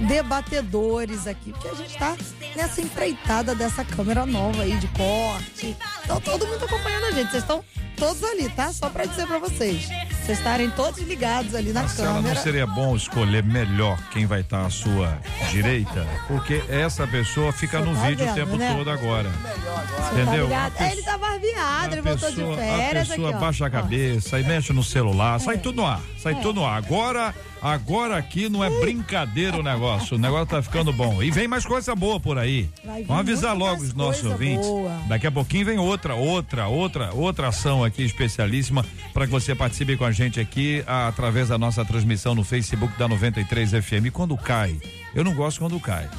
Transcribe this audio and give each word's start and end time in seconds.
debatedores 0.08 1.28
aqui, 1.28 1.52
porque 1.52 1.68
a 1.68 1.76
gente 1.76 1.92
está 1.92 2.18
nessa 2.56 2.82
empreitada 2.82 3.54
dessa 3.54 3.86
câmera 3.86 4.26
nova 4.26 4.64
aí 4.64 4.76
de 4.78 4.88
corte. 4.88 5.78
Então 6.04 6.20
todo 6.20 6.48
mundo 6.48 6.66
acompanhando 6.66 7.06
a 7.06 7.12
gente. 7.12 7.30
Vocês 7.30 7.44
estão 7.44 7.64
todos 7.96 8.24
ali, 8.24 8.50
tá? 8.50 8.74
Só 8.74 8.90
para 8.90 9.06
dizer 9.06 9.28
para 9.28 9.38
vocês. 9.38 9.88
Vocês 10.30 10.38
estarem 10.38 10.70
todos 10.70 11.00
ligados 11.00 11.56
ali 11.56 11.74
na 11.74 11.82
Marcela, 11.82 12.14
câmera. 12.14 12.36
não 12.36 12.44
seria 12.44 12.68
bom 12.68 12.96
escolher 12.96 13.42
melhor 13.44 13.98
quem 14.12 14.28
vai 14.28 14.42
estar 14.42 14.64
à 14.64 14.70
sua 14.70 15.18
direita? 15.50 16.06
Porque 16.28 16.64
essa 16.70 17.08
pessoa 17.08 17.52
fica 17.52 17.80
Você 17.80 17.86
no 17.90 17.96
tá 17.96 18.02
vídeo 18.08 18.26
o 18.26 18.28
vendo, 18.28 18.36
tempo 18.46 18.56
né? 18.58 18.76
todo 18.78 18.92
agora. 18.92 19.28
Você 19.28 20.22
Entendeu? 20.22 20.48
Tá 20.48 20.92
ele 20.92 21.02
tá 21.02 21.18
barbeado, 21.18 21.96
ele 21.96 22.02
voltou 22.04 22.30
de 22.30 22.36
férias 22.56 23.08
a 23.10 23.14
pessoa 23.16 23.30
aqui, 23.32 23.40
baixa 23.40 23.66
a 23.66 23.70
cabeça 23.72 24.40
e 24.40 24.44
mexe 24.44 24.72
no 24.72 24.84
celular, 24.84 25.40
sai 25.40 25.56
É. 25.56 25.58
tudo 25.58 25.78
no 25.82 25.88
ar, 25.88 26.02
sai 26.22 26.34
É. 26.34 26.36
tudo 26.36 26.60
no 26.60 26.66
ar. 26.68 26.78
Agora, 26.78 27.34
agora 27.62 28.18
aqui 28.18 28.48
não 28.50 28.64
é 28.64 28.70
brincadeira 28.80 29.58
o 29.58 29.64
negócio, 29.64 30.16
o 30.16 30.20
negócio 30.20 30.48
tá 30.48 30.62
ficando 30.62 30.92
bom. 30.94 31.22
E 31.22 31.30
vem 31.32 31.48
mais 31.48 31.66
coisa 31.66 31.96
boa 31.96 32.20
por 32.20 32.38
aí. 32.38 32.70
Vamos 32.84 33.10
avisar 33.20 33.56
logo 33.56 33.82
os 33.84 33.94
nossos 33.94 34.24
ouvintes. 34.26 34.66
boa. 34.66 34.92
Daqui 35.08 35.28
a 35.28 35.32
pouquinho 35.32 35.66
vem 35.66 35.78
outra, 35.80 36.16
outra, 36.16 36.68
outra, 36.68 37.14
outra 37.14 37.48
ação 37.50 37.84
aqui 37.84 38.04
especialíssima 38.04 38.86
para 39.14 39.26
que 39.26 39.32
você 39.32 39.54
participe 39.56 39.96
com 39.98 40.06
a 40.06 40.12
gente 40.12 40.40
aqui 40.40 40.84
a- 40.88 41.08
através 41.08 41.50
da 41.50 41.58
nossa 41.58 41.84
transmissão 41.86 42.34
no 42.36 42.44
Facebook 42.44 42.98
da 42.98 43.08
93 43.08 43.72
FM. 43.72 44.06
E 44.08 44.12
quando 44.12 44.38
cai, 44.38 44.78
eu 45.14 45.24
não 45.24 45.34
gosto 45.34 45.60
quando 45.60 45.80
cai. 45.80 46.10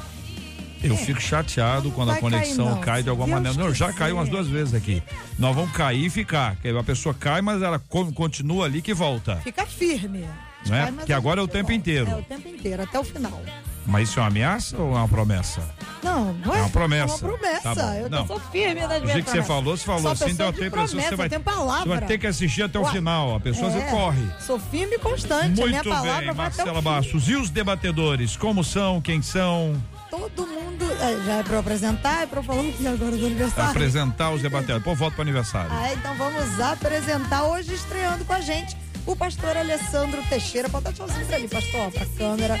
Eu 0.83 0.97
fico 0.97 1.21
chateado 1.21 1.91
quando 1.91 2.09
a 2.09 2.13
É. 2.13 2.19
cair, 2.19 2.21
conexão 2.31 2.65
não. 2.71 2.79
cai 2.81 3.03
de 3.03 3.09
alguma 3.09 3.27
Deus 3.27 3.39
maneira. 3.55 3.63
Não, 3.67 3.71
já 3.71 3.93
caiu 3.93 4.15
umas 4.15 4.29
duas 4.29 4.47
vezes 4.47 4.73
aqui. 4.73 5.03
Nós 5.37 5.55
vamos 5.55 5.71
cair 5.73 6.05
e 6.05 6.09
ficar. 6.09 6.57
A 6.79 6.83
pessoa 6.83 7.13
cai, 7.13 7.39
mas 7.39 7.61
ela 7.61 7.77
co- 7.77 8.11
continua 8.11 8.65
ali 8.65 8.81
que 8.81 8.91
volta. 8.91 9.35
Fica 9.43 9.63
firme. 9.67 10.25
Não 10.67 10.75
é? 10.75 10.91
Porque 10.91 11.13
agora 11.13 11.39
é 11.39 11.43
o 11.43 11.47
tempo 11.47 11.63
volta. 11.69 11.73
inteiro. 11.75 12.09
É 12.11 12.15
o 12.15 12.23
tempo 12.23 12.47
inteiro, 12.47 12.83
até 12.83 12.99
o 12.99 13.03
final. 13.03 13.41
Mas 13.85 14.09
isso 14.09 14.19
é 14.19 14.21
uma 14.21 14.27
ameaça 14.27 14.77
ou 14.77 14.91
é 14.93 14.97
uma 14.97 15.07
promessa? 15.07 15.61
Não, 16.03 16.33
não 16.33 16.53
é? 16.53 16.59
É 16.59 16.61
uma 16.61 16.69
promessa. 16.69 17.03
É 17.03 17.07
uma 17.07 17.17
promessa. 17.37 17.75
Tá 17.75 17.97
eu 17.97 18.09
Não. 18.09 18.27
sou 18.27 18.39
firme 18.39 18.81
nas 18.81 18.89
Do 18.89 18.99
minhas 19.01 19.13
jeito 19.13 19.25
que 19.25 19.31
você 19.31 19.43
falou, 19.43 19.75
você 19.75 19.83
falou 19.85 20.11
assim, 20.11 20.25
pessoa 20.25 20.37
deu 20.37 20.51
de 20.51 20.57
até 20.57 20.63
a 20.63 20.67
impressão 20.67 20.99
que 20.99 21.07
você 21.09 21.15
vai, 21.15 21.29
você 21.29 21.89
vai 21.89 22.01
ter 22.01 22.17
que 22.19 22.27
assistir 22.27 22.61
até 22.63 22.77
o 22.79 22.83
Ué. 22.83 22.91
final. 22.91 23.35
A 23.35 23.39
pessoa 23.39 23.71
É, 23.71 23.89
corre. 23.89 24.21
Sou 24.39 24.59
firme 24.59 24.95
e 24.95 24.99
constante. 24.99 25.61
a 25.61 25.65
minha 25.65 25.83
Muito 25.83 25.89
palavra 25.89 26.21
bem, 26.21 26.29
o 26.31 26.35
Marcela. 26.35 26.81
Bastos. 26.81 27.27
E 27.27 27.35
os 27.35 27.49
debatedores, 27.49 28.37
como 28.37 28.63
são, 28.63 29.01
quem 29.01 29.21
são? 29.21 29.73
Todo 30.11 30.45
mundo. 30.47 30.61
é, 30.99 31.25
já 31.25 31.33
é 31.37 31.43
pra 31.43 31.53
eu 31.55 31.59
apresentar? 31.59 32.23
É 32.23 32.25
pra 32.27 32.39
eu 32.39 32.43
falar 32.43 32.61
o 32.61 32.71
que 32.73 32.85
agora 32.87 33.17
do 33.17 33.25
aniversário? 33.25 33.71
Apresentar 33.71 34.29
os 34.31 34.41
debatedores. 34.41 34.83
Pô, 34.83 34.93
volta 34.93 35.15
para 35.15 35.23
aniversário. 35.23 35.71
Ah, 35.71 35.93
então 35.93 36.15
vamos 36.17 36.59
apresentar 36.59 37.43
hoje 37.45 37.73
estreando 37.73 38.23
com 38.25 38.33
a 38.33 38.41
gente 38.41 38.75
o 39.05 39.15
pastor 39.15 39.57
Alessandro 39.57 40.21
Teixeira. 40.29 40.69
Pode 40.69 40.85
dar 40.85 40.93
tchauzinho 40.93 41.25
pra 41.25 41.35
ali, 41.35 41.47
pastor, 41.47 41.91
pra 41.91 42.05
câmera. 42.17 42.59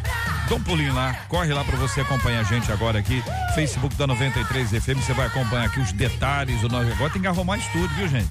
Dá 0.48 0.54
um 0.54 0.62
pulinho 0.62 0.94
lá, 0.94 1.12
corre 1.28 1.52
lá 1.52 1.62
para 1.62 1.76
você 1.76 2.00
acompanhar 2.08 2.40
a 2.40 2.44
gente 2.44 2.70
agora 2.72 2.98
aqui. 2.98 3.22
Facebook 3.54 3.94
da 3.96 4.06
93 4.06 4.70
FM, 4.70 4.98
você 5.04 5.12
vai 5.12 5.26
acompanhar 5.26 5.66
aqui 5.66 5.78
os 5.80 5.92
detalhes 5.92 6.60
do 6.60 6.68
nosso. 6.68 6.90
Agora 6.92 7.10
tem 7.10 7.20
que 7.22 7.28
arrumar 7.28 7.58
estúdio, 7.58 7.88
viu, 7.96 8.08
gente? 8.08 8.28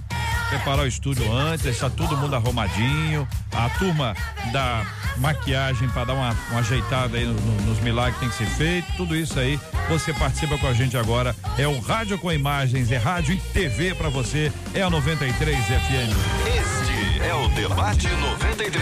Preparar 0.50 0.86
o 0.86 0.88
estúdio 0.88 1.30
antes, 1.32 1.64
deixar 1.64 1.90
todo 1.90 2.16
mundo 2.18 2.34
arrumadinho. 2.36 3.28
A 3.54 3.70
turma 3.72 4.16
da 4.54 4.86
maquiagem 5.18 5.90
para 5.90 6.06
dar 6.06 6.14
uma, 6.14 6.36
uma 6.52 6.60
ajeitada 6.62 7.18
aí 7.18 7.26
no- 7.26 7.34
no- 7.34 7.62
nos 7.64 7.80
milagres 7.82 8.14
que 8.16 8.20
tem 8.22 8.30
que 8.30 8.36
ser 8.38 8.48
feito. 8.58 8.88
Tudo 8.96 9.14
isso 9.16 9.38
aí, 9.40 9.60
você 9.90 10.14
participa 10.14 10.58
com 10.58 10.68
a 10.68 10.74
gente 10.74 10.96
agora. 10.96 11.36
É 11.58 11.68
o 11.68 11.80
Rádio 11.80 12.18
com 12.18 12.32
Imagens, 12.32 12.92
é 12.92 12.98
rádio 12.98 13.34
e 13.34 13.38
TV 13.38 13.94
para 13.96 14.08
você. 14.10 14.52
É 14.74 14.82
a 14.82 14.90
93 14.90 15.66
FM. 15.66 16.16
Este 16.48 16.87
é 17.20 17.34
o 17.34 17.48
Debate 17.50 18.08
93. 18.08 18.74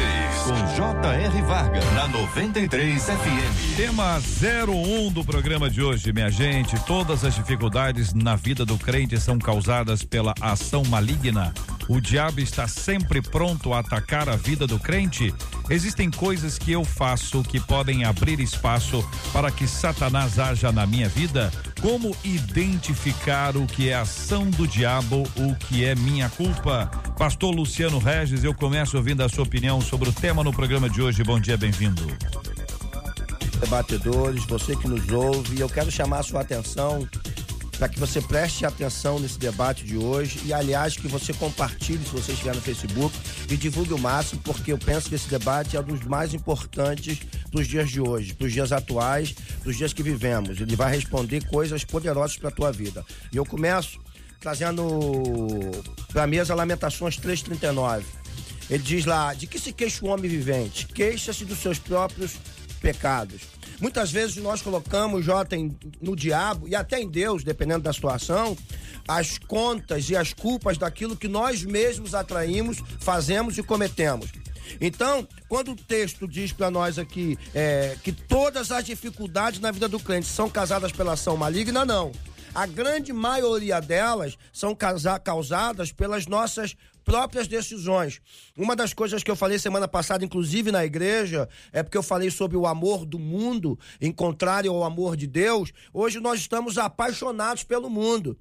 Com 0.43 0.75
J.R. 0.75 1.41
Vargas. 1.43 1.83
Na 1.93 2.07
93 2.07 3.03
FM. 3.03 3.75
Tema 3.77 4.17
01 4.17 5.11
do 5.11 5.23
programa 5.23 5.69
de 5.69 5.81
hoje, 5.81 6.11
minha 6.11 6.29
gente. 6.29 6.79
Todas 6.85 7.23
as 7.23 7.35
dificuldades 7.35 8.13
na 8.13 8.35
vida 8.35 8.65
do 8.65 8.77
crente 8.77 9.19
são 9.19 9.39
causadas 9.39 10.03
pela 10.03 10.33
ação 10.41 10.83
maligna. 10.85 11.53
O 11.87 12.01
diabo 12.01 12.39
está 12.39 12.67
sempre 12.67 13.21
pronto 13.21 13.71
a 13.71 13.79
atacar 13.79 14.27
a 14.27 14.35
vida 14.35 14.65
do 14.65 14.79
crente. 14.79 15.33
Existem 15.69 16.09
coisas 16.09 16.57
que 16.57 16.71
eu 16.71 16.83
faço 16.83 17.43
que 17.43 17.59
podem 17.59 18.03
abrir 18.03 18.39
espaço 18.39 19.07
para 19.31 19.51
que 19.51 19.67
Satanás 19.67 20.39
haja 20.39 20.71
na 20.71 20.87
minha 20.87 21.07
vida. 21.07 21.51
Como 21.81 22.15
identificar 22.23 23.55
o 23.55 23.67
que 23.67 23.89
é 23.89 23.93
ação 23.95 24.49
do 24.49 24.67
diabo, 24.67 25.23
o 25.35 25.55
que 25.55 25.85
é 25.85 25.93
minha 25.93 26.27
culpa? 26.29 26.87
Pastor 27.19 27.53
Luciano 27.53 27.99
Regis, 27.99 28.43
eu 28.43 28.53
começo 28.53 28.97
ouvindo 28.97 29.21
a 29.21 29.29
sua 29.29 29.43
opinião 29.43 29.79
sobre 29.79 30.09
o 30.09 30.13
tema 30.13 30.43
no 30.43 30.51
programa 30.51 30.89
de 30.89 31.01
hoje. 31.01 31.23
Bom 31.23 31.39
dia, 31.39 31.55
bem-vindo. 31.55 32.07
debatedores, 33.59 34.43
você 34.45 34.75
que 34.75 34.87
nos 34.87 35.07
ouve, 35.11 35.59
eu 35.59 35.69
quero 35.69 35.91
chamar 35.91 36.19
a 36.19 36.23
sua 36.23 36.41
atenção 36.41 37.07
para 37.77 37.89
que 37.89 37.99
você 37.99 38.21
preste 38.21 38.65
atenção 38.65 39.19
nesse 39.19 39.37
debate 39.37 39.83
de 39.83 39.97
hoje 39.97 40.39
e, 40.45 40.53
aliás, 40.53 40.95
que 40.95 41.07
você 41.07 41.33
compartilhe 41.33 42.03
se 42.03 42.11
você 42.11 42.31
estiver 42.31 42.55
no 42.55 42.61
Facebook 42.61 43.15
e 43.49 43.57
divulgue 43.57 43.93
o 43.93 43.97
máximo, 43.97 44.41
porque 44.43 44.71
eu 44.71 44.77
penso 44.77 45.09
que 45.09 45.15
esse 45.15 45.27
debate 45.27 45.75
é 45.75 45.79
um 45.79 45.83
dos 45.83 46.01
mais 46.05 46.33
importantes 46.33 47.19
dos 47.51 47.67
dias 47.67 47.89
de 47.89 47.99
hoje, 47.99 48.33
dos 48.33 48.51
dias 48.51 48.71
atuais, 48.71 49.35
dos 49.63 49.75
dias 49.75 49.93
que 49.93 50.01
vivemos. 50.01 50.59
Ele 50.61 50.75
vai 50.75 50.95
responder 50.95 51.45
coisas 51.47 51.83
poderosas 51.83 52.37
para 52.37 52.49
a 52.49 52.51
tua 52.51 52.71
vida. 52.71 53.05
E 53.31 53.37
eu 53.37 53.45
começo 53.45 53.99
trazendo 54.39 54.83
para 56.11 56.23
a 56.23 56.27
mesa 56.27 56.53
Lamentações 56.53 57.17
3,39. 57.19 58.03
Ele 58.69 58.83
diz 58.83 59.05
lá: 59.05 59.33
de 59.33 59.47
que 59.47 59.59
se 59.59 59.71
queixa 59.71 60.05
o 60.05 60.09
homem 60.09 60.29
vivente? 60.29 60.87
Queixa-se 60.87 61.45
dos 61.45 61.59
seus 61.59 61.79
próprios 61.79 62.33
pecados. 62.85 63.41
Muitas 63.81 64.11
vezes 64.11 64.37
nós 64.37 64.61
colocamos, 64.61 65.25
Jota, 65.25 65.55
no 65.99 66.15
diabo 66.15 66.67
e 66.67 66.75
até 66.75 67.01
em 67.01 67.09
Deus, 67.09 67.43
dependendo 67.43 67.81
da 67.81 67.91
situação, 67.91 68.55
as 69.07 69.39
contas 69.39 70.07
e 70.07 70.15
as 70.15 70.33
culpas 70.33 70.77
daquilo 70.77 71.17
que 71.17 71.27
nós 71.27 71.63
mesmos 71.63 72.13
atraímos, 72.13 72.77
fazemos 72.99 73.57
e 73.57 73.63
cometemos. 73.63 74.31
Então, 74.79 75.27
quando 75.49 75.71
o 75.71 75.75
texto 75.75 76.27
diz 76.27 76.51
para 76.51 76.69
nós 76.69 76.99
aqui 76.99 77.39
é, 77.55 77.97
que 78.03 78.11
todas 78.11 78.71
as 78.71 78.85
dificuldades 78.85 79.59
na 79.59 79.71
vida 79.71 79.87
do 79.87 79.99
crente 79.99 80.27
são 80.27 80.47
causadas 80.47 80.91
pela 80.91 81.13
ação 81.13 81.35
maligna, 81.35 81.83
não. 81.83 82.11
A 82.53 82.67
grande 82.67 83.11
maioria 83.11 83.79
delas 83.79 84.37
são 84.53 84.75
causadas 84.75 85.91
pelas 85.91 86.27
nossas 86.27 86.75
próprias 87.05 87.47
decisões. 87.47 88.19
Uma 88.57 88.75
das 88.75 88.93
coisas 88.93 89.23
que 89.23 89.29
eu 89.29 89.35
falei 89.35 89.59
semana 89.59 89.87
passada, 89.87 90.25
inclusive 90.25 90.71
na 90.71 90.83
igreja, 90.83 91.47
é 91.71 91.83
porque 91.83 91.97
eu 91.97 92.03
falei 92.03 92.31
sobre 92.31 92.57
o 92.57 92.65
amor 92.65 93.05
do 93.05 93.19
mundo, 93.19 93.79
em 94.01 94.11
contrário 94.11 94.71
ao 94.73 94.83
amor 94.83 95.15
de 95.15 95.27
Deus. 95.27 95.71
Hoje 95.93 96.19
nós 96.19 96.39
estamos 96.39 96.77
apaixonados 96.79 97.63
pelo 97.63 97.89
mundo. 97.89 98.37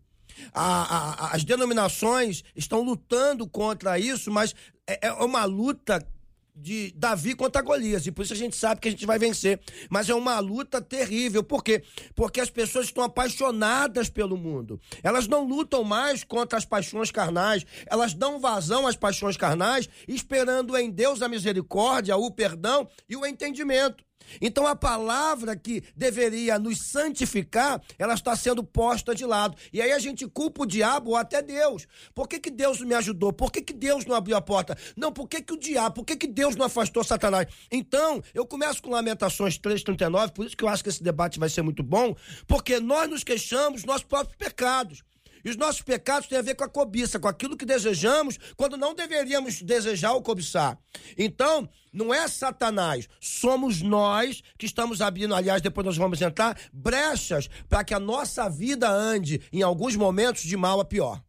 A, 0.52 1.26
a, 1.26 1.36
as 1.36 1.44
denominações 1.44 2.42
estão 2.56 2.82
lutando 2.82 3.46
contra 3.46 3.98
isso, 3.98 4.30
mas 4.32 4.54
é, 4.86 5.08
é 5.08 5.12
uma 5.12 5.44
luta 5.44 6.04
de 6.54 6.92
Davi 6.96 7.34
contra 7.34 7.62
Golias, 7.62 8.06
e 8.06 8.12
por 8.12 8.22
isso 8.22 8.32
a 8.32 8.36
gente 8.36 8.56
sabe 8.56 8.80
que 8.80 8.88
a 8.88 8.90
gente 8.90 9.06
vai 9.06 9.18
vencer. 9.18 9.60
Mas 9.90 10.08
é 10.08 10.14
uma 10.14 10.38
luta 10.38 10.80
terrível, 10.80 11.42
por 11.42 11.64
quê? 11.64 11.82
Porque 12.14 12.40
as 12.40 12.50
pessoas 12.50 12.86
estão 12.86 13.02
apaixonadas 13.02 14.08
pelo 14.08 14.36
mundo. 14.36 14.80
Elas 15.02 15.26
não 15.26 15.44
lutam 15.44 15.82
mais 15.82 16.22
contra 16.22 16.56
as 16.56 16.64
paixões 16.64 17.10
carnais, 17.10 17.66
elas 17.86 18.14
dão 18.14 18.38
vazão 18.38 18.86
às 18.86 18.96
paixões 18.96 19.36
carnais, 19.36 19.88
esperando 20.06 20.76
em 20.76 20.90
Deus 20.90 21.22
a 21.22 21.28
misericórdia, 21.28 22.16
o 22.16 22.30
perdão 22.30 22.88
e 23.08 23.16
o 23.16 23.26
entendimento. 23.26 24.04
Então 24.40 24.66
a 24.66 24.76
palavra 24.76 25.56
que 25.56 25.82
deveria 25.96 26.58
nos 26.58 26.80
santificar, 26.80 27.80
ela 27.98 28.14
está 28.14 28.34
sendo 28.36 28.62
posta 28.62 29.14
de 29.14 29.24
lado. 29.24 29.56
E 29.72 29.80
aí 29.80 29.92
a 29.92 29.98
gente 29.98 30.26
culpa 30.26 30.62
o 30.62 30.66
diabo 30.66 31.10
ou 31.10 31.16
até 31.16 31.42
Deus. 31.42 31.86
Por 32.14 32.28
que, 32.28 32.38
que 32.38 32.50
Deus 32.50 32.80
não 32.80 32.86
me 32.86 32.94
ajudou? 32.94 33.32
Por 33.32 33.50
que, 33.50 33.62
que 33.62 33.72
Deus 33.72 34.04
não 34.04 34.14
abriu 34.14 34.36
a 34.36 34.40
porta? 34.40 34.76
Não, 34.96 35.12
por 35.12 35.28
que, 35.28 35.42
que 35.42 35.52
o 35.52 35.58
diabo? 35.58 35.96
Por 35.96 36.04
que, 36.04 36.16
que 36.16 36.26
Deus 36.26 36.56
não 36.56 36.66
afastou 36.66 37.04
Satanás? 37.04 37.46
Então, 37.70 38.22
eu 38.32 38.46
começo 38.46 38.82
com 38.82 38.90
Lamentações 38.90 39.58
3,39, 39.58 40.32
por 40.32 40.46
isso 40.46 40.56
que 40.56 40.64
eu 40.64 40.68
acho 40.68 40.82
que 40.82 40.88
esse 40.88 41.02
debate 41.02 41.38
vai 41.38 41.48
ser 41.48 41.62
muito 41.62 41.82
bom, 41.82 42.14
porque 42.46 42.80
nós 42.80 43.08
nos 43.08 43.24
queixamos 43.24 43.82
dos 43.82 43.84
nossos 43.84 44.04
próprios 44.04 44.36
pecados. 44.36 45.02
E 45.44 45.50
os 45.50 45.56
nossos 45.56 45.82
pecados 45.82 46.28
têm 46.28 46.38
a 46.38 46.42
ver 46.42 46.54
com 46.54 46.64
a 46.64 46.68
cobiça, 46.68 47.18
com 47.18 47.28
aquilo 47.28 47.56
que 47.56 47.66
desejamos, 47.66 48.38
quando 48.56 48.76
não 48.76 48.94
deveríamos 48.94 49.60
desejar 49.60 50.12
ou 50.12 50.22
cobiçar. 50.22 50.78
Então, 51.18 51.68
não 51.92 52.12
é 52.12 52.26
Satanás, 52.26 53.08
somos 53.20 53.82
nós 53.82 54.42
que 54.58 54.66
estamos 54.66 55.00
abrindo, 55.00 55.34
aliás, 55.34 55.60
depois 55.60 55.84
nós 55.84 55.96
vamos 55.96 56.20
entrar, 56.20 56.58
brechas 56.72 57.48
para 57.68 57.84
que 57.84 57.92
a 57.92 58.00
nossa 58.00 58.48
vida 58.48 58.90
ande, 58.90 59.40
em 59.52 59.62
alguns 59.62 59.94
momentos, 59.94 60.42
de 60.42 60.56
mal 60.56 60.80
a 60.80 60.84
pior. 60.84 61.22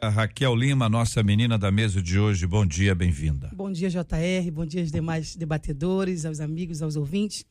A 0.00 0.10
Raquel 0.10 0.54
Lima, 0.54 0.86
nossa 0.86 1.22
menina 1.22 1.56
da 1.56 1.70
mesa 1.70 2.02
de 2.02 2.18
hoje, 2.18 2.46
bom 2.46 2.66
dia, 2.66 2.94
bem-vinda. 2.94 3.50
Bom 3.54 3.72
dia, 3.72 3.88
JR, 3.88 4.50
bom 4.52 4.66
dia 4.66 4.82
aos 4.82 4.92
demais 4.92 5.34
debatedores, 5.34 6.26
aos 6.26 6.40
amigos, 6.40 6.82
aos 6.82 6.94
ouvintes. 6.94 7.46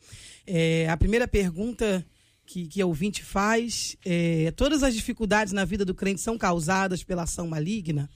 É, 0.45 0.87
a 0.87 0.95
primeira 0.95 1.27
pergunta 1.27 2.05
que, 2.45 2.67
que 2.67 2.81
a 2.81 2.85
ouvinte 2.85 3.23
faz, 3.23 3.95
é, 4.05 4.51
todas 4.51 4.83
as 4.83 4.93
dificuldades 4.93 5.53
na 5.53 5.65
vida 5.65 5.85
do 5.85 5.95
crente 5.95 6.21
são 6.21 6.37
causadas 6.37 7.03
pela 7.03 7.23
ação 7.23 7.47
maligna? 7.47 8.09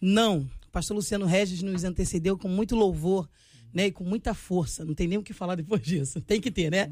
Não. 0.00 0.48
O 0.66 0.70
pastor 0.70 0.96
Luciano 0.96 1.26
Regis 1.26 1.62
nos 1.62 1.84
antecedeu 1.84 2.36
com 2.36 2.48
muito 2.48 2.76
louvor 2.76 3.28
né, 3.72 3.86
e 3.86 3.92
com 3.92 4.04
muita 4.04 4.34
força. 4.34 4.84
Não 4.84 4.94
tem 4.94 5.08
nem 5.08 5.18
o 5.18 5.22
que 5.22 5.32
falar 5.32 5.54
depois 5.54 5.82
disso. 5.82 6.20
Tem 6.20 6.40
que 6.40 6.50
ter, 6.50 6.70
né? 6.70 6.90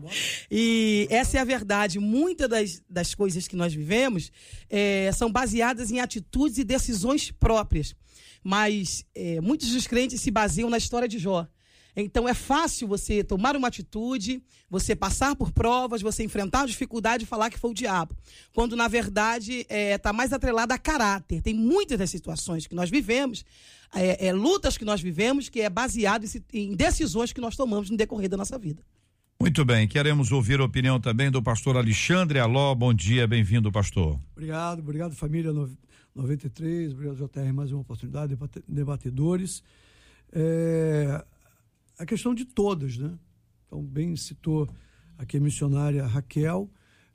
E 0.51 1.07
essa 1.11 1.39
é 1.39 1.41
a 1.41 1.45
verdade. 1.45 1.99
Muitas 1.99 2.49
das, 2.49 2.83
das 2.89 3.15
coisas 3.15 3.49
que 3.49 3.57
nós 3.57 3.75
vivemos 3.75 4.31
é, 4.69 5.11
são 5.13 5.31
baseadas 5.31 5.91
em 5.91 6.01
atitudes 6.01 6.59
e 6.59 6.65
decisões 6.65 7.31
próprias. 7.31 7.95
Mas 8.43 9.05
é, 9.15 9.41
muitos 9.41 9.71
dos 9.71 9.87
crentes 9.87 10.21
se 10.21 10.31
baseiam 10.31 10.71
na 10.71 10.79
história 10.79 11.09
de 11.09 11.19
Jó. 11.19 11.47
Então 12.03 12.29
é 12.29 12.35
fácil 12.35 12.87
você 12.87 13.25
tomar 13.25 13.57
uma 13.57 13.69
atitude, 13.69 14.43
você 14.69 14.95
passar 14.95 15.35
por 15.35 15.51
provas, 15.51 16.03
você 16.03 16.23
enfrentar 16.23 16.67
dificuldade 16.67 17.25
e 17.25 17.27
falar 17.27 17.49
que 17.49 17.59
foi 17.59 17.71
o 17.71 17.75
diabo. 17.75 18.15
Quando 18.53 18.77
na 18.77 18.87
verdade 18.87 19.61
está 19.61 19.75
é, 19.75 19.97
tá 19.99 20.13
mais 20.13 20.33
atrelada 20.33 20.75
a 20.75 20.79
caráter. 20.79 21.41
Tem 21.41 21.55
muitas 21.55 21.99
das 21.99 22.11
situações 22.11 22.67
que 22.67 22.75
nós 22.75 22.91
vivemos, 22.91 23.45
é, 23.95 24.27
é, 24.27 24.33
lutas 24.33 24.77
que 24.77 24.85
nós 24.85 25.01
vivemos, 25.01 25.49
que 25.49 25.61
é 25.63 25.71
baseado 25.71 26.25
em, 26.25 26.71
em 26.71 26.77
decisões 26.77 27.33
que 27.33 27.41
nós 27.41 27.57
tomamos 27.57 27.89
no 27.89 27.97
decorrer 27.97 28.29
da 28.29 28.37
nossa 28.37 28.59
vida. 28.59 28.83
Muito 29.39 29.65
bem, 29.65 29.87
queremos 29.87 30.33
ouvir 30.33 30.61
a 30.61 30.65
opinião 30.65 30.99
também 30.99 31.31
do 31.31 31.43
pastor 31.43 31.77
Alexandre 31.77 32.39
Aló. 32.39 32.75
Bom 32.75 32.93
dia, 32.93 33.27
bem-vindo, 33.27 33.71
pastor. 33.71 34.19
Obrigado, 34.33 34.81
obrigado, 34.81 35.15
família 35.15 35.53
93, 36.15 36.93
obrigado, 36.93 37.17
JR, 37.17 37.53
mais 37.53 37.71
uma 37.71 37.83
oportunidade, 37.83 38.37
debatedores. 38.67 39.63
É, 40.33 41.23
a 41.99 42.07
questão 42.07 42.35
de 42.35 42.45
todas, 42.45 42.97
né? 42.97 43.19
Então, 43.67 43.83
bem 43.83 44.15
citou 44.17 44.69
aqui 45.19 45.37
a 45.37 45.41
missionária 45.41 46.07
Raquel, 46.07 46.71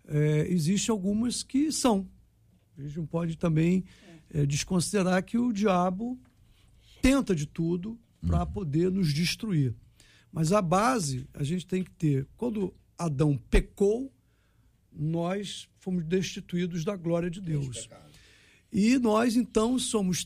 é, 0.07 0.47
existem 0.49 0.91
algumas 0.91 1.43
que 1.43 1.71
são. 1.71 2.07
A 2.77 2.81
gente 2.81 2.97
não 2.97 3.05
pode 3.05 3.37
também 3.37 3.85
é, 4.33 4.45
desconsiderar 4.45 5.23
que 5.23 5.37
o 5.37 5.51
diabo 5.51 6.19
tenta 7.01 7.35
de 7.35 7.45
tudo 7.45 7.99
para 8.25 8.41
uhum. 8.41 8.51
poder 8.51 8.91
nos 8.91 9.13
destruir. 9.13 9.75
Mas 10.31 10.51
a 10.51 10.61
base 10.61 11.27
a 11.33 11.43
gente 11.43 11.65
tem 11.65 11.83
que 11.83 11.91
ter. 11.91 12.27
Quando 12.37 12.73
Adão 12.97 13.37
pecou, 13.49 14.11
nós 14.91 15.67
fomos 15.79 16.03
destituídos 16.03 16.83
da 16.83 16.95
glória 16.95 17.29
de 17.29 17.41
Deus. 17.41 17.89
E 18.71 18.97
nós, 18.99 19.35
então, 19.35 19.77
somos 19.77 20.25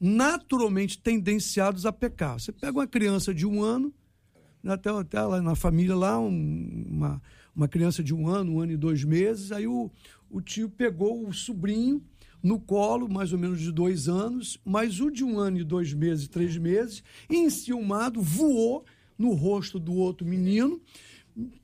naturalmente 0.00 0.98
tendenciados 0.98 1.84
a 1.84 1.92
pecar. 1.92 2.40
Você 2.40 2.50
pega 2.50 2.78
uma 2.78 2.86
criança 2.86 3.34
de 3.34 3.46
um 3.46 3.62
ano, 3.62 3.92
até, 4.64 4.90
até 4.90 5.20
lá 5.22 5.42
na 5.42 5.54
família 5.54 5.94
lá, 5.94 6.18
um, 6.18 6.86
uma, 6.88 7.22
uma 7.54 7.68
criança 7.68 8.02
de 8.02 8.14
um 8.14 8.26
ano, 8.26 8.54
um 8.54 8.60
ano 8.60 8.72
e 8.72 8.76
dois 8.76 9.04
meses, 9.04 9.52
aí 9.52 9.66
o, 9.66 9.90
o 10.30 10.40
tio 10.40 10.70
pegou 10.70 11.28
o 11.28 11.32
sobrinho 11.32 12.02
no 12.42 12.58
colo, 12.58 13.06
mais 13.06 13.32
ou 13.34 13.38
menos 13.38 13.60
de 13.60 13.70
dois 13.70 14.08
anos, 14.08 14.58
mas 14.64 15.00
o 15.00 15.10
de 15.10 15.22
um 15.22 15.38
ano 15.38 15.58
e 15.58 15.64
dois 15.64 15.92
meses, 15.92 16.26
três 16.26 16.56
meses, 16.56 17.02
enciumado, 17.28 18.22
voou 18.22 18.84
no 19.18 19.32
rosto 19.32 19.78
do 19.78 19.92
outro 19.92 20.26
menino, 20.26 20.80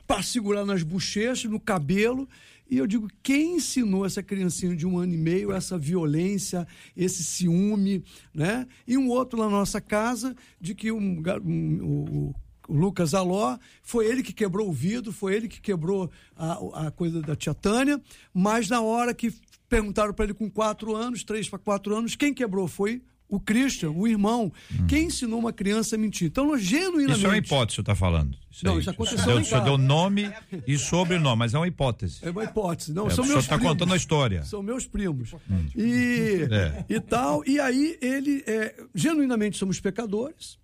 para 0.06 0.22
segurar 0.22 0.64
nas 0.64 0.82
bochechas, 0.82 1.50
no 1.50 1.58
cabelo, 1.58 2.28
e 2.68 2.78
eu 2.78 2.86
digo, 2.86 3.08
quem 3.22 3.56
ensinou 3.56 4.04
essa 4.04 4.22
criancinha 4.22 4.74
de 4.74 4.86
um 4.86 4.98
ano 4.98 5.14
e 5.14 5.16
meio 5.16 5.52
essa 5.52 5.78
violência, 5.78 6.66
esse 6.96 7.22
ciúme, 7.22 8.02
né? 8.34 8.66
E 8.86 8.98
um 8.98 9.08
outro 9.08 9.38
na 9.38 9.48
nossa 9.48 9.80
casa, 9.80 10.34
de 10.60 10.74
que 10.74 10.90
um, 10.90 11.22
um, 11.44 11.84
o, 11.84 12.34
o 12.68 12.74
Lucas 12.74 13.14
Aló, 13.14 13.56
foi 13.82 14.06
ele 14.06 14.22
que 14.22 14.32
quebrou 14.32 14.68
o 14.68 14.72
vidro, 14.72 15.12
foi 15.12 15.34
ele 15.34 15.48
que 15.48 15.60
quebrou 15.60 16.10
a, 16.36 16.86
a 16.86 16.90
coisa 16.90 17.22
da 17.22 17.36
tia 17.36 17.54
Tânia, 17.54 18.02
mas 18.34 18.68
na 18.68 18.80
hora 18.80 19.14
que 19.14 19.32
perguntaram 19.68 20.12
para 20.12 20.24
ele 20.24 20.34
com 20.34 20.50
quatro 20.50 20.94
anos, 20.94 21.22
três 21.22 21.48
para 21.48 21.58
quatro 21.58 21.94
anos, 21.94 22.16
quem 22.16 22.34
quebrou 22.34 22.66
foi 22.66 23.00
o 23.28 23.40
Christian, 23.40 23.90
o 23.90 24.06
irmão. 24.06 24.52
Hum. 24.72 24.86
Quem 24.86 25.06
ensinou 25.06 25.38
uma 25.38 25.52
criança 25.52 25.96
a 25.96 25.98
mentir? 25.98 26.28
Então, 26.28 26.56
genuinamente. 26.58 27.18
Isso 27.18 27.26
é 27.26 27.28
uma 27.28 27.38
hipótese, 27.38 27.76
você 27.76 27.80
está 27.80 27.94
falando. 27.94 28.36
Isso 28.50 28.64
não, 28.64 28.74
aí. 28.74 28.80
isso 28.80 28.90
aconteceu. 28.90 29.44
Você 29.44 29.60
deu 29.60 29.76
nome 29.76 30.32
e 30.66 30.78
sobrenome, 30.78 31.38
mas 31.38 31.54
é 31.54 31.58
uma 31.58 31.68
hipótese. 31.68 32.18
É 32.22 32.30
uma 32.30 32.44
hipótese. 32.44 32.92
Não, 32.92 33.08
é, 33.08 33.10
são 33.10 33.24
meus 33.24 33.44
está 33.44 33.58
contando 33.58 33.92
a 33.92 33.96
história. 33.96 34.42
São 34.44 34.62
meus 34.62 34.86
primos. 34.86 35.34
Hum. 35.50 35.66
E, 35.74 36.48
é. 36.50 36.84
e 36.88 37.00
tal. 37.00 37.42
E 37.46 37.58
aí, 37.58 37.98
ele. 38.00 38.42
É, 38.46 38.74
genuinamente 38.94 39.58
somos 39.58 39.80
pecadores. 39.80 40.58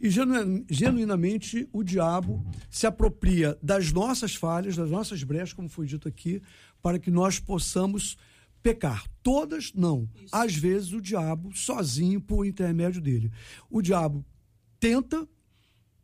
E 0.00 0.10
genuinamente 0.70 1.68
o 1.72 1.82
diabo 1.82 2.44
se 2.70 2.86
apropria 2.86 3.58
das 3.62 3.90
nossas 3.90 4.34
falhas, 4.34 4.76
das 4.76 4.90
nossas 4.90 5.24
brechas, 5.24 5.54
como 5.54 5.68
foi 5.68 5.86
dito 5.86 6.06
aqui, 6.06 6.40
para 6.82 6.98
que 6.98 7.10
nós 7.10 7.40
possamos 7.40 8.16
pecar. 8.62 9.04
Todas 9.22 9.72
não. 9.74 10.08
Isso. 10.14 10.34
Às 10.34 10.54
vezes 10.54 10.92
o 10.92 11.00
diabo 11.00 11.54
sozinho 11.54 12.20
por 12.20 12.46
intermédio 12.46 13.00
dele. 13.00 13.30
O 13.70 13.80
diabo 13.80 14.24
tenta, 14.80 15.28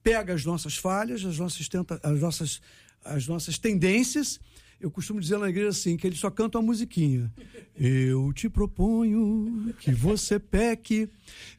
pega 0.03 0.35
as 0.35 0.45
nossas 0.45 0.77
falhas, 0.77 1.25
as 1.25 1.39
nossas, 1.39 1.69
tenta, 1.69 2.01
as 2.03 2.21
nossas, 2.21 2.61
as 3.05 3.27
nossas 3.27 3.59
tendências. 3.59 4.41
Eu 4.81 4.91
costumo 4.91 5.21
dizer 5.21 5.39
na 5.39 5.49
igreja 5.49 5.69
assim, 5.69 5.97
que 5.97 6.07
ele 6.07 6.17
só 6.17 6.31
canta 6.31 6.59
uma 6.59 6.67
musiquinha. 6.67 7.33
Eu 7.75 8.33
te 8.33 8.49
proponho 8.49 9.75
que 9.79 9.93
você 9.93 10.39
peque. 10.39 11.09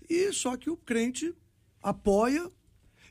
E 0.10 0.32
só 0.32 0.56
que 0.56 0.70
o 0.70 0.78
crente 0.78 1.34
apoia 1.82 2.52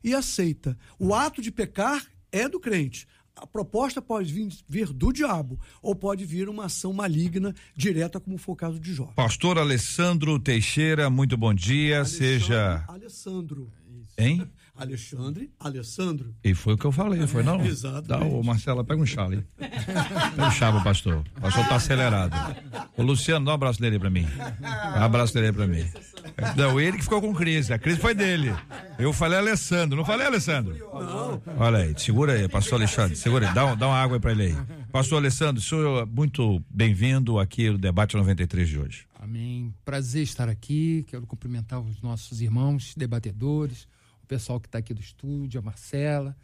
e 0.03 0.15
aceita. 0.15 0.79
O 0.99 1.15
ato 1.15 1.41
de 1.41 1.51
pecar 1.51 2.07
é 2.31 2.49
do 2.49 2.61
crente 2.61 3.07
a 3.37 3.47
proposta 3.47 4.01
pode 4.01 4.33
vir, 4.33 4.49
vir, 4.69 4.93
do 4.93 5.13
diabo 5.13 5.59
ou 5.83 5.95
pode 5.95 6.25
vir 6.25 6.49
uma 6.49 6.67
ação 6.67 6.93
maligna 6.93 7.55
direta, 7.77 8.21
como 8.21 8.39
foi 8.39 8.53
o 8.53 8.57
caso 8.57 8.79
de 8.79 8.95
Jó. 8.95 9.07
Pastor 9.17 9.59
Alessandro 9.59 10.39
Teixeira, 10.39 11.11
muito 11.11 11.37
bom 11.37 11.53
dia. 11.53 11.99
Alexandre, 11.99 12.17
Seja. 12.17 12.85
Alessandro. 12.89 13.73
Hein? 14.17 14.49
Alexandre, 14.77 15.51
Alessandro. 15.59 16.35
E 16.43 16.55
foi 16.55 16.75
o 16.75 16.79
que 16.79 16.85
eu 16.85 16.93
falei, 16.93 17.27
foi 17.27 17.43
não? 17.43 17.61
Exato. 17.65 18.09
Dá, 18.09 18.19
ô 18.19 18.43
Marcela, 18.43 18.83
pega 18.85 19.01
um 19.01 19.07
chá 19.07 19.25
ali. 19.25 19.45
Pega 19.57 20.47
um 20.47 20.51
chá 20.51 20.73
pro 20.73 20.83
pastor. 20.83 21.25
O 21.37 21.41
pastor 21.41 21.69
tá 21.69 21.77
acelerado. 21.77 22.35
O 22.97 23.03
Luciano, 23.03 23.45
dá 23.45 23.53
um 23.53 23.55
abraço 23.55 23.81
dele 23.81 23.97
aí 23.97 24.01
pra 24.01 24.11
mim. 24.11 24.27
Dá 24.61 25.01
um 25.01 25.05
abraço 25.05 25.33
dele 25.33 25.47
aí 25.47 25.53
pra 25.53 25.67
mim. 25.67 25.85
Não, 26.57 26.81
ele 26.81 26.97
que 26.97 27.05
ficou 27.05 27.21
com 27.21 27.33
crise. 27.33 27.73
A 27.73 27.79
crise 27.79 28.01
foi 28.01 28.15
dele. 28.15 28.53
Eu 28.99 29.13
falei 29.13 29.39
Alessandro, 29.39 29.97
não 29.97 30.05
falei 30.05 30.27
Alessandro? 30.27 30.77
Não. 30.77 31.43
Olha 31.59 31.79
aí, 31.79 31.95
segura 31.97 32.33
aí, 32.33 32.49
pastor 32.49 32.79
Alexandre, 32.79 33.17
segura 33.17 33.49
aí, 33.49 33.55
dá, 33.55 33.67
um, 33.67 33.77
dá 33.77 33.89
uma 33.89 33.97
água 33.97 34.17
aí 34.17 34.21
pra 34.21 34.33
ele 34.33 34.43
aí. 34.45 34.57
Pastor 34.91 35.19
Alessandro, 35.19 35.61
senhor 35.63 36.07
muito 36.07 36.63
bem-vindo 36.71 37.39
aqui 37.39 37.71
no 37.71 37.79
debate 37.79 38.17
93 38.17 38.69
de 38.69 38.79
hoje. 38.79 39.07
Amém. 39.21 39.75
Prazer 39.85 40.23
estar 40.23 40.49
aqui. 40.49 41.05
Quero 41.09 41.27
cumprimentar 41.27 41.81
os 41.81 42.01
nossos 42.03 42.41
irmãos 42.41 42.95
debatedores, 42.97 43.89
o 44.25 44.27
pessoal 44.27 44.59
que 44.59 44.67
está 44.67 44.79
aqui 44.79 44.93
do 44.93 45.01
estúdio, 45.01 45.61
a 45.61 45.63
Marcela. 45.63 46.37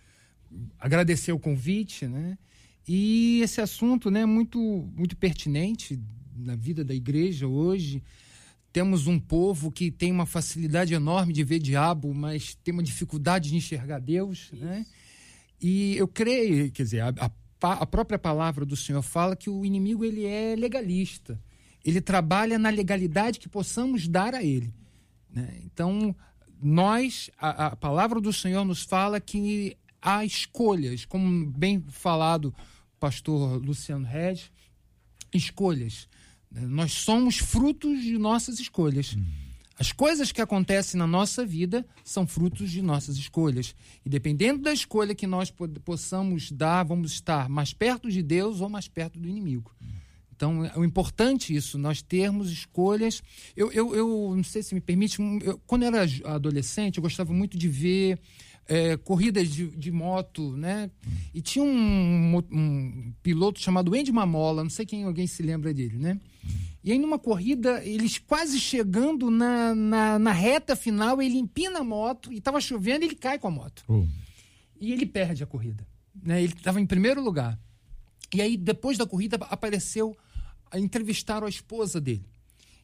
Agradecer 0.78 1.32
o 1.32 1.38
convite, 1.38 2.06
né? 2.06 2.38
E 2.86 3.40
esse 3.42 3.60
assunto, 3.60 4.10
né, 4.10 4.24
muito 4.24 4.58
muito 4.94 5.16
pertinente 5.16 6.00
na 6.36 6.54
vida 6.54 6.84
da 6.84 6.94
igreja 6.94 7.46
hoje. 7.48 8.02
Temos 8.72 9.06
um 9.06 9.18
povo 9.18 9.70
que 9.70 9.90
tem 9.90 10.12
uma 10.12 10.26
facilidade 10.26 10.94
enorme 10.94 11.32
de 11.32 11.42
ver 11.42 11.58
diabo, 11.58 12.14
mas 12.14 12.54
tem 12.54 12.72
uma 12.72 12.82
dificuldade 12.82 13.48
de 13.48 13.56
enxergar 13.56 13.98
Deus, 13.98 14.50
né? 14.52 14.86
E 15.60 15.96
eu 15.96 16.06
creio, 16.06 16.70
quer 16.70 16.84
dizer, 16.84 17.00
a, 17.00 17.08
a, 17.18 17.72
a 17.72 17.86
própria 17.86 18.18
palavra 18.18 18.64
do 18.64 18.76
Senhor 18.76 19.02
fala 19.02 19.36
que 19.36 19.50
o 19.50 19.64
inimigo 19.64 20.04
ele 20.04 20.24
é 20.24 20.54
legalista. 20.56 21.40
Ele 21.84 22.00
trabalha 22.00 22.58
na 22.58 22.70
legalidade 22.70 23.38
que 23.38 23.48
possamos 23.48 24.06
dar 24.06 24.34
a 24.34 24.42
ele. 24.42 24.72
Né? 25.32 25.60
Então, 25.64 26.14
nós, 26.62 27.30
a, 27.38 27.66
a 27.66 27.76
palavra 27.76 28.20
do 28.20 28.32
Senhor 28.32 28.64
nos 28.64 28.82
fala 28.82 29.20
que 29.20 29.76
há 30.00 30.24
escolhas, 30.24 31.04
como 31.04 31.46
bem 31.46 31.84
falado 31.88 32.54
pastor 32.98 33.56
Luciano 33.64 34.06
Regis, 34.06 34.50
escolhas. 35.32 36.08
Nós 36.50 36.92
somos 36.92 37.38
frutos 37.38 38.02
de 38.02 38.18
nossas 38.18 38.58
escolhas. 38.58 39.16
As 39.78 39.92
coisas 39.92 40.30
que 40.30 40.42
acontecem 40.42 40.98
na 40.98 41.06
nossa 41.06 41.46
vida 41.46 41.86
são 42.04 42.26
frutos 42.26 42.70
de 42.70 42.82
nossas 42.82 43.16
escolhas. 43.16 43.74
E 44.04 44.10
dependendo 44.10 44.60
da 44.60 44.74
escolha 44.74 45.14
que 45.14 45.26
nós 45.26 45.50
possamos 45.84 46.52
dar, 46.52 46.82
vamos 46.82 47.12
estar 47.12 47.48
mais 47.48 47.72
perto 47.72 48.10
de 48.10 48.22
Deus 48.22 48.60
ou 48.60 48.68
mais 48.68 48.88
perto 48.88 49.18
do 49.18 49.26
inimigo. 49.26 49.74
Então, 50.40 50.64
é 50.64 50.86
importante 50.86 51.54
isso, 51.54 51.76
nós 51.76 52.00
termos 52.00 52.50
escolhas. 52.50 53.22
Eu, 53.54 53.70
eu, 53.72 53.94
eu 53.94 54.32
não 54.34 54.42
sei 54.42 54.62
se 54.62 54.74
me 54.74 54.80
permite, 54.80 55.20
eu, 55.42 55.60
quando 55.66 55.82
eu 55.82 55.88
era 55.88 56.06
adolescente, 56.34 56.96
eu 56.96 57.02
gostava 57.02 57.30
muito 57.30 57.58
de 57.58 57.68
ver 57.68 58.18
é, 58.66 58.96
corridas 58.96 59.50
de, 59.50 59.66
de, 59.66 59.92
moto, 59.92 60.56
né? 60.56 60.90
E 61.34 61.42
tinha 61.42 61.62
um, 61.62 62.38
um, 62.50 63.12
piloto 63.22 63.60
chamado 63.60 63.94
Andy 63.94 64.10
Mamola, 64.10 64.62
não 64.62 64.70
sei 64.70 64.86
quem 64.86 65.04
alguém 65.04 65.26
se 65.26 65.42
lembra 65.42 65.74
dele, 65.74 65.98
né? 65.98 66.18
E 66.82 66.90
aí, 66.90 66.98
numa 66.98 67.18
corrida, 67.18 67.84
eles 67.84 68.16
quase 68.16 68.58
chegando 68.58 69.30
na, 69.30 69.74
na, 69.74 70.18
na 70.18 70.32
reta 70.32 70.74
final, 70.74 71.20
ele 71.20 71.36
empina 71.36 71.80
a 71.80 71.84
moto 71.84 72.32
e 72.32 72.38
estava 72.38 72.62
chovendo 72.62 73.04
e 73.04 73.08
ele 73.08 73.14
cai 73.14 73.38
com 73.38 73.48
a 73.48 73.50
moto. 73.50 73.84
Oh. 73.86 74.06
E 74.80 74.90
ele 74.90 75.04
perde 75.04 75.44
a 75.44 75.46
corrida. 75.46 75.86
Né? 76.14 76.42
Ele 76.42 76.54
estava 76.54 76.80
em 76.80 76.86
primeiro 76.86 77.22
lugar. 77.22 77.60
E 78.32 78.40
aí, 78.40 78.56
depois 78.56 78.96
da 78.96 79.04
corrida, 79.04 79.36
apareceu 79.50 80.16
entrevistaram 80.74 81.46
a 81.46 81.50
esposa 81.50 82.00
dele. 82.00 82.26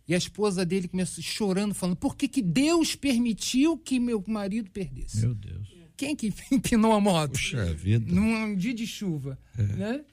E 0.08 0.14
a 0.14 0.18
esposa 0.18 0.64
dele 0.64 0.88
começou 0.88 1.22
chorando, 1.22 1.74
falando: 1.74 1.96
por 1.96 2.16
que, 2.16 2.28
que 2.28 2.42
Deus 2.42 2.94
permitiu 2.94 3.76
que 3.76 3.98
meu 3.98 4.22
marido 4.26 4.70
perdesse? 4.70 5.20
Meu 5.20 5.34
Deus. 5.34 5.74
Quem 5.96 6.14
que 6.14 6.32
empinou 6.52 6.92
a 6.92 7.00
moto? 7.00 7.32
Puxa 7.32 7.64
vida. 7.74 8.12
Num 8.12 8.54
dia 8.54 8.74
de 8.74 8.86
chuva. 8.86 9.38
É. 9.58 9.62
Né? 9.62 10.04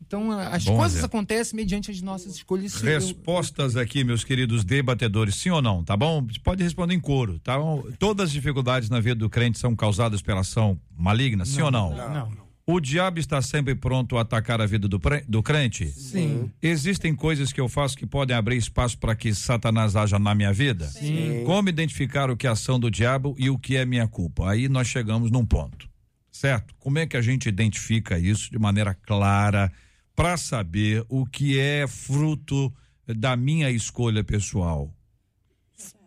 Então, 0.00 0.30
as 0.32 0.64
Bom, 0.64 0.76
coisas 0.76 1.00
Zé. 1.00 1.06
acontecem 1.06 1.56
mediante 1.56 1.90
as 1.90 2.00
nossas 2.00 2.36
escolhas. 2.36 2.80
Respostas 2.80 3.76
aqui, 3.76 4.04
meus 4.04 4.24
queridos 4.24 4.64
debatedores, 4.64 5.34
sim 5.34 5.50
ou 5.50 5.60
não, 5.60 5.82
tá 5.84 5.96
bom? 5.96 6.26
Pode 6.42 6.62
responder 6.62 6.94
em 6.94 7.00
coro, 7.00 7.38
tá 7.40 7.58
bom? 7.58 7.84
Todas 7.98 8.26
as 8.26 8.32
dificuldades 8.32 8.88
na 8.88 9.00
vida 9.00 9.16
do 9.16 9.28
crente 9.28 9.58
são 9.58 9.74
causadas 9.74 10.22
pela 10.22 10.40
ação 10.40 10.80
maligna, 10.96 11.44
sim 11.44 11.58
não, 11.58 11.64
ou 11.64 11.70
não? 11.70 11.90
Não, 11.90 12.08
não. 12.08 12.30
não. 12.30 12.47
O 12.70 12.80
diabo 12.80 13.18
está 13.18 13.40
sempre 13.40 13.74
pronto 13.74 14.18
a 14.18 14.20
atacar 14.20 14.60
a 14.60 14.66
vida 14.66 14.86
do, 14.86 15.00
do 15.26 15.42
crente? 15.42 15.86
Sim. 15.88 16.52
Existem 16.60 17.14
coisas 17.14 17.50
que 17.50 17.58
eu 17.58 17.66
faço 17.66 17.96
que 17.96 18.06
podem 18.06 18.36
abrir 18.36 18.58
espaço 18.58 18.98
para 18.98 19.16
que 19.16 19.34
Satanás 19.34 19.96
haja 19.96 20.18
na 20.18 20.34
minha 20.34 20.52
vida? 20.52 20.86
Sim. 20.86 21.44
Como 21.46 21.70
identificar 21.70 22.30
o 22.30 22.36
que 22.36 22.46
é 22.46 22.50
ação 22.50 22.78
do 22.78 22.90
diabo 22.90 23.34
e 23.38 23.48
o 23.48 23.58
que 23.58 23.74
é 23.74 23.86
minha 23.86 24.06
culpa? 24.06 24.50
Aí 24.50 24.68
nós 24.68 24.86
chegamos 24.86 25.30
num 25.30 25.46
ponto, 25.46 25.88
certo? 26.30 26.74
Como 26.78 26.98
é 26.98 27.06
que 27.06 27.16
a 27.16 27.22
gente 27.22 27.48
identifica 27.48 28.18
isso 28.18 28.50
de 28.50 28.58
maneira 28.58 28.92
clara 28.92 29.72
para 30.14 30.36
saber 30.36 31.02
o 31.08 31.24
que 31.24 31.58
é 31.58 31.86
fruto 31.88 32.70
da 33.06 33.34
minha 33.34 33.70
escolha 33.70 34.22
pessoal? 34.22 34.94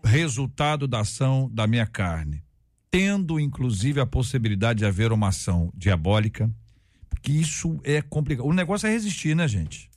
Resultado 0.04 0.88
da 0.88 1.00
ação 1.00 1.50
da 1.52 1.66
minha 1.66 1.88
carne 1.88 2.41
tendo 2.92 3.40
inclusive 3.40 4.02
a 4.02 4.06
possibilidade 4.06 4.80
de 4.80 4.86
haver 4.86 5.14
uma 5.14 5.30
ação 5.30 5.72
diabólica, 5.74 6.54
porque 7.10 7.32
isso 7.32 7.80
é 7.84 8.02
complicado. 8.02 8.46
O 8.46 8.54
negócio 8.54 8.86
é 8.86 8.92
resistir, 8.92 9.34
né, 9.36 9.48
gente? 9.48 9.90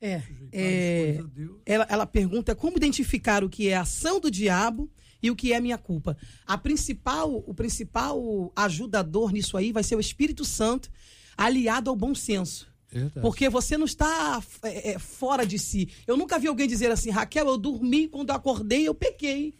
É. 0.00 0.22
é 0.52 1.18
ela, 1.64 1.86
ela 1.88 2.06
pergunta 2.06 2.54
como 2.54 2.76
identificar 2.76 3.42
o 3.44 3.48
que 3.48 3.68
é 3.68 3.76
ação 3.76 4.20
do 4.20 4.30
diabo 4.30 4.90
e 5.22 5.30
o 5.30 5.36
que 5.36 5.52
é 5.52 5.60
minha 5.60 5.78
culpa. 5.78 6.16
A 6.46 6.56
principal, 6.56 7.42
o 7.46 7.54
principal 7.54 8.52
ajudador 8.54 9.32
nisso 9.32 9.56
aí 9.56 9.72
vai 9.72 9.82
ser 9.82 9.96
o 9.96 10.00
Espírito 10.00 10.44
Santo, 10.44 10.90
aliado 11.36 11.90
ao 11.90 11.96
bom 11.96 12.14
senso. 12.14 12.68
Verdade. 12.90 13.20
Porque 13.20 13.48
você 13.48 13.76
não 13.76 13.84
está 13.84 14.42
é, 14.62 14.92
é, 14.92 14.98
fora 14.98 15.46
de 15.46 15.58
si. 15.58 15.88
Eu 16.06 16.16
nunca 16.16 16.38
vi 16.38 16.48
alguém 16.48 16.66
dizer 16.66 16.90
assim, 16.90 17.10
Raquel, 17.10 17.46
eu 17.46 17.58
dormi, 17.58 18.08
quando 18.08 18.30
eu 18.30 18.36
acordei, 18.36 18.88
eu 18.88 18.94
pequei. 18.94 19.54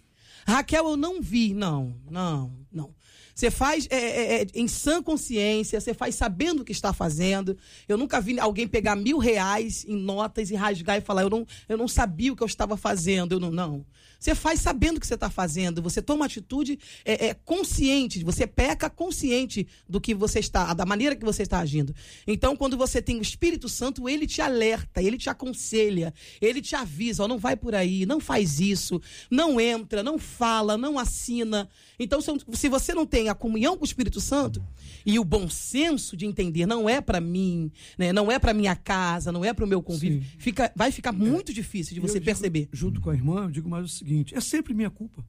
Raquel, 0.49 0.89
eu 0.89 0.97
não 0.97 1.21
vi. 1.21 1.53
Não, 1.53 1.95
não, 2.11 2.53
não. 2.73 2.95
Você 3.35 3.53
faz 3.53 3.87
é, 3.91 3.97
é, 3.97 4.43
é, 4.43 4.47
em 4.55 4.67
sã 4.67 5.01
consciência, 5.01 5.81
você 5.81 5.95
faz 5.95 6.17
sabendo 6.17 6.63
o 6.63 6.65
que 6.65 6.73
está 6.73 6.93
fazendo. 6.93 7.57
Eu 7.87 7.97
nunca 7.97 8.21
vi 8.21 8.41
alguém 8.41 8.67
pegar 8.67 8.97
mil 8.97 9.19
reais 9.19 9.85
em 9.87 9.95
notas 9.95 10.51
e 10.51 10.57
rasgar 10.57 10.97
e 10.97 11.03
falar, 11.03 11.23
eu 11.23 11.31
não, 11.31 11.47
eu 11.69 11.77
não 11.77 11.87
sabia 11.87 12.33
o 12.33 12.37
que 12.37 12.43
eu 12.43 12.49
estava 12.49 12.77
fazendo. 12.77 13.33
Eu 13.33 13.41
não, 13.41 13.51
não. 13.53 13.87
Você 14.19 14.35
faz 14.35 14.61
sabendo 14.61 14.97
o 14.97 15.01
que 15.01 15.07
você 15.07 15.15
está 15.15 15.31
fazendo, 15.31 15.81
você 15.81 16.03
toma 16.03 16.27
atitude 16.27 16.77
é, 17.05 17.29
é, 17.29 17.35
consciente, 17.35 18.25
você 18.25 18.49
peca 18.49 18.91
consciente 18.91 19.67
do 19.89 20.01
que 20.01 20.13
você 20.13 20.41
está, 20.41 20.75
da 20.75 20.85
maneira 20.85 21.15
que 21.15 21.25
você 21.25 21.45
está 21.45 21.61
agindo. 21.61 21.95
Então, 22.27 22.57
quando 22.57 22.77
você 22.77 23.01
tem 23.01 23.19
o 23.19 23.23
Espírito 23.23 23.69
Santo, 23.69 24.09
ele 24.09 24.27
te 24.27 24.43
alerta, 24.43 25.01
ele 25.01 25.17
te 25.17 25.31
aconselha, 25.31 26.13
ele 26.41 26.61
te 26.61 26.75
avisa, 26.75 27.23
ó, 27.23 27.29
não 27.29 27.39
vai 27.39 27.57
por 27.57 27.77
aí, 27.77 28.05
não 28.05 28.19
faz 28.19 28.59
isso, 28.59 29.01
não 29.31 29.61
entra, 29.61 30.03
não 30.03 30.19
fala, 30.19 30.77
não 30.77 30.99
assina. 30.99 31.69
Então, 31.97 32.21
se 32.21 32.69
você 32.69 32.93
não 32.93 33.07
tem 33.07 33.29
a 33.29 33.35
comunhão 33.37 33.77
com 33.77 33.85
o 33.85 33.87
Espírito 33.87 34.21
Santo 34.21 34.65
e 35.07 35.17
o 35.21 35.25
bom 35.25 35.49
senso 35.49 36.17
de 36.17 36.27
entender, 36.27 36.67
não 36.67 36.89
é 36.89 37.01
para 37.01 37.21
mim, 37.21 37.71
né, 37.97 38.13
não 38.13 38.33
é 38.33 38.39
para 38.39 38.53
minha 38.53 38.75
casa, 38.75 39.31
não 39.31 39.45
é 39.45 39.53
para 39.53 39.65
o 39.65 39.69
meu 39.69 39.81
convívio, 39.81 40.25
fica, 40.39 40.73
vai 40.75 40.91
ficar 40.91 41.13
muito 41.13 41.53
é. 41.53 41.55
difícil 41.55 41.95
de 41.95 42.01
você 42.01 42.21
perceber. 42.21 42.69
junto 42.73 43.01
com 43.01 43.11
a 43.11 43.15
irmã, 43.15 43.45
eu 43.45 43.51
digo 43.51 43.69
mais 43.69 43.85
o 43.85 43.89
seguinte: 43.89 44.08
é 44.33 44.41
sempre 44.41 44.75
minha 44.75 44.91
culpa. 44.91 45.25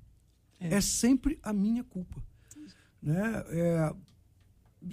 É, 0.59 0.75
é 0.75 0.81
sempre 0.81 1.39
a 1.41 1.53
minha 1.53 1.83
culpa. 1.83 2.21
Né? 3.01 3.43
É, 3.49 3.93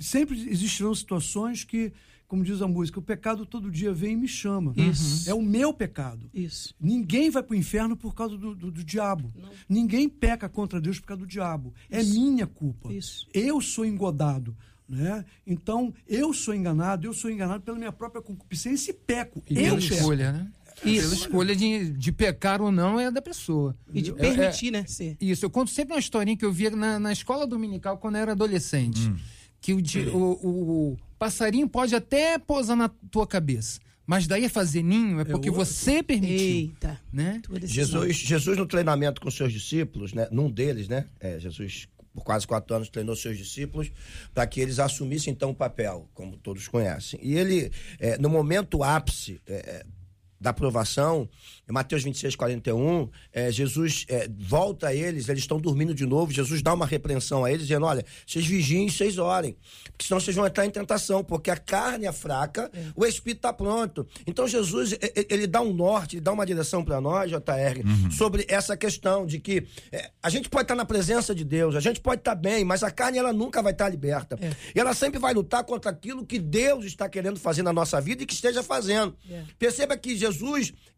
sempre 0.00 0.48
existirão 0.48 0.94
situações 0.94 1.64
que 1.64 1.92
como 2.28 2.42
diz 2.42 2.60
a 2.60 2.66
música, 2.66 2.98
o 2.98 3.02
pecado 3.02 3.46
todo 3.46 3.70
dia 3.70 3.92
vem 3.92 4.14
e 4.14 4.16
me 4.16 4.28
chama. 4.28 4.74
Isso. 4.76 5.28
É 5.30 5.34
o 5.34 5.40
meu 5.40 5.72
pecado. 5.72 6.28
Isso. 6.34 6.74
Ninguém 6.80 7.30
vai 7.30 7.42
para 7.42 7.54
o 7.54 7.56
inferno 7.56 7.96
por 7.96 8.14
causa 8.14 8.36
do, 8.36 8.54
do, 8.54 8.70
do 8.70 8.84
diabo. 8.84 9.32
Não. 9.36 9.50
Ninguém 9.68 10.08
peca 10.08 10.48
contra 10.48 10.80
Deus 10.80 10.98
por 10.98 11.06
causa 11.06 11.20
do 11.20 11.26
diabo. 11.26 11.72
É 11.90 12.00
Isso. 12.00 12.10
É 12.10 12.12
minha 12.18 12.46
culpa. 12.46 12.92
Isso. 12.92 13.28
Eu 13.32 13.60
sou 13.60 13.84
engodado. 13.84 14.56
Né? 14.88 15.24
Então, 15.44 15.92
eu 16.06 16.32
sou 16.32 16.54
enganado, 16.54 17.06
eu 17.06 17.12
sou 17.12 17.28
enganado 17.28 17.62
pela 17.62 17.76
minha 17.76 17.92
própria 17.92 18.22
concupiscência 18.22 18.92
e 18.92 18.94
peco. 18.94 19.42
E 19.48 19.58
eu 19.58 19.78
escolha, 19.78 20.32
né? 20.32 20.52
Isso. 20.84 21.02
Pela 21.02 21.14
escolha 21.14 21.56
de, 21.56 21.90
de 21.90 22.12
pecar 22.12 22.60
ou 22.60 22.70
não 22.70 23.00
é 23.00 23.10
da 23.10 23.22
pessoa. 23.22 23.76
E 23.92 24.02
de 24.02 24.12
permitir, 24.12 24.66
é, 24.66 24.68
é, 24.68 24.72
né? 24.72 24.84
Ser. 24.86 25.16
Isso. 25.20 25.44
Eu 25.44 25.50
conto 25.50 25.70
sempre 25.70 25.94
uma 25.94 26.00
historinha 26.00 26.36
que 26.36 26.44
eu 26.44 26.52
via 26.52 26.70
na, 26.70 26.98
na 26.98 27.12
escola 27.12 27.46
dominical 27.46 27.98
quando 27.98 28.16
eu 28.16 28.22
era 28.22 28.32
adolescente. 28.32 29.00
Hum. 29.08 29.16
Que 29.60 29.72
o, 29.72 29.78
o, 29.78 30.92
o, 30.92 30.96
passarinho 31.18 31.68
pode 31.68 31.94
até 31.94 32.38
pousar 32.38 32.76
na 32.76 32.88
tua 33.10 33.26
cabeça. 33.26 33.80
Mas 34.06 34.26
daí 34.26 34.44
a 34.44 34.50
fazer 34.50 34.82
ninho 34.82 35.18
é 35.18 35.24
porque 35.24 35.50
você 35.50 36.02
permitiu. 36.02 36.38
Eita. 36.38 37.00
Né? 37.12 37.42
Jesus, 37.64 38.16
Jesus, 38.16 38.56
no 38.56 38.66
treinamento 38.66 39.20
com 39.20 39.30
seus 39.30 39.52
discípulos, 39.52 40.12
né? 40.12 40.28
Num 40.30 40.48
deles, 40.48 40.86
né? 40.86 41.06
É, 41.18 41.40
Jesus, 41.40 41.88
por 42.14 42.22
quase 42.22 42.46
quatro 42.46 42.76
anos, 42.76 42.88
treinou 42.88 43.16
seus 43.16 43.36
discípulos 43.36 43.90
para 44.32 44.46
que 44.46 44.60
eles 44.60 44.78
assumissem 44.78 45.32
então 45.32 45.50
o 45.50 45.54
papel, 45.54 46.08
como 46.14 46.36
todos 46.36 46.68
conhecem. 46.68 47.18
E 47.20 47.34
ele, 47.34 47.72
é, 47.98 48.16
no 48.18 48.30
momento 48.30 48.84
ápice, 48.84 49.40
é, 49.46 49.84
da 50.40 50.52
provação, 50.52 51.28
em 51.68 51.72
Mateus 51.72 52.02
26, 52.02 52.36
41, 52.36 53.08
é, 53.32 53.50
Jesus 53.50 54.04
é, 54.08 54.28
volta 54.38 54.88
a 54.88 54.94
eles, 54.94 55.28
eles 55.28 55.42
estão 55.42 55.58
dormindo 55.58 55.94
de 55.94 56.06
novo, 56.06 56.32
Jesus 56.32 56.62
dá 56.62 56.74
uma 56.74 56.86
repreensão 56.86 57.44
a 57.44 57.50
eles, 57.50 57.66
dizendo, 57.66 57.86
olha, 57.86 58.04
vocês 58.26 58.46
vigiem, 58.46 58.88
vocês 58.88 59.18
orem, 59.18 59.56
porque 59.86 60.06
senão 60.06 60.20
vocês 60.20 60.36
vão 60.36 60.46
entrar 60.46 60.66
em 60.66 60.70
tentação, 60.70 61.24
porque 61.24 61.50
a 61.50 61.56
carne 61.56 62.06
é 62.06 62.12
fraca, 62.12 62.70
o 62.94 63.04
espírito 63.04 63.38
está 63.38 63.52
pronto. 63.52 64.06
Então 64.26 64.46
Jesus, 64.46 64.96
ele 65.28 65.46
dá 65.46 65.60
um 65.60 65.72
norte, 65.72 66.16
ele 66.16 66.20
dá 66.20 66.32
uma 66.32 66.46
direção 66.46 66.84
para 66.84 67.00
nós, 67.00 67.30
JR, 67.30 68.12
sobre 68.16 68.44
essa 68.48 68.76
questão 68.76 69.26
de 69.26 69.38
que 69.38 69.66
é, 69.90 70.10
a 70.22 70.28
gente 70.28 70.48
pode 70.48 70.64
estar 70.64 70.74
na 70.74 70.84
presença 70.84 71.34
de 71.34 71.44
Deus, 71.44 71.74
a 71.74 71.80
gente 71.80 72.00
pode 72.00 72.20
estar 72.20 72.34
bem, 72.34 72.64
mas 72.64 72.82
a 72.82 72.90
carne 72.90 73.18
ela 73.18 73.32
nunca 73.32 73.62
vai 73.62 73.72
estar 73.72 73.88
liberta. 73.88 74.38
E 74.74 74.78
ela 74.78 74.94
sempre 74.94 75.18
vai 75.18 75.32
lutar 75.32 75.64
contra 75.64 75.90
aquilo 75.90 76.24
que 76.24 76.38
Deus 76.38 76.84
está 76.84 77.08
querendo 77.08 77.38
fazer 77.38 77.62
na 77.62 77.72
nossa 77.72 78.00
vida 78.00 78.22
e 78.22 78.26
que 78.26 78.34
esteja 78.34 78.62
fazendo. 78.62 79.16
Perceba 79.58 79.96
que 79.96 80.16
Jesus, 80.16 80.25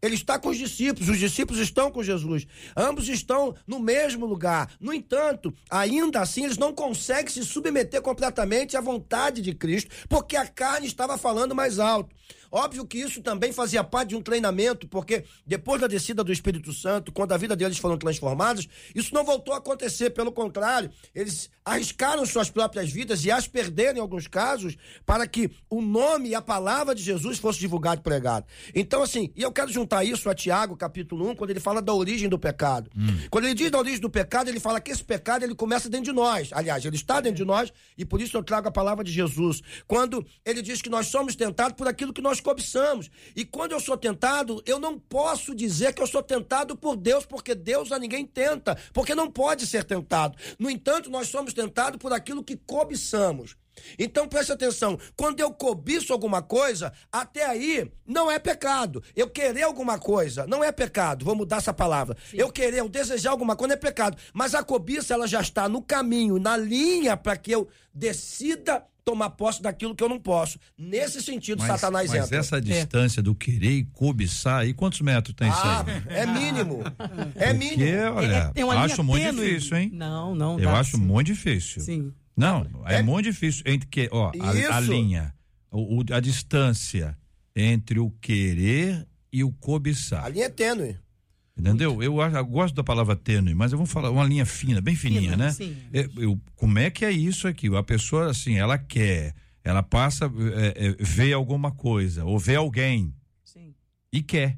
ele 0.01 0.15
está 0.15 0.39
com 0.39 0.49
os 0.49 0.57
discípulos, 0.57 1.09
os 1.09 1.19
discípulos 1.19 1.61
estão 1.61 1.91
com 1.91 2.03
Jesus. 2.03 2.47
Ambos 2.75 3.09
estão 3.09 3.55
no 3.67 3.79
mesmo 3.79 4.25
lugar. 4.25 4.71
No 4.79 4.93
entanto, 4.93 5.53
ainda 5.69 6.21
assim, 6.21 6.45
eles 6.45 6.57
não 6.57 6.73
conseguem 6.73 7.31
se 7.31 7.43
submeter 7.43 8.01
completamente 8.01 8.77
à 8.77 8.81
vontade 8.81 9.41
de 9.41 9.53
Cristo, 9.53 9.91
porque 10.07 10.35
a 10.35 10.47
carne 10.47 10.87
estava 10.87 11.17
falando 11.17 11.53
mais 11.53 11.79
alto. 11.79 12.15
Óbvio 12.51 12.85
que 12.85 12.97
isso 12.97 13.21
também 13.21 13.51
fazia 13.51 13.83
parte 13.83 14.09
de 14.09 14.15
um 14.15 14.21
treinamento, 14.21 14.87
porque 14.87 15.23
depois 15.45 15.81
da 15.81 15.87
descida 15.87 16.23
do 16.23 16.31
Espírito 16.31 16.73
Santo, 16.73 17.11
quando 17.11 17.31
a 17.31 17.37
vida 17.37 17.55
deles 17.55 17.77
foram 17.77 17.97
transformadas, 17.97 18.67
isso 18.95 19.13
não 19.13 19.23
voltou 19.23 19.53
a 19.53 19.57
acontecer. 19.57 20.09
Pelo 20.11 20.31
contrário, 20.31 20.89
eles 21.13 21.49
arriscaram 21.63 22.25
suas 22.25 22.49
próprias 22.49 22.91
vidas 22.91 23.23
e 23.23 23.31
as 23.31 23.47
perderam 23.47 23.97
em 23.97 24.01
alguns 24.01 24.27
casos 24.27 24.75
para 25.05 25.27
que 25.27 25.51
o 25.69 25.81
nome 25.81 26.29
e 26.29 26.35
a 26.35 26.41
palavra 26.41 26.95
de 26.95 27.03
Jesus 27.03 27.37
fosse 27.37 27.59
divulgado 27.59 28.01
e 28.01 28.03
pregado. 28.03 28.45
Então, 28.73 29.03
assim, 29.03 29.31
e 29.35 29.41
eu 29.41 29.51
quero 29.51 29.71
juntar 29.71 30.03
isso 30.03 30.29
a 30.29 30.35
Tiago, 30.35 30.75
capítulo 30.75 31.29
1, 31.29 31.35
quando 31.35 31.51
ele 31.51 31.59
fala 31.59 31.81
da 31.81 31.93
origem 31.93 32.27
do 32.27 32.39
pecado. 32.39 32.89
Quando 33.29 33.45
ele 33.45 33.53
diz 33.53 33.69
da 33.69 33.77
origem 33.77 33.99
do 33.99 34.09
pecado, 34.09 34.49
ele 34.49 34.59
fala 34.59 34.81
que 34.81 34.91
esse 34.91 35.03
pecado 35.03 35.43
ele 35.43 35.53
começa 35.53 35.89
dentro 35.89 36.05
de 36.05 36.11
nós. 36.11 36.49
Aliás, 36.51 36.83
ele 36.85 36.95
está 36.95 37.21
dentro 37.21 37.37
de 37.37 37.45
nós 37.45 37.71
e 37.97 38.05
por 38.05 38.19
isso 38.21 38.35
eu 38.35 38.43
trago 38.43 38.67
a 38.67 38.71
palavra 38.71 39.03
de 39.03 39.11
Jesus. 39.11 39.61
Quando 39.87 40.25
ele 40.45 40.61
diz 40.61 40.81
que 40.81 40.89
nós 40.89 41.07
somos 41.07 41.35
tentados 41.35 41.75
por 41.75 41.87
aquilo 41.87 42.13
que 42.13 42.21
nós 42.21 42.38
cobiçamos. 42.39 43.09
E 43.35 43.45
quando 43.45 43.71
eu 43.71 43.79
sou 43.79 43.97
tentado, 43.97 44.61
eu 44.65 44.79
não 44.79 44.97
posso 44.97 45.55
dizer 45.55 45.93
que 45.93 46.01
eu 46.01 46.07
sou 46.07 46.23
tentado 46.23 46.75
por 46.75 46.95
Deus, 46.95 47.25
porque 47.25 47.53
Deus 47.55 47.91
a 47.91 47.99
ninguém 47.99 48.25
tenta, 48.25 48.77
porque 48.93 49.15
não 49.15 49.29
pode 49.29 49.65
ser 49.65 49.83
tentado. 49.83 50.37
No 50.57 50.69
entanto, 50.69 51.09
nós 51.09 51.27
somos 51.27 51.53
tentados 51.53 51.99
por 51.99 52.13
aquilo 52.13 52.43
que 52.43 52.55
cobiçamos. 52.55 53.55
Então 53.97 54.27
preste 54.27 54.51
atenção, 54.51 54.97
quando 55.15 55.39
eu 55.39 55.51
cobiço 55.51 56.11
alguma 56.13 56.41
coisa, 56.41 56.91
até 57.11 57.45
aí 57.45 57.89
não 58.05 58.29
é 58.29 58.37
pecado. 58.39 59.03
Eu 59.15 59.29
querer 59.29 59.63
alguma 59.63 59.97
coisa 59.99 60.45
não 60.47 60.63
é 60.63 60.71
pecado. 60.71 61.23
Vou 61.25 61.35
mudar 61.35 61.57
essa 61.57 61.73
palavra. 61.73 62.15
Eu 62.33 62.51
querer, 62.51 62.77
eu 62.79 62.89
desejar 62.89 63.31
alguma 63.31 63.55
coisa 63.55 63.69
não 63.69 63.75
é 63.75 63.79
pecado. 63.79 64.17
Mas 64.33 64.53
a 64.55 64.63
cobiça 64.63 65.13
ela 65.13 65.27
já 65.27 65.41
está 65.41 65.67
no 65.69 65.81
caminho, 65.81 66.39
na 66.39 66.55
linha 66.57 67.15
para 67.17 67.35
que 67.37 67.51
eu 67.51 67.67
decida 67.93 68.83
tomar 69.05 69.31
posse 69.31 69.61
daquilo 69.61 69.95
que 69.95 70.03
eu 70.03 70.09
não 70.09 70.19
posso. 70.19 70.59
Nesse 70.77 71.21
sentido, 71.23 71.65
Satanás 71.65 72.11
mas 72.11 72.25
entra. 72.25 72.37
essa 72.37 72.61
distância 72.61 73.23
do 73.23 73.33
querer 73.33 73.71
e 73.71 73.83
cobiçar, 73.85 74.67
e 74.67 74.73
quantos 74.73 75.01
metros 75.01 75.33
tem 75.35 75.49
isso 75.49 75.57
Ah, 75.63 75.83
aí? 75.87 76.15
é 76.15 76.25
mínimo. 76.27 76.83
É 77.35 77.47
Porque, 77.53 77.53
mínimo. 77.53 78.13
olha, 78.15 78.35
É- 78.35 78.51
tem 78.51 78.63
uma 78.63 78.73
linha 78.75 78.85
acho 78.85 79.03
muito 79.03 79.23
tênue. 79.23 79.45
difícil, 79.47 79.77
hein? 79.77 79.89
Não, 79.93 80.35
não. 80.35 80.59
Eu 80.59 80.69
acho 80.69 80.97
sim. 80.97 81.03
muito 81.03 81.27
difícil. 81.27 81.81
Sim. 81.81 82.13
Não, 82.39 82.65
é, 82.85 82.95
É- 82.95 83.03
muito 83.03 83.25
difícil 83.25 83.63
entre 83.65 83.87
que, 83.87 84.07
ó, 84.11 84.31
a, 84.39 84.75
a 84.77 84.79
linha, 84.79 85.33
o, 85.71 85.99
o- 86.01 86.13
a 86.13 86.19
distância 86.19 87.17
entre 87.55 87.99
o 87.99 88.09
querer 88.21 89.05
e 89.31 89.43
o 89.43 89.51
cobiçar. 89.51 90.23
A 90.25 90.29
linha 90.29 90.45
é 90.45 90.49
tênue. 90.49 90.97
Entendeu? 91.57 92.01
Eu, 92.01 92.21
eu 92.21 92.45
gosto 92.45 92.73
da 92.73 92.83
palavra 92.83 93.17
tênue, 93.17 93.53
mas 93.53 93.73
eu 93.73 93.77
vou 93.77 93.85
falar 93.85 94.09
uma 94.11 94.23
linha 94.23 94.45
fina, 94.45 94.79
bem 94.79 94.95
fininha, 94.95 95.31
Fina, 95.31 95.35
né? 95.35 95.51
sim. 95.51 95.75
É, 95.91 96.07
eu- 96.17 96.39
como 96.55 96.79
é 96.79 96.89
que 96.89 97.03
é 97.03 97.11
isso 97.11 97.47
aqui? 97.49 97.67
A 97.75 97.83
pessoa, 97.83 98.31
assim, 98.31 98.55
ela 98.57 98.77
quer, 98.77 99.35
ela 99.61 99.83
passa, 99.83 100.31
é, 100.55 100.87
é, 100.87 100.95
vê 100.97 101.33
alguma 101.33 101.69
coisa, 101.71 102.23
ou 102.23 102.39
vê 102.39 102.55
alguém 102.55 103.13
Sim. 103.43 103.73
e 104.13 104.23
quer, 104.23 104.57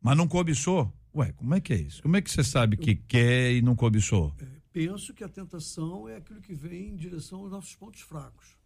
mas 0.00 0.16
não 0.16 0.28
cobiçou. 0.28 0.92
Ué, 1.12 1.32
como 1.32 1.56
é 1.56 1.60
que 1.60 1.72
é 1.72 1.76
isso? 1.80 2.00
Como 2.02 2.16
é 2.16 2.22
que 2.22 2.30
você 2.30 2.44
sabe 2.44 2.76
que 2.76 2.94
quer 2.94 3.52
e 3.54 3.60
não 3.60 3.74
cobiçou? 3.74 4.32
Penso 4.72 5.14
que 5.14 5.24
a 5.24 5.28
tentação 5.28 6.08
é 6.08 6.16
aquilo 6.16 6.40
que 6.40 6.54
vem 6.54 6.88
em 6.90 6.96
direção 6.96 7.40
aos 7.40 7.50
nossos 7.50 7.74
pontos 7.74 8.00
fracos. 8.02 8.56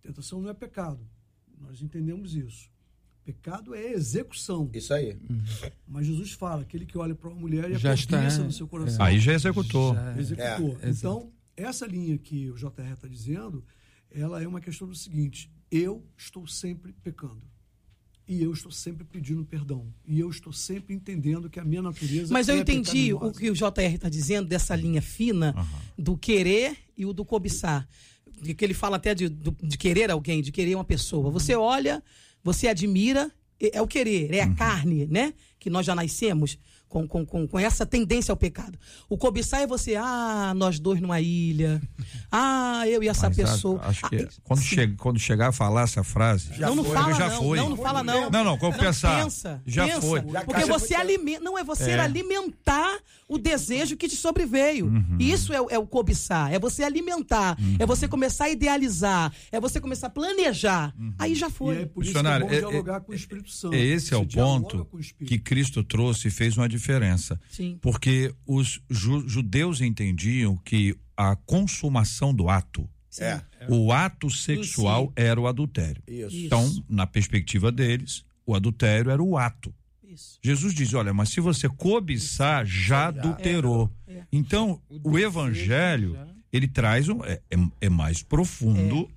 Tentação 0.00 0.40
não 0.40 0.50
é 0.50 0.54
pecado. 0.54 1.00
Nós 1.58 1.80
entendemos 1.82 2.34
isso. 2.34 2.70
Pecado 3.24 3.74
é 3.74 3.92
execução. 3.92 4.70
Isso 4.74 4.92
aí. 4.92 5.18
Mas 5.86 6.06
Jesus 6.06 6.32
fala, 6.32 6.62
aquele 6.62 6.84
que 6.84 6.98
olha 6.98 7.14
para 7.14 7.28
uma 7.30 7.40
mulher 7.40 7.70
e 7.70 7.74
a 7.74 7.78
Já 7.78 7.94
está, 7.94 8.20
no 8.38 8.52
seu 8.52 8.68
coração. 8.68 9.04
Aí 9.04 9.18
já 9.18 9.32
executou. 9.32 9.94
Já- 9.94 10.16
executou. 10.18 10.78
É, 10.82 10.90
então, 10.90 11.32
essa 11.56 11.86
linha 11.86 12.18
que 12.18 12.50
o 12.50 12.54
JR 12.56 12.92
está 12.92 13.08
dizendo, 13.08 13.64
ela 14.10 14.42
é 14.42 14.46
uma 14.46 14.60
questão 14.60 14.86
do 14.86 14.94
seguinte: 14.94 15.50
eu 15.70 16.06
estou 16.18 16.46
sempre 16.46 16.92
pecando. 16.92 17.42
E 18.26 18.42
eu 18.42 18.52
estou 18.52 18.72
sempre 18.72 19.04
pedindo 19.04 19.44
perdão. 19.44 19.86
E 20.06 20.18
eu 20.18 20.30
estou 20.30 20.52
sempre 20.52 20.94
entendendo 20.94 21.50
que 21.50 21.60
a 21.60 21.64
minha 21.64 21.82
natureza 21.82 22.32
Mas 22.32 22.48
eu 22.48 22.56
é 22.56 22.58
entendi 22.58 23.12
o 23.12 23.30
que 23.30 23.50
o 23.50 23.54
JR 23.54 23.94
está 23.94 24.08
dizendo 24.08 24.48
dessa 24.48 24.74
linha 24.74 25.02
fina 25.02 25.54
do 25.98 26.16
querer 26.16 26.76
e 26.96 27.04
o 27.04 27.12
do 27.12 27.24
cobiçar. 27.24 27.86
De 28.40 28.54
que 28.54 28.64
ele 28.64 28.74
fala 28.74 28.96
até 28.96 29.14
de, 29.14 29.28
de 29.28 29.78
querer 29.78 30.10
alguém, 30.10 30.42
de 30.42 30.50
querer 30.50 30.74
uma 30.74 30.84
pessoa. 30.84 31.30
Você 31.30 31.54
olha, 31.54 32.02
você 32.42 32.68
admira, 32.68 33.30
é 33.60 33.76
é 33.78 33.82
o 33.82 33.86
querer, 33.86 34.32
é 34.32 34.40
a 34.40 34.54
carne, 34.54 35.06
né? 35.06 35.34
Que 35.58 35.68
nós 35.68 35.84
já 35.84 35.94
nascemos 35.94 36.58
com, 36.94 37.08
com, 37.08 37.26
com, 37.26 37.48
com 37.48 37.58
essa 37.58 37.84
tendência 37.84 38.30
ao 38.30 38.36
pecado. 38.36 38.78
O 39.08 39.18
cobiçar 39.18 39.60
é 39.62 39.66
você, 39.66 39.96
ah, 39.96 40.52
nós 40.54 40.78
dois 40.78 41.00
numa 41.00 41.20
ilha. 41.20 41.82
Ah, 42.30 42.84
eu 42.86 43.02
e 43.02 43.08
essa 43.08 43.26
Mas 43.26 43.36
pessoa. 43.36 43.80
Acho, 43.82 44.06
acho 44.06 44.08
que 44.10 44.16
Ah, 44.22 44.28
quando, 44.44 44.62
chega, 44.62 44.94
quando 44.96 45.18
chegar 45.18 45.48
a 45.48 45.52
falar 45.52 45.82
essa 45.82 46.04
frase. 46.04 46.50
não, 46.60 46.76
não 46.76 46.84
foi. 46.84 46.94
fala 46.94 47.14
já 47.14 47.28
não. 47.30 47.36
foi. 47.42 47.58
Não, 47.58 47.68
não 47.70 47.76
fala 47.76 48.04
não. 48.04 48.30
Não, 48.30 48.44
não, 48.44 48.56
como 48.58 48.78
pensar. 48.78 49.24
Pensa, 49.24 49.60
Já 49.66 49.86
pensa. 49.86 50.00
foi. 50.02 50.20
Já 50.20 50.44
Porque 50.44 50.52
caiu 50.62 50.68
você 50.68 50.94
alimenta, 50.94 51.40
não 51.40 51.58
é 51.58 51.64
você 51.64 51.90
É. 51.90 51.98
alimentar 52.00 52.98
o 53.28 53.38
desejo 53.38 53.96
que 53.96 54.06
te 54.06 54.14
sobreveio. 54.14 54.86
Uhum. 54.86 55.16
Isso 55.18 55.52
é, 55.52 55.60
o- 55.60 55.70
é 55.70 55.78
o 55.78 55.86
cobiçar, 55.86 56.52
é 56.52 56.58
você 56.60 56.84
alimentar, 56.84 57.56
Uhum. 57.58 57.76
é 57.80 57.86
você 57.86 58.06
começar 58.06 58.44
a 58.44 58.50
idealizar, 58.50 59.32
é 59.50 59.58
você 59.58 59.80
começar 59.80 60.06
a 60.06 60.10
planejar. 60.10 60.94
Uhum. 60.96 61.12
Aí 61.18 61.34
já 61.34 61.48
E 61.48 61.50
foi. 61.50 61.82
é 61.82 61.86
por 61.86 62.04
isso 62.04 62.12
que 62.12 62.18
é 62.18 62.22
bom 62.22 62.46
é- 62.46 62.58
dialogar 62.60 62.96
é- 62.98 63.00
com 63.00 63.10
o 63.10 63.14
Espírito 63.14 63.50
Santo. 63.50 63.74
Esse 63.74 64.14
é 64.14 64.16
o 64.16 64.24
ponto 64.26 64.86
que 65.26 65.38
Cristo 65.38 65.82
trouxe 65.82 66.28
e 66.28 66.30
fez 66.30 66.56
uma 66.56 66.68
diferença. 66.68 66.83
Sim. 67.48 67.78
Porque 67.80 68.34
os 68.46 68.80
ju- 68.90 69.26
judeus 69.28 69.80
entendiam 69.80 70.56
que 70.56 70.96
a 71.16 71.36
consumação 71.36 72.34
do 72.34 72.48
ato, 72.48 72.88
É. 73.20 73.40
o 73.68 73.92
ato 73.92 74.28
sexual 74.30 75.12
era 75.16 75.40
o 75.40 75.46
adultério. 75.46 76.02
Isso. 76.08 76.36
Então, 76.36 76.84
na 76.88 77.06
perspectiva 77.06 77.70
deles, 77.70 78.24
o 78.46 78.54
adultério 78.54 79.10
era 79.10 79.22
o 79.22 79.36
ato. 79.38 79.72
Isso. 80.02 80.38
Jesus 80.42 80.74
diz: 80.74 80.92
olha, 80.94 81.12
mas 81.14 81.28
se 81.30 81.40
você 81.40 81.68
cobiçar, 81.68 82.64
já 82.66 83.08
adulterou. 83.08 83.90
É. 84.06 84.22
Então, 84.32 84.80
o, 84.88 85.18
evangelho, 85.18 86.16
ele 86.52 86.68
traz 86.68 87.08
um. 87.08 87.24
É, 87.24 87.40
é- 87.50 87.68
é 87.82 87.88
mais 87.88 88.22
profundo 88.22 89.10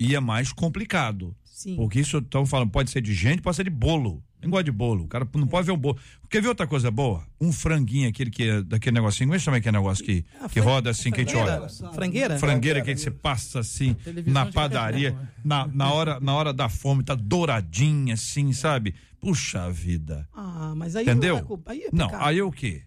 e 0.00 0.14
é 0.14 0.20
mais 0.20 0.52
complicado. 0.52 1.34
Sim. 1.44 1.76
Porque 1.76 2.00
isso 2.00 2.18
estão 2.18 2.44
falando, 2.44 2.70
pode 2.70 2.90
ser 2.90 3.00
de 3.00 3.14
gente, 3.14 3.40
pode 3.42 3.56
ser 3.56 3.64
de 3.64 3.70
bolo. 3.70 4.22
Nem 4.42 4.50
gosta 4.50 4.64
de 4.64 4.72
bolo. 4.72 5.04
O 5.04 5.08
cara 5.08 5.26
não 5.34 5.46
pode 5.46 5.66
ver 5.66 5.72
um 5.72 5.78
bolo. 5.78 5.96
Quer 6.28 6.42
ver 6.42 6.48
outra 6.48 6.66
coisa 6.66 6.90
boa? 6.90 7.24
Um 7.40 7.52
franguinho, 7.52 8.08
aquele 8.08 8.30
que 8.30 8.42
é 8.42 8.62
daquele 8.62 8.94
negocinho. 8.94 9.28
Como 9.28 9.36
é 9.36 9.38
que 9.38 9.44
chama 9.44 9.56
aquele 9.58 9.76
negócio 9.76 10.04
que, 10.04 10.24
Ah, 10.40 10.48
que 10.48 10.58
roda 10.58 10.90
assim, 10.90 11.10
que 11.12 11.20
a 11.20 11.24
gente 11.24 11.36
olha? 11.36 11.68
Frangueira? 11.94 12.38
Frangueira? 12.38 12.80
Que 12.82 12.96
você 12.96 13.10
passa 13.10 13.60
assim 13.60 13.96
na 14.26 14.46
padaria, 14.46 15.12
cachorro. 15.12 15.28
na, 15.44 15.66
na, 15.68 15.92
hora, 15.92 16.20
na 16.20 16.34
hora 16.34 16.52
da 16.52 16.68
fome, 16.68 17.04
tá 17.04 17.14
douradinha 17.14 18.14
assim, 18.14 18.52
sabe? 18.52 18.94
Puxa 19.20 19.70
vida. 19.70 20.28
Ah, 20.34 20.74
mas 20.76 20.96
aí 20.96 21.04
Entendeu? 21.04 21.34
não 21.36 21.40
é 21.42 21.44
culpa. 21.44 21.70
Aí 21.72 21.82
é 21.84 21.88
Não, 21.92 22.10
aí 22.14 22.38
é 22.38 22.42
o 22.42 22.50
quê? 22.50 22.82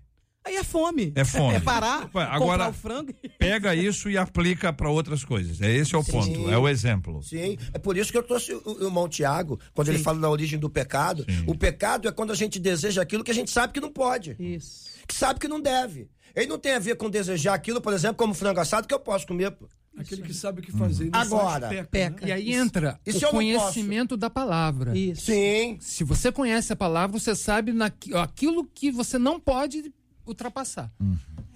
Aí 0.45 0.55
é 0.57 0.63
fome. 0.63 1.11
É 1.15 1.25
fome. 1.25 1.55
É 1.55 1.59
parar, 1.59 2.07
agora- 2.13 2.37
comprar 2.39 2.69
o 2.69 2.73
frango. 2.73 3.13
Pega 3.39 3.73
isso 3.75 4.09
e 4.09 4.17
aplica 4.17 4.71
para 4.71 4.89
outras 4.89 5.23
coisas. 5.25 5.59
É 5.61 5.71
esse 5.73 5.95
é 5.95 5.97
o 5.97 6.03
ponto, 6.03 6.49
é 6.51 6.57
o 6.57 6.69
exemplo. 6.69 7.23
Sim, 7.23 7.57
é 7.73 7.79
por 7.79 7.97
isso 7.97 8.11
que 8.11 8.17
eu 8.17 8.23
trouxe 8.23 8.53
o, 8.53 8.61
o 8.65 8.83
irmão 8.85 9.09
Tiago, 9.09 9.59
quando 9.73 9.89
ele 9.89 9.97
fala 9.99 10.19
da 10.19 10.29
origem 10.29 10.59
do 10.59 10.69
pecado. 10.69 11.25
O 11.47 11.55
pecado 11.57 12.07
é 12.07 12.11
quando 12.11 12.31
a 12.31 12.35
gente 12.35 12.59
deseja 12.59 13.01
aquilo 13.01 13.23
que 13.23 13.31
a 13.31 13.33
gente 13.33 13.49
sabe 13.49 13.73
que 13.73 13.79
não 13.81 13.91
pode, 13.91 14.35
Isso. 14.39 14.85
que 15.07 15.15
sabe 15.15 15.39
que 15.39 15.47
não 15.47 15.59
deve. 15.59 16.07
Ele 16.35 16.47
não 16.47 16.59
tem 16.59 16.73
a 16.73 16.79
ver 16.79 16.95
com 16.95 17.09
desejar 17.09 17.53
aquilo, 17.53 17.79
por 17.81 17.93
exemplo, 17.93 18.17
como 18.17 18.33
frango 18.33 18.59
assado, 18.59 18.87
que 18.87 18.93
eu 18.93 18.99
posso 18.99 19.25
comer. 19.25 19.51
pô. 19.51 19.67
Aquele 19.97 20.21
que 20.23 20.33
sabe 20.33 20.59
o 20.59 20.61
que 20.63 20.73
fazer. 20.73 21.05
e 21.05 21.09
não 21.09 21.19
Agora, 21.21 21.69
peca, 21.69 21.87
peca. 21.89 22.25
né? 22.25 22.27
E 22.27 22.31
aí 22.33 22.51
entra 22.53 22.99
se 23.07 23.25
o 23.25 23.29
conhecimento 23.29 24.17
da 24.17 24.29
palavra. 24.29 24.95
Isso. 24.97 25.21
Sim, 25.27 25.77
Se 25.79 26.03
você 26.03 26.33
conhece 26.33 26.73
a 26.73 26.75
palavra, 26.75 27.17
você 27.17 27.33
sabe 27.33 27.71
naqui- 27.71 28.13
aquilo 28.13 28.65
que 28.65 28.91
você 28.91 29.17
não 29.17 29.39
pode 29.39 29.93
ultrapassar. 30.25 30.91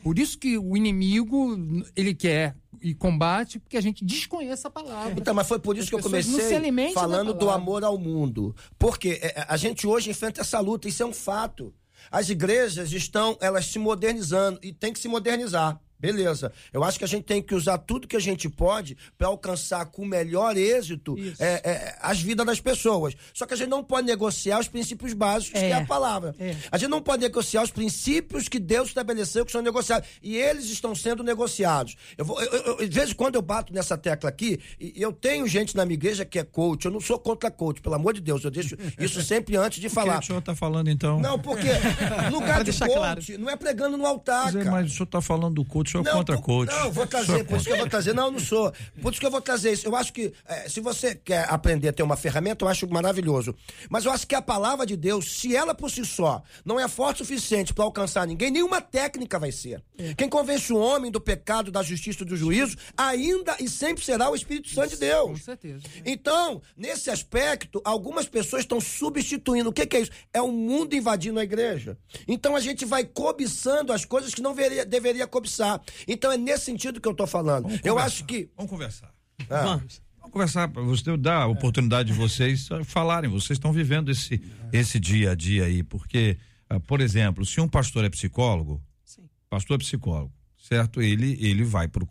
Por 0.03 0.17
isso 0.17 0.37
que 0.37 0.57
o 0.57 0.77
inimigo, 0.77 1.57
ele 1.95 2.13
quer 2.13 2.55
e 2.81 2.93
combate 2.93 3.59
porque 3.59 3.77
a 3.77 3.81
gente 3.81 4.05
desconhece 4.05 4.65
a 4.65 4.69
palavra. 4.69 5.13
Então, 5.17 5.33
mas 5.33 5.47
foi 5.47 5.59
por 5.59 5.75
isso 5.75 5.85
As 5.85 5.89
que 5.89 5.95
eu 5.95 6.01
comecei 6.01 6.91
falando 6.93 7.33
do 7.33 7.49
amor 7.49 7.83
ao 7.83 7.97
mundo. 7.97 8.55
Porque 8.77 9.19
é, 9.21 9.45
a 9.47 9.57
gente 9.57 9.85
hoje 9.85 10.09
enfrenta 10.09 10.41
essa 10.41 10.59
luta, 10.59 10.87
isso 10.87 11.03
é 11.03 11.05
um 11.05 11.13
fato. 11.13 11.73
As 12.09 12.29
igrejas 12.29 12.91
estão, 12.93 13.37
elas 13.41 13.65
se 13.65 13.77
modernizando 13.77 14.59
e 14.63 14.71
tem 14.71 14.93
que 14.93 14.99
se 14.99 15.07
modernizar. 15.07 15.79
Beleza. 15.99 16.51
Eu 16.71 16.83
acho 16.83 16.97
que 16.97 17.03
a 17.03 17.07
gente 17.07 17.23
tem 17.25 17.41
que 17.41 17.53
usar 17.53 17.77
tudo 17.77 18.07
que 18.07 18.15
a 18.15 18.19
gente 18.19 18.47
pode 18.49 18.97
para 19.17 19.27
alcançar 19.27 19.85
com 19.87 20.03
o 20.03 20.05
melhor 20.05 20.55
êxito 20.57 21.15
é, 21.39 21.45
é, 21.69 21.95
as 22.01 22.21
vidas 22.21 22.45
das 22.45 22.59
pessoas. 22.61 23.15
Só 23.33 23.45
que 23.45 23.53
a 23.53 23.57
gente 23.57 23.69
não 23.69 23.83
pode 23.83 24.07
negociar 24.07 24.59
os 24.59 24.67
princípios 24.67 25.13
básicos, 25.13 25.59
que 25.59 25.65
é 25.65 25.69
É. 25.69 25.73
a 25.73 25.85
palavra. 25.85 26.33
É. 26.39 26.55
A 26.71 26.77
gente 26.77 26.89
não 26.89 27.01
pode 27.01 27.21
negociar 27.21 27.63
os 27.63 27.71
princípios 27.71 28.47
que 28.47 28.59
Deus 28.59 28.87
estabeleceu 28.89 29.45
que 29.45 29.51
são 29.51 29.61
negociados. 29.61 30.07
E 30.23 30.35
eles 30.37 30.65
estão 30.65 30.95
sendo 30.95 31.23
negociados. 31.23 31.95
Eu 32.17 32.23
vou, 32.25 32.41
eu, 32.41 32.51
eu, 32.51 32.77
eu- 32.79 32.87
de 32.89 32.95
vez 32.95 33.11
em 33.11 33.13
quando 33.15 33.35
eu 33.35 33.41
bato 33.41 33.73
nessa 33.73 33.97
tecla 33.97 34.29
aqui, 34.29 34.59
e 34.79 34.93
eu 35.01 35.11
tenho 35.11 35.45
gente 35.47 35.75
na 35.75 35.85
minha 35.85 35.95
igreja 35.95 36.23
que 36.23 36.39
é 36.39 36.43
coach. 36.43 36.85
Eu 36.85 36.91
não 36.91 37.01
sou 37.01 37.19
contra 37.19 37.51
coach, 37.51 37.81
pelo 37.81 37.95
amor 37.95 38.13
de 38.13 38.21
Deus. 38.21 38.43
Eu 38.43 38.51
deixo 38.51 38.77
isso 38.97 39.21
sempre 39.21 39.57
antes 39.57 39.79
de 39.79 39.87
O 39.87 39.89
que 39.89 39.95
falar. 39.95 40.19
o 40.19 40.25
senhor 40.25 40.39
está 40.39 40.55
falando 40.55 40.89
então? 40.89 41.19
Não, 41.19 41.37
porque 41.37 41.67
lugar 42.31 42.63
de 42.63 42.71
coach 42.77 43.37
não 43.37 43.49
é 43.49 43.55
pregando 43.55 43.97
no 43.97 44.05
altar, 44.05 44.45
Mas, 44.45 44.55
é, 44.55 44.59
cara. 44.59 44.71
mas 44.71 44.91
o 44.91 44.93
senhor 44.95 45.05
está 45.05 45.21
falando 45.21 45.55
do 45.55 45.65
coach, 45.65 45.88
o 45.89 46.03
senhor 46.03 46.07
é 46.07 46.09
Não, 46.11 46.17
contra 46.17 46.37
coach. 46.37 46.69
Não, 46.71 46.91
vou 46.91 47.05
trazer, 47.07 47.39
é 47.39 47.43
por 47.43 47.57
isso 47.57 47.65
que 47.65 47.71
eu 47.73 47.77
vou 47.77 47.89
trazer. 47.89 48.13
Não, 48.13 48.25
eu 48.25 48.31
não 48.31 48.39
sou. 48.39 48.71
Por 49.01 49.11
isso 49.11 49.19
que 49.19 49.25
eu 49.25 49.31
vou 49.31 49.41
trazer 49.41 49.73
isso. 49.73 49.87
Eu 49.87 49.95
acho 49.95 50.13
que 50.13 50.33
eh, 50.47 50.69
se 50.69 50.79
você 50.79 51.15
quer 51.15 51.45
aprender 51.49 51.89
a 51.89 51.93
ter 51.93 52.03
uma 52.03 52.15
ferramenta, 52.17 52.63
eu 52.65 52.69
acho 52.69 52.87
maravilhoso. 52.89 53.55
Mas 53.89 54.05
eu 54.05 54.11
acho 54.11 54.25
que 54.27 54.35
a 54.35 54.41
palavra 54.41 54.85
de 54.85 54.95
Deus, 54.95 55.39
se 55.39 55.55
ela 55.55 55.73
por 55.75 55.89
si 55.89 56.05
só 56.05 56.41
não 56.63 56.79
é 56.79 56.87
forte 56.87 57.21
o 57.21 57.25
suficiente 57.25 57.73
para 57.73 57.83
alcançar 57.83 58.25
ninguém, 58.27 58.51
nenhuma 58.51 58.81
técnica 58.81 59.37
vai 59.39 59.51
ser. 59.51 59.83
Quem 60.17 60.29
convence 60.29 60.71
o 60.71 60.77
homem 60.77 61.11
do 61.11 61.19
pecado, 61.19 61.71
da 61.71 61.81
justiça 61.83 62.23
e 62.23 62.25
do 62.25 62.35
juízo, 62.37 62.75
ainda 62.97 63.55
e 63.59 63.67
sempre 63.67 64.03
será 64.03 64.29
o 64.29 64.35
Espírito 64.35 64.69
Santo 64.69 64.89
de 64.89 64.95
Com 64.95 64.99
Deus. 64.99 65.43
certeza. 65.43 65.83
Então, 66.05 66.61
nesse 66.77 67.09
aspecto, 67.09 67.81
algumas 67.83 68.27
pessoas 68.27 68.61
estão 68.63 68.79
substituindo. 68.79 69.69
O 69.69 69.73
que, 69.73 69.85
que 69.85 69.97
é 69.97 70.01
isso? 70.01 70.11
É 70.33 70.41
o 70.41 70.51
mundo 70.51 70.95
invadindo 70.95 71.39
a 71.39 71.43
igreja. 71.43 71.97
Então 72.27 72.55
a 72.55 72.59
gente 72.59 72.85
vai 72.85 73.03
cobiçando 73.03 73.91
as 73.93 74.05
coisas 74.05 74.33
que 74.33 74.41
não 74.41 74.53
veria- 74.53 74.85
deveria 74.85 75.27
cobiçar. 75.27 75.78
Então 76.07 76.31
é 76.31 76.37
nesse 76.37 76.65
sentido 76.65 76.99
que 76.99 77.07
eu 77.07 77.13
tô 77.13 77.25
falando. 77.27 77.63
Vamos 77.63 77.79
eu 77.83 77.93
conversar. 77.93 78.05
acho 78.05 78.25
que. 78.25 78.49
Vamos 78.55 78.69
conversar. 78.71 79.13
Ah, 79.49 79.63
Vamos. 79.63 80.01
Vamos 80.19 80.33
conversar, 80.33 80.67
para 80.67 80.81
você 80.83 81.17
dar 81.17 81.43
a 81.43 81.47
oportunidade 81.47 82.11
de 82.11 82.17
vocês 82.17 82.69
ah, 82.71 82.83
falarem. 82.83 83.29
Vocês 83.29 83.57
estão 83.57 83.71
vivendo 83.71 84.11
esse, 84.11 84.41
esse 84.71 84.99
dia 84.99 85.31
a 85.31 85.35
dia 85.35 85.65
aí, 85.65 85.81
porque, 85.81 86.37
ah, 86.69 86.79
por 86.79 87.01
exemplo, 87.01 87.45
se 87.45 87.59
um 87.59 87.67
pastor 87.67 88.05
é 88.05 88.09
psicólogo, 88.09 88.81
Sim. 89.03 89.23
pastor 89.49 89.75
é 89.75 89.77
psicólogo, 89.79 90.31
certo? 90.57 91.01
Ele, 91.01 91.37
ele 91.39 91.63
vai 91.63 91.87
para 91.87 92.03
o 92.03 92.07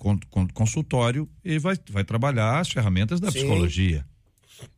consultório 0.53 1.29
e 1.45 1.59
vai, 1.59 1.77
vai 1.91 2.03
trabalhar 2.03 2.59
as 2.59 2.71
ferramentas 2.71 3.21
da 3.21 3.31
Sim. 3.31 3.39
psicologia. 3.39 4.05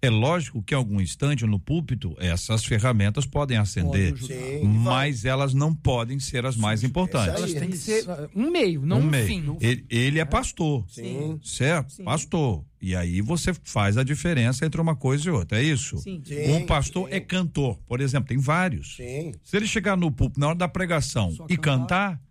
É 0.03 0.11
lógico 0.11 0.63
que 0.63 0.75
em 0.75 0.77
algum 0.77 1.01
instante 1.01 1.47
no 1.47 1.59
púlpito 1.59 2.15
essas 2.19 2.65
ferramentas 2.65 3.27
podem 3.27 3.57
acender. 3.57 4.17
Sim, 4.19 4.65
mas 4.65 5.25
elas 5.25 5.55
não 5.55 5.75
podem 5.75 6.19
ser 6.19 6.45
as 6.47 6.57
mais 6.57 6.83
importantes. 6.83 7.35
Elas 7.35 7.55
têm 7.55 7.71
que 7.71 7.77
ser 7.77 8.05
uh, 8.09 8.31
um 8.35 8.51
meio, 8.51 8.85
não 8.85 8.99
um 8.99 9.03
um, 9.03 9.07
meio. 9.07 9.27
fim. 9.27 9.57
Ele, 9.61 9.85
ele 9.89 10.19
é 10.19 10.25
pastor. 10.25 10.85
Sim. 10.89 11.39
Certo? 11.43 11.93
Sim. 11.93 12.05
Pastor. 12.05 12.65
E 12.81 12.97
aí 12.97 13.21
você 13.21 13.53
faz 13.63 13.99
a 13.99 14.03
diferença 14.03 14.65
entre 14.65 14.81
uma 14.81 14.97
coisa 14.97 15.29
e 15.29 15.31
outra, 15.31 15.61
é 15.61 15.63
isso? 15.63 15.99
Sim. 15.99 16.23
Sim, 16.25 16.53
um 16.53 16.67
pastor 16.67 17.09
sim. 17.09 17.15
é 17.15 17.21
cantor, 17.21 17.79
por 17.87 18.01
exemplo, 18.01 18.29
tem 18.29 18.39
vários. 18.39 18.97
Sim. 18.97 19.33
Se 19.43 19.57
ele 19.57 19.67
chegar 19.67 19.97
no 19.97 20.11
púlpito 20.11 20.41
na 20.41 20.49
hora 20.49 20.57
da 20.57 20.69
pregação 20.69 21.31
Só 21.33 21.47
e 21.49 21.57
cantar. 21.57 22.13
cantar, 22.13 22.23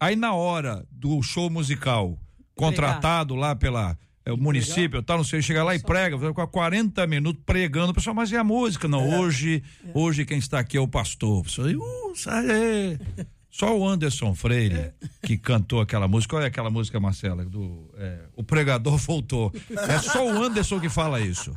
aí 0.00 0.16
na 0.16 0.34
hora 0.34 0.84
do 0.90 1.22
show 1.22 1.48
musical, 1.48 2.18
contratado 2.56 3.36
lá 3.36 3.54
pela 3.54 3.96
é, 4.26 4.32
o 4.32 4.36
município, 4.36 5.02
tal, 5.02 5.16
não 5.18 5.24
sei, 5.24 5.40
chega 5.40 5.62
lá 5.64 5.74
e 5.74 5.78
prega, 5.82 6.18
fica 6.18 6.34
com 6.34 6.46
40 6.46 7.06
minutos 7.06 7.42
pregando, 7.46 7.92
o 7.92 7.94
pessoal, 7.94 8.14
mas 8.14 8.30
e 8.30 8.36
a 8.36 8.44
música? 8.44 8.86
Não, 8.88 9.00
É. 9.00 9.18
hoje, 9.20 9.62
hoje 9.94 10.24
quem 10.26 10.38
está 10.38 10.58
aqui 10.58 10.76
é 10.76 10.80
o 10.80 10.88
pastor. 10.88 11.38
O 11.38 11.42
pessoal, 11.44 11.68
uh, 11.68 12.14
sai. 12.14 12.44
Só 13.48 13.74
o 13.74 13.88
Anderson 13.88 14.34
Freire 14.34 14.92
que 15.22 15.38
cantou 15.38 15.80
aquela 15.80 16.06
música. 16.06 16.34
Qual 16.34 16.42
é 16.42 16.46
aquela 16.46 16.68
música, 16.68 17.00
Marcela? 17.00 17.42
Do, 17.42 17.90
é, 17.96 18.24
o 18.36 18.42
pregador 18.44 18.98
voltou. 19.00 19.50
É 19.88 19.98
só 19.98 20.26
o 20.26 20.42
Anderson 20.44 20.78
que 20.78 20.90
fala 20.90 21.22
isso. 21.22 21.56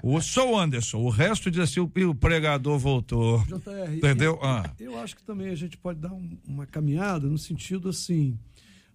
O, 0.00 0.20
só 0.20 0.48
o 0.52 0.56
Anderson. 0.56 0.98
O 0.98 1.10
resto 1.10 1.50
diz 1.50 1.58
assim: 1.62 1.80
o, 1.80 1.90
o 2.08 2.14
pregador 2.14 2.78
voltou. 2.78 3.42
JR, 3.48 3.96
Entendeu? 3.96 4.34
Eu, 4.40 4.44
Ah. 4.48 4.70
eu 4.78 4.96
acho 5.00 5.16
que 5.16 5.24
também 5.24 5.48
a 5.48 5.56
gente 5.56 5.76
pode 5.76 5.98
dar 5.98 6.12
um- 6.12 6.38
uma 6.46 6.66
caminhada 6.66 7.26
no 7.26 7.36
sentido 7.36 7.88
assim 7.88 8.38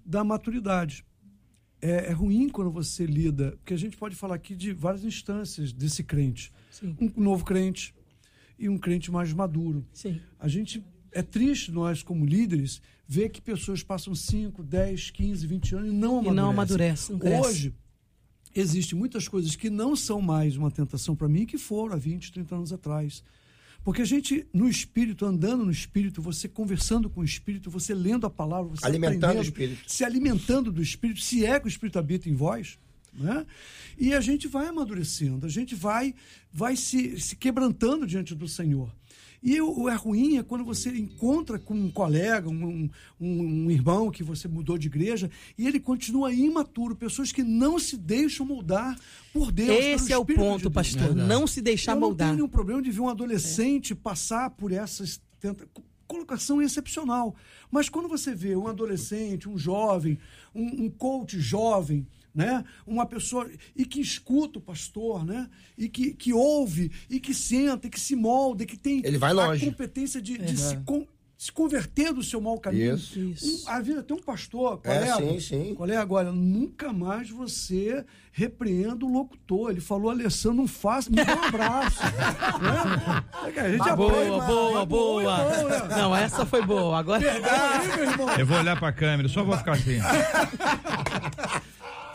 da 0.05 0.23
maturidade. 0.23 1.03
É, 1.85 2.07
é 2.07 2.11
ruim 2.11 2.49
quando 2.49 2.71
você 2.71 3.05
lida, 3.05 3.51
porque 3.57 3.73
a 3.73 3.77
gente 3.77 3.95
pode 3.95 4.15
falar 4.15 4.35
aqui 4.35 4.55
de 4.55 4.73
várias 4.73 5.03
instâncias 5.03 5.71
desse 5.71 6.03
crente. 6.03 6.51
Sim. 6.71 6.95
Um 6.99 7.21
novo 7.21 7.45
crente 7.45 7.93
e 8.57 8.67
um 8.67 8.77
crente 8.77 9.11
mais 9.11 9.31
maduro. 9.31 9.85
Sim. 9.93 10.19
A 10.39 10.47
gente 10.47 10.83
é 11.11 11.21
triste 11.21 11.71
nós 11.71 12.01
como 12.01 12.25
líderes 12.25 12.81
ver 13.07 13.29
que 13.29 13.39
pessoas 13.39 13.83
passam 13.83 14.15
5, 14.15 14.63
10, 14.63 15.11
15, 15.11 15.45
20 15.45 15.75
anos 15.75 15.89
e 15.89 15.95
não 15.95 16.15
E 16.23 16.27
amadurecem. 16.27 16.49
amadurece, 16.49 17.11
não 17.11 17.19
cresce. 17.19 17.47
Hoje 17.47 17.73
existem 18.55 18.97
muitas 18.97 19.27
coisas 19.27 19.55
que 19.55 19.69
não 19.69 19.95
são 19.95 20.21
mais 20.21 20.55
uma 20.57 20.71
tentação 20.71 21.15
para 21.15 21.27
mim 21.27 21.45
que 21.45 21.57
foram 21.57 21.93
há 21.93 21.97
20, 21.97 22.31
30 22.31 22.55
anos 22.55 22.73
atrás. 22.73 23.23
Porque 23.85 24.01
a 24.01 24.05
gente, 24.05 24.47
no 24.51 24.67
espírito, 24.67 25.27
andando 25.27 25.63
no 25.63 25.71
espírito, 25.71 26.19
você 26.19 26.49
conversando 26.49 27.07
com 27.07 27.21
o 27.21 27.23
espírito, 27.23 27.69
você 27.69 27.93
lendo 27.93 28.25
a 28.25 28.31
palavra, 28.31 28.75
você 28.75 28.83
Alimentando 28.83 29.37
o 29.37 29.43
espírito. 29.43 29.83
se 29.85 30.03
alimentando 30.03 30.71
do 30.71 30.81
espírito, 30.81 31.21
se 31.21 31.45
é 31.45 31.59
que 31.59 31.67
o 31.67 31.69
espírito 31.69 31.99
habita 31.99 32.27
em 32.27 32.33
vós, 32.33 32.79
né? 33.13 33.45
E 33.95 34.11
a 34.11 34.19
gente 34.21 34.47
vai 34.47 34.65
amadurecendo, 34.65 35.45
a 35.45 35.49
gente 35.49 35.75
vai 35.75 36.15
vai 36.51 36.75
se, 36.75 37.19
se 37.19 37.35
quebrantando 37.35 38.07
diante 38.07 38.33
do 38.33 38.47
Senhor. 38.47 38.91
E 39.45 39.61
o, 39.61 39.87
é 39.87 39.93
ruim 39.93 40.37
é 40.37 40.43
quando 40.43 40.65
você 40.65 40.89
encontra 40.89 41.59
com 41.59 41.75
um 41.75 41.91
colega, 41.91 42.49
um, 42.49 42.89
um, 43.21 43.41
um 43.65 43.69
irmão 43.69 44.09
que 44.09 44.23
você 44.23 44.47
mudou 44.47 44.75
de 44.75 44.87
igreja, 44.87 45.29
e 45.55 45.67
ele 45.67 45.79
continua 45.79 46.33
imaturo, 46.33 46.95
pessoas 46.95 47.31
que 47.31 47.43
não 47.43 47.77
se 47.77 47.95
deixam 47.95 48.43
moldar 48.43 48.99
por 49.31 49.51
Deus. 49.51 49.85
Esse 49.85 50.11
é 50.11 50.17
o 50.17 50.25
de 50.25 50.33
ponto, 50.33 50.63
Deus. 50.63 50.73
pastor. 50.73 51.03
Verdade. 51.03 51.29
Não 51.29 51.45
se 51.45 51.61
deixar 51.61 51.91
Eu 51.91 51.99
não 51.99 52.07
moldar. 52.07 52.29
tenho 52.29 52.37
nenhum 52.37 52.49
problema 52.49 52.81
de 52.81 52.89
ver 52.89 53.01
um 53.01 53.07
adolescente 53.07 53.93
passar 53.93 54.49
por 54.49 54.71
essas 54.71 55.21
colocação 56.07 56.59
excepcional. 56.59 57.35
Mas 57.69 57.87
quando 57.87 58.07
você 58.07 58.33
vê 58.33 58.55
um 58.55 58.67
adolescente, 58.67 59.47
um 59.47 59.57
jovem, 59.57 60.17
um, 60.55 60.85
um 60.85 60.89
coach 60.89 61.39
jovem, 61.39 62.07
né? 62.35 62.63
Uma 62.85 63.05
pessoa 63.05 63.49
e 63.75 63.85
que 63.85 64.01
escuta 64.01 64.59
o 64.59 64.61
pastor, 64.61 65.25
né? 65.25 65.49
E 65.77 65.87
que, 65.87 66.13
que 66.13 66.33
ouve 66.33 66.91
e 67.09 67.19
que 67.19 67.33
senta, 67.33 67.87
e 67.87 67.89
que 67.89 67.99
se 67.99 68.15
molda, 68.15 68.63
e 68.63 68.65
que 68.65 68.77
tem 68.77 69.01
Ele 69.05 69.17
vai 69.17 69.33
longe. 69.33 69.65
a 69.65 69.69
competência 69.71 70.21
de, 70.21 70.37
de 70.37 70.57
se, 70.57 70.75
con- 70.85 71.07
se 71.37 71.51
converter 71.51 72.13
do 72.13 72.23
seu 72.23 72.39
mau 72.41 72.57
caminho. 72.59 72.95
Isso. 72.95 73.19
Isso. 73.19 73.65
Um, 73.65 73.69
a 73.69 73.81
vida 73.81 74.01
tem 74.03 74.15
um 74.17 74.21
pastor, 74.21 74.79
É, 74.83 74.99
colega. 74.99 75.17
sim, 75.33 75.39
sim. 75.39 75.75
Colega, 75.75 76.13
olha, 76.13 76.31
nunca 76.31 76.91
mais 76.93 77.29
você 77.29 78.05
repreenda 78.31 79.05
o 79.05 79.11
locutor. 79.11 79.71
Ele 79.71 79.79
falou, 79.81 80.09
Alessandro, 80.09 80.57
não 80.57 80.67
faça, 80.67 81.09
me 81.09 81.17
dá 81.23 81.35
um 81.35 81.43
abraço. 81.43 81.99
né? 82.61 83.61
A 83.61 83.69
gente 83.69 83.89
apoia, 83.89 84.27
Boa, 84.29 84.37
mas- 84.37 84.47
boa, 84.47 84.73
mas 84.79 84.87
boa. 84.87 85.23
então, 85.23 85.69
né? 85.87 85.95
Não, 85.97 86.15
essa 86.15 86.45
foi 86.45 86.65
boa. 86.65 86.97
Agora 86.99 87.21
Aí, 87.31 88.01
irmão, 88.01 88.29
Eu 88.37 88.45
vou 88.45 88.57
olhar 88.57 88.77
pra 88.79 88.91
câmera, 88.91 89.27
só 89.29 89.43
vou 89.43 89.57
ficar 89.57 89.73
assim. 89.73 89.99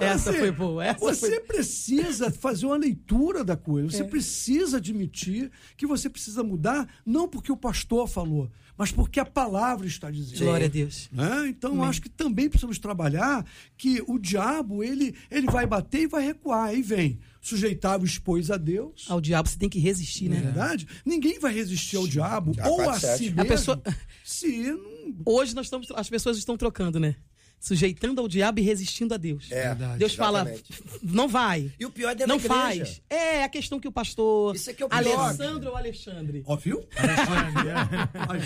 essa 0.06 0.32
Você- 0.32 0.38
foi 0.38 0.50
boa. 0.50 0.84
Essa 0.84 0.98
Você 0.98 1.30
foi... 1.30 1.40
precisa 1.40 2.30
fazer 2.30 2.66
uma 2.66 2.76
leitura 2.76 3.44
da 3.44 3.56
coisa. 3.56 3.88
É. 3.88 3.90
Você 3.90 4.04
precisa 4.04 4.76
admitir 4.78 5.50
que 5.76 5.86
você 5.86 6.08
precisa 6.08 6.42
mudar, 6.42 6.88
não 7.04 7.28
porque 7.28 7.50
o 7.52 7.56
pastor 7.56 8.08
falou, 8.08 8.50
mas 8.76 8.90
porque 8.90 9.20
a 9.20 9.24
palavra 9.26 9.86
está 9.86 10.10
dizendo. 10.10 10.44
Glória 10.44 10.66
a 10.66 10.70
Deus. 10.70 11.08
né? 11.12 11.46
Então, 11.48 11.84
acho 11.84 12.00
que 12.00 12.08
também 12.08 12.48
precisamos 12.48 12.78
trabalhar 12.78 13.44
que 13.76 14.02
o 14.06 14.18
diabo, 14.18 14.82
ele, 14.82 15.14
ele 15.30 15.46
vai 15.46 15.66
bater 15.66 16.02
e 16.02 16.06
vai 16.06 16.24
recuar. 16.24 16.68
Aí 16.68 16.80
vem, 16.80 17.18
sujeitável 17.42 18.06
expôs 18.06 18.50
a 18.50 18.56
Deus. 18.56 19.04
Ao 19.08 19.20
diabo 19.20 19.48
você 19.48 19.58
tem 19.58 19.68
que 19.68 19.78
resistir, 19.78 20.28
Não 20.28 20.36
é 20.36 20.40
né? 20.40 20.44
verdade? 20.46 20.86
Ninguém 21.04 21.38
vai 21.38 21.52
resistir 21.52 21.96
ao 21.96 22.06
diabo 22.06 22.52
Ah, 22.58 22.68
ou 22.70 22.88
a 22.88 22.98
si 22.98 23.28
A 23.28 23.30
mesmo 23.32 23.44
pessoa- 23.46 23.82
se 24.24 24.62
não... 24.72 24.90
Hoje 25.26 25.54
nós 25.54 25.66
estamos, 25.66 25.88
as 25.94 26.08
pessoas 26.08 26.38
estão 26.38 26.56
trocando, 26.56 26.98
né? 27.00 27.16
Sujeitando 27.60 28.22
ao 28.22 28.26
diabo 28.26 28.58
e 28.58 28.62
resistindo 28.62 29.12
a 29.12 29.18
Deus. 29.18 29.48
É. 29.50 29.64
Verdade. 29.68 29.98
Deus 29.98 30.14
fala, 30.14 30.40
exatamente. 30.50 30.82
não 31.02 31.28
vai. 31.28 31.70
E 31.78 31.84
o 31.84 31.90
pior 31.90 32.10
é 32.10 32.14
dentro 32.14 32.28
Não 32.28 32.38
da 32.38 32.42
igreja. 32.72 32.84
faz. 32.86 33.02
É 33.10 33.44
a 33.44 33.48
questão 33.50 33.78
que 33.78 33.86
o 33.86 33.92
pastor 33.92 34.54
Isso 34.56 34.70
aqui 34.70 34.82
é 34.82 34.86
o 34.86 34.88
pior. 34.88 35.18
Alessandro 35.18 35.70
ou 35.70 35.76
Alexandre? 35.76 36.42
Ó, 36.46 36.56
viu? 36.56 36.82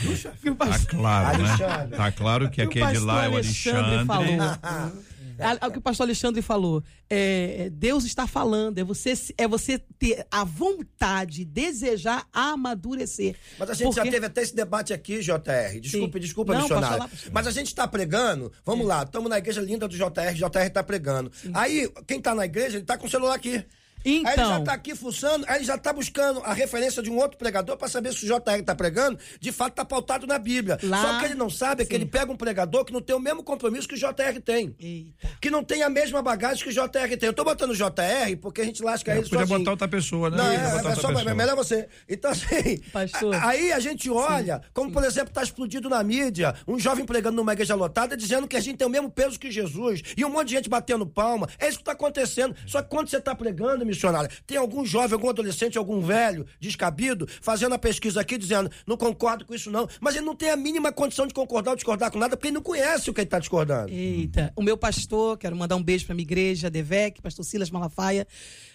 Viu, 0.03 0.17
chefe? 0.17 0.39
Que 0.43 0.51
o 0.51 0.57
Tá 0.57 0.67
pastor, 0.67 0.91
claro, 1.01 1.39
né? 1.43 1.49
Alexandre. 1.49 1.97
Tá 1.97 2.13
claro 2.13 2.51
que 2.51 2.57
que 2.67 2.81
o 2.81 2.85
aquele 2.85 2.99
de 2.99 3.05
lá 3.05 3.25
é 3.25 3.29
o 3.29 3.33
pastor 3.35 3.75
Alexandre. 3.77 4.07
falou. 4.07 4.95
É 5.39 5.67
o 5.67 5.71
que 5.71 5.79
o 5.79 5.83
pastor 5.83 6.07
Alexandre 6.07 6.43
falou. 6.43 6.83
É, 7.09 7.71
Deus 7.73 8.05
está 8.05 8.27
falando, 8.27 8.79
é 8.79 8.85
você, 8.85 9.15
é 9.37 9.47
você 9.49 9.79
ter 9.99 10.27
a 10.31 10.45
vontade, 10.45 11.45
desejar 11.45 12.27
amadurecer. 12.33 13.37
Mas 13.59 13.71
a 13.71 13.75
gente 13.75 13.87
Porque... 13.87 14.05
já 14.05 14.11
teve 14.11 14.27
até 14.27 14.43
esse 14.43 14.55
debate 14.55 14.93
aqui, 14.93 15.21
JR. 15.21 15.81
Desculpe, 15.81 16.19
Sim. 16.19 16.21
desculpa, 16.21 16.55
Não, 16.55 16.63
missionário. 16.63 16.99
Falar, 16.99 17.11
Mas 17.33 17.47
a 17.47 17.51
gente 17.51 17.69
está 17.69 17.87
pregando, 17.87 18.53
vamos 18.65 18.85
é. 18.85 18.89
lá, 18.89 19.03
estamos 19.03 19.31
na 19.31 19.39
igreja 19.39 19.61
linda 19.61 19.89
do 19.89 19.97
JR, 19.97 20.35
JR 20.35 20.67
está 20.67 20.83
pregando. 20.83 21.31
Sim. 21.35 21.51
Aí, 21.55 21.91
quem 22.07 22.19
está 22.19 22.35
na 22.35 22.45
igreja, 22.45 22.77
ele 22.77 22.85
está 22.85 22.97
com 22.97 23.07
o 23.07 23.11
celular 23.11 23.35
aqui. 23.35 23.65
Então... 24.05 24.31
Aí 24.31 24.39
ele 24.39 24.45
já 24.45 24.53
então. 24.55 24.65
tá 24.65 24.73
aqui 24.73 24.95
fuçando, 24.95 25.45
aí 25.49 25.57
ele 25.57 25.65
já 25.65 25.79
tá 25.79 25.93
buscando 25.93 26.41
a 26.45 26.53
referência 26.53 27.03
de 27.03 27.11
um 27.11 27.17
outro 27.17 27.39
pregador 27.39 27.77
para 27.77 27.89
saber 27.89 28.13
se 28.13 28.25
o 28.25 28.29
JR 28.29 28.63
tá 28.65 28.75
pregando, 28.75 29.19
de 29.41 29.53
fato 29.53 29.75
tá 29.75 29.85
pautado 29.85 30.27
na 30.27 30.39
Bíblia. 30.39 30.79
Lá... 30.83 31.01
Só 31.01 31.19
que 31.19 31.25
ele 31.27 31.35
não 31.35 31.49
sabe 31.49 31.83
é 31.83 31.87
que 31.87 31.95
ele 31.95 32.07
pega 32.07 32.31
um 32.31 32.37
pregador 32.37 32.85
que 32.85 32.93
não 32.93 33.01
tem 33.01 33.17
o 33.17 33.21
mesmo 33.21 33.43
compromisso 33.43 33.89
que 33.89 33.95
o 33.95 33.99
JR 33.99 34.41
tem. 34.45 34.75
Eita. 34.79 35.29
Que 35.41 35.51
não 35.51 35.65
tem 35.65 35.83
a 35.83 35.89
mesma 35.89 36.23
bagagem 36.23 36.63
que 36.63 36.71
o 36.71 36.73
JR 36.73 37.17
tem. 37.19 37.27
Eu 37.27 37.33
tô 37.33 37.45
botando 37.45 37.71
o 37.71 37.75
JR 37.75 38.37
porque 38.41 38.61
a 38.61 38.65
gente 38.65 38.83
lasca 38.83 39.13
é, 39.13 39.19
ele 39.19 39.29
podia 39.29 39.47
botar 39.47 39.71
outra 39.71 39.89
pessoa, 39.89 40.31
né? 40.31 40.37
Não, 40.37 40.47
é, 40.47 40.93
é, 40.93 40.95
só, 40.95 41.11
é 41.11 41.35
melhor 41.35 41.57
você. 41.57 41.89
Então, 42.09 42.31
assim, 42.31 42.79
Pastor. 42.93 43.35
aí 43.35 43.73
a 43.73 43.81
gente 43.81 44.11
olha, 44.11 44.57
sim, 44.57 44.71
como 44.73 44.89
sim. 44.89 44.95
por 44.95 45.05
exemplo 45.05 45.33
tá 45.33 45.43
explodido 45.43 45.89
na 45.89 46.03
mídia, 46.03 46.55
um 46.67 46.79
jovem 46.79 47.05
pregando 47.05 47.37
numa 47.37 47.53
igreja 47.53 47.75
lotada 47.75 48.17
dizendo 48.17 48.47
que 48.47 48.57
a 48.57 48.61
gente 48.61 48.77
tem 48.77 48.87
o 48.87 48.91
mesmo 48.91 49.11
peso 49.11 49.39
que 49.39 49.51
Jesus 49.51 50.03
e 50.17 50.25
um 50.25 50.31
monte 50.31 50.49
de 50.49 50.55
gente 50.55 50.69
batendo 50.69 51.07
palma. 51.07 51.49
É 51.59 51.69
isso 51.69 51.79
que 51.79 51.85
tá 51.85 51.93
acontecendo. 51.93 52.55
Só 52.67 52.83
que 52.83 52.89
quando 52.89 53.09
você 53.09 53.21
tá 53.21 53.35
pregando, 53.35 53.85
missionário, 53.95 54.31
tem 54.47 54.59
algum 54.59 54.75
algum 54.75 54.85
jovem, 54.85 55.15
algum 55.15 55.29
adolescente, 55.29 55.79
algum 55.79 56.01
velho 56.01 56.45
descabido 56.59 57.29
fazendo 57.41 57.75
a 57.75 57.79
pesquisa 57.79 58.21
aqui 58.21 58.37
dizendo 58.37 58.71
não 58.87 58.97
concordo 58.97 59.45
com 59.45 59.55
isso 59.55 59.71
não, 59.71 59.89
mas 60.01 60.17
ele 60.17 60.25
não 60.25 60.35
tem 60.35 60.51
a 60.51 60.57
mínima 60.57 60.93
condição 60.93 61.27
de 61.27 61.33
concordar 61.33 61.71
ou 61.71 61.77
discordar 61.77 62.11
com 62.11 62.19
nada 62.19 62.37
porque 62.37 62.49
ele 62.49 62.55
não 62.55 62.63
conhece 62.63 63.09
o 63.09 63.15
que 63.15 63.21
ele 63.21 63.27
está 63.27 63.39
discordando. 63.39 63.93
Eita, 63.93 64.53
o 64.57 64.63
meu 64.63 64.77
pastor, 64.77 65.39
quero 65.39 65.55
mandar 65.57 65.77
um 65.77 65.83
beijo 65.83 66.05
para 66.05 66.15
minha 66.15 66.25
igreja, 66.25 66.69
Devec, 66.69 67.23
pastor 67.23 67.45
Silas 67.45 67.71
Malafaia, 67.71 68.27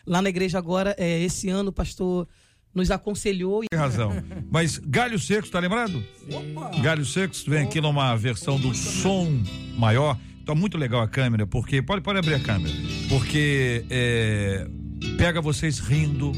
lá 0.07 0.21
na 0.21 0.29
igreja 0.29 0.57
agora, 0.57 0.95
é, 0.97 1.21
esse 1.21 1.49
ano 1.49 1.69
o 1.69 1.73
pastor 1.73 2.27
nos 2.73 2.91
aconselhou. 2.91 3.63
Tem 3.69 3.79
razão. 3.79 4.11
Mas 4.49 4.77
Galho 4.77 5.19
Secos, 5.19 5.49
tá 5.49 5.59
lembrado? 5.59 6.03
Opa. 6.31 6.69
Galho 6.81 7.05
Secos 7.05 7.43
vem 7.43 7.63
aqui 7.63 7.81
numa 7.81 8.15
versão 8.15 8.59
do 8.59 8.73
som 8.73 9.27
maior. 9.75 10.17
Tá 10.45 10.55
muito 10.55 10.77
legal 10.77 11.01
a 11.01 11.07
câmera, 11.07 11.45
porque. 11.45 11.81
Pode, 11.81 12.01
pode 12.01 12.19
abrir 12.19 12.35
a 12.35 12.39
câmera. 12.39 12.73
Porque 13.07 13.85
é, 13.89 14.67
pega 15.17 15.41
vocês 15.41 15.79
rindo, 15.79 16.31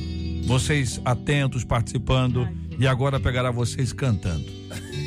vocês 0.45 1.01
atentos, 1.05 1.63
participando, 1.63 2.47
e 2.77 2.87
agora 2.87 3.19
pegará 3.19 3.51
vocês 3.51 3.93
cantando. 3.93 4.45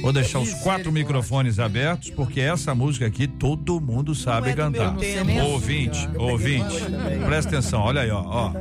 Vou 0.02 0.12
deixar 0.12 0.38
os 0.38 0.52
quatro 0.54 0.92
microfones 0.92 1.58
abertos, 1.58 2.10
porque 2.10 2.40
essa 2.40 2.74
música 2.74 3.06
aqui 3.06 3.26
todo 3.26 3.80
mundo 3.80 4.14
sabe 4.14 4.50
é 4.50 4.52
cantar. 4.52 4.94
Ouvinte, 5.46 6.08
ouvinte, 6.16 6.74
presta 7.24 7.56
atenção, 7.56 7.80
olha 7.80 8.02
aí, 8.02 8.10
ó. 8.10 8.22
ó. 8.22 8.52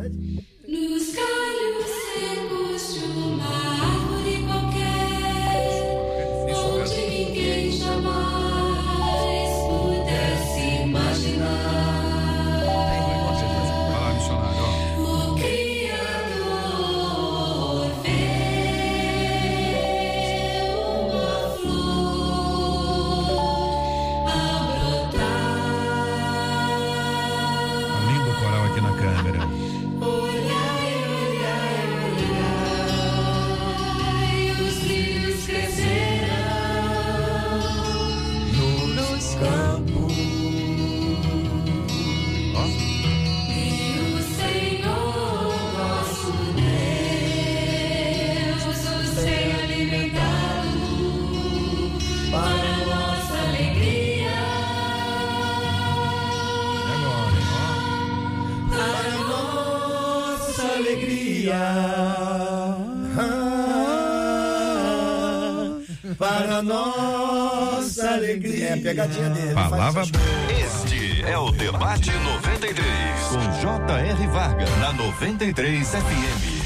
Para 66.16 66.62
nossa 66.62 68.12
alegria. 68.12 68.70
É 68.70 68.74
a 68.74 68.78
pegadinha 68.78 69.30
dele. 69.30 69.54
Palavra 69.54 70.04
Este 70.04 71.22
é 71.24 71.38
o 71.38 71.52
Debate 71.52 72.12
93, 72.12 72.82
com 73.30 73.62
J.R. 73.62 74.28
Varga, 74.28 74.66
na 74.78 74.94
93 74.94 75.88
FM. 75.88 76.64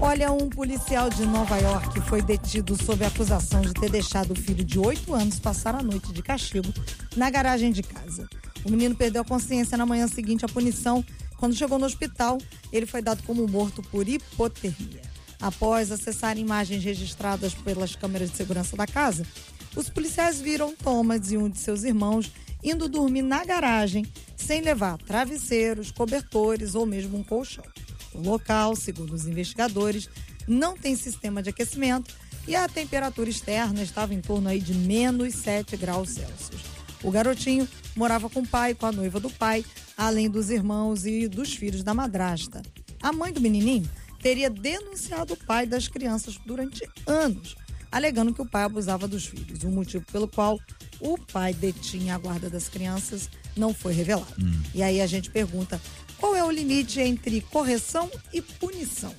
Olha, 0.00 0.30
um 0.30 0.48
policial 0.48 1.10
de 1.10 1.26
Nova 1.26 1.58
York 1.58 2.00
foi 2.02 2.22
detido 2.22 2.80
sob 2.80 3.04
acusação 3.04 3.62
de 3.62 3.74
ter 3.74 3.90
deixado 3.90 4.30
o 4.32 4.36
filho 4.36 4.64
de 4.64 4.78
8 4.78 5.12
anos 5.12 5.40
passar 5.40 5.74
a 5.74 5.82
noite 5.82 6.12
de 6.12 6.22
castigo 6.22 6.72
na 7.16 7.28
garagem 7.30 7.72
de 7.72 7.82
casa. 7.82 8.28
O 8.64 8.70
menino 8.70 8.94
perdeu 8.94 9.22
a 9.22 9.24
consciência 9.24 9.76
na 9.76 9.84
manhã 9.84 10.06
seguinte 10.06 10.44
à 10.44 10.48
punição. 10.48 11.04
Quando 11.36 11.56
chegou 11.56 11.78
no 11.78 11.86
hospital, 11.86 12.38
ele 12.72 12.86
foi 12.86 13.02
dado 13.02 13.22
como 13.24 13.46
morto 13.48 13.82
por 13.82 14.08
hipotermia. 14.08 15.07
Após 15.40 15.92
acessar 15.92 16.36
imagens 16.36 16.82
registradas 16.82 17.54
pelas 17.54 17.94
câmeras 17.94 18.30
de 18.30 18.36
segurança 18.36 18.76
da 18.76 18.86
casa, 18.86 19.24
os 19.76 19.88
policiais 19.88 20.40
viram 20.40 20.74
Thomas 20.74 21.30
e 21.30 21.36
um 21.36 21.48
de 21.48 21.58
seus 21.58 21.84
irmãos 21.84 22.32
indo 22.62 22.88
dormir 22.88 23.22
na 23.22 23.44
garagem 23.44 24.04
sem 24.36 24.60
levar 24.60 24.98
travesseiros, 24.98 25.90
cobertores 25.92 26.74
ou 26.74 26.84
mesmo 26.84 27.18
um 27.18 27.22
colchão. 27.22 27.64
O 28.12 28.20
local, 28.20 28.74
segundo 28.74 29.12
os 29.12 29.26
investigadores, 29.26 30.08
não 30.46 30.76
tem 30.76 30.96
sistema 30.96 31.42
de 31.42 31.50
aquecimento 31.50 32.14
e 32.46 32.56
a 32.56 32.66
temperatura 32.66 33.30
externa 33.30 33.82
estava 33.82 34.14
em 34.14 34.20
torno 34.20 34.48
aí 34.48 34.60
de 34.60 34.74
menos 34.74 35.34
7 35.34 35.76
graus 35.76 36.10
Celsius. 36.10 36.62
O 37.02 37.10
garotinho 37.10 37.68
morava 37.94 38.28
com 38.28 38.40
o 38.40 38.46
pai 38.46 38.74
com 38.74 38.86
a 38.86 38.92
noiva 38.92 39.20
do 39.20 39.30
pai, 39.30 39.64
além 39.96 40.28
dos 40.28 40.50
irmãos 40.50 41.06
e 41.06 41.28
dos 41.28 41.54
filhos 41.54 41.84
da 41.84 41.94
madrasta. 41.94 42.62
A 43.00 43.12
mãe 43.12 43.32
do 43.32 43.40
menininho 43.40 43.88
teria 44.20 44.50
denunciado 44.50 45.34
o 45.34 45.36
pai 45.36 45.66
das 45.66 45.88
crianças 45.88 46.38
durante 46.44 46.88
anos, 47.06 47.56
alegando 47.90 48.34
que 48.34 48.42
o 48.42 48.46
pai 48.46 48.64
abusava 48.64 49.06
dos 49.08 49.26
filhos. 49.26 49.62
O 49.62 49.70
motivo 49.70 50.04
pelo 50.12 50.28
qual 50.28 50.58
o 51.00 51.16
pai 51.16 51.54
detinha 51.54 52.14
a 52.14 52.18
guarda 52.18 52.50
das 52.50 52.68
crianças 52.68 53.28
não 53.56 53.72
foi 53.72 53.92
revelado. 53.92 54.34
Hum. 54.40 54.62
E 54.74 54.82
aí 54.82 55.00
a 55.00 55.06
gente 55.06 55.30
pergunta: 55.30 55.80
qual 56.18 56.34
é 56.34 56.44
o 56.44 56.50
limite 56.50 57.00
entre 57.00 57.40
correção 57.40 58.10
e 58.32 58.42
punição? 58.42 59.14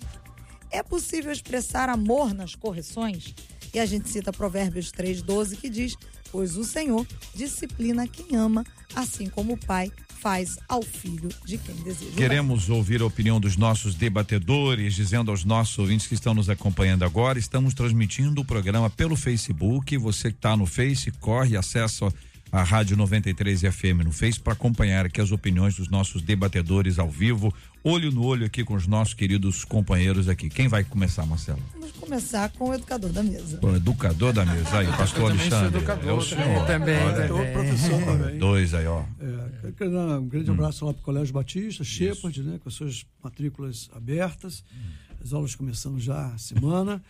É 0.71 0.83
possível 0.83 1.31
expressar 1.31 1.89
amor 1.89 2.33
nas 2.33 2.55
correções? 2.55 3.33
E 3.73 3.79
a 3.79 3.85
gente 3.85 4.09
cita 4.09 4.33
Provérbios 4.33 4.91
3,12 4.91 5.57
que 5.57 5.69
diz: 5.69 5.95
Pois 6.31 6.57
o 6.57 6.63
Senhor 6.63 7.05
disciplina 7.33 8.07
quem 8.07 8.35
ama, 8.35 8.63
assim 8.95 9.29
como 9.29 9.53
o 9.53 9.57
pai 9.57 9.91
faz 10.21 10.57
ao 10.67 10.81
filho 10.81 11.29
de 11.45 11.57
quem 11.57 11.75
deseja. 11.75 12.15
Queremos 12.15 12.69
ouvir 12.69 13.01
a 13.01 13.05
opinião 13.05 13.39
dos 13.39 13.55
nossos 13.55 13.95
debatedores, 13.95 14.93
dizendo 14.93 15.31
aos 15.31 15.45
nossos 15.45 15.77
ouvintes 15.79 16.07
que 16.07 16.13
estão 16.13 16.33
nos 16.33 16.49
acompanhando 16.49 17.03
agora, 17.03 17.39
estamos 17.39 17.73
transmitindo 17.73 18.41
o 18.41 18.45
programa 18.45 18.89
pelo 18.89 19.15
Facebook. 19.15 19.97
Você 19.97 20.31
que 20.31 20.37
está 20.37 20.57
no 20.57 20.65
Face, 20.65 21.11
corre, 21.11 21.55
acessa 21.55 22.13
a 22.51 22.63
Rádio 22.63 22.97
93 22.97 23.61
FM 23.61 24.03
no 24.03 24.11
Face 24.11 24.39
para 24.39 24.53
acompanhar 24.53 25.05
aqui 25.05 25.21
as 25.21 25.31
opiniões 25.31 25.75
dos 25.75 25.89
nossos 25.89 26.21
debatedores 26.21 26.97
ao 26.97 27.09
vivo, 27.09 27.53
olho 27.83 28.11
no 28.11 28.23
olho 28.23 28.45
aqui 28.45 28.63
com 28.63 28.73
os 28.73 28.87
nossos 28.87 29.13
queridos 29.13 29.63
companheiros 29.63 30.27
aqui. 30.27 30.49
Quem 30.49 30.67
vai 30.67 30.83
começar, 30.83 31.25
Marcelo? 31.25 31.61
Vamos 31.73 31.91
começar 31.91 32.49
com 32.51 32.69
o 32.69 32.73
educador 32.73 33.11
da 33.11 33.21
mesa. 33.21 33.59
O 33.61 33.75
educador 33.75 34.33
da 34.33 34.45
mesa, 34.45 34.79
aí, 34.79 34.87
pastor 34.87 35.31
Alexandre. 35.31 35.77
Educador, 35.77 36.09
é 36.09 36.13
o 36.13 36.21
senhor. 36.21 36.65
Também, 36.65 37.03
Olha, 37.03 37.27
também. 37.27 37.53
professor 37.53 38.03
também. 38.03 38.37
Dois 38.39 38.73
aí, 38.73 38.87
ó. 38.87 39.03
É, 39.19 39.71
quero 39.77 39.91
dar 39.91 40.19
um 40.19 40.27
grande 40.27 40.49
hum. 40.49 40.53
abraço 40.55 40.85
lá 40.85 40.93
para 40.93 41.01
o 41.01 41.03
Colégio 41.03 41.33
Batista, 41.33 41.83
Shepard, 41.83 42.41
né, 42.41 42.59
com 42.61 42.67
as 42.67 42.75
suas 42.75 43.05
matrículas 43.23 43.89
abertas, 43.95 44.63
hum. 44.73 45.15
as 45.23 45.33
aulas 45.33 45.53
começando 45.53 45.99
já 45.99 46.33
a 46.33 46.37
semana, 46.37 47.01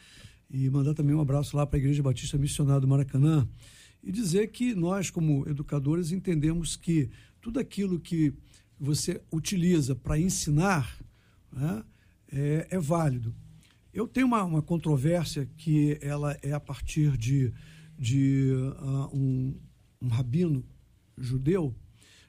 e 0.51 0.69
mandar 0.69 0.93
também 0.93 1.15
um 1.15 1.21
abraço 1.21 1.55
lá 1.55 1.65
para 1.65 1.77
a 1.77 1.79
Igreja 1.79 2.03
Batista 2.03 2.37
Missionária 2.37 2.81
do 2.81 2.87
Maracanã, 2.87 3.47
e 4.03 4.11
dizer 4.11 4.51
que 4.51 4.73
nós, 4.73 5.09
como 5.09 5.47
educadores, 5.47 6.11
entendemos 6.11 6.75
que 6.75 7.09
tudo 7.41 7.59
aquilo 7.59 7.99
que 7.99 8.33
você 8.79 9.21
utiliza 9.31 9.95
para 9.95 10.17
ensinar 10.17 10.97
né, 11.51 11.83
é, 12.31 12.67
é, 12.71 12.79
válido. 12.79 13.35
Eu 13.93 14.07
tenho 14.07 14.27
uma, 14.27 14.43
uma, 14.43 14.61
controvérsia 14.61 15.49
que 15.57 15.97
ela 16.01 16.37
é 16.41 16.53
a 16.53 16.59
partir 16.59 17.17
de, 17.17 17.51
de 17.97 18.51
uh, 18.53 19.15
um, 19.15 19.59
um, 20.01 20.07
rabino 20.07 20.63
judeu 21.17 21.75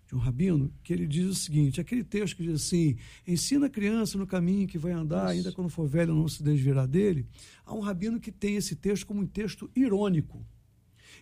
de 0.09 0.17
um 0.17 0.19
rabino, 0.19 0.73
que 0.83 0.93
ele 0.93 1.07
diz 1.07 1.27
o 1.27 1.35
seguinte: 1.35 1.81
aquele 1.81 2.03
texto 2.03 2.37
que 2.37 2.43
diz 2.43 2.55
assim, 2.55 2.97
ensina 3.25 3.67
a 3.67 3.71
criança 3.71 4.19
no 4.19 4.27
caminho 4.27 4.67
que 4.67 4.77
vai 4.77 4.91
andar, 4.91 5.29
ainda 5.29 5.53
quando 5.53 5.69
for 5.69 5.87
velho 5.87 6.13
não 6.13 6.27
se 6.27 6.43
desviará 6.43 6.85
dele. 6.85 7.27
Há 7.65 7.73
um 7.73 7.81
rabino 7.81 8.19
que 8.19 8.33
tem 8.33 8.57
esse 8.57 8.75
texto 8.75 9.07
como 9.07 9.21
um 9.21 9.27
texto 9.27 9.71
irônico. 9.77 10.45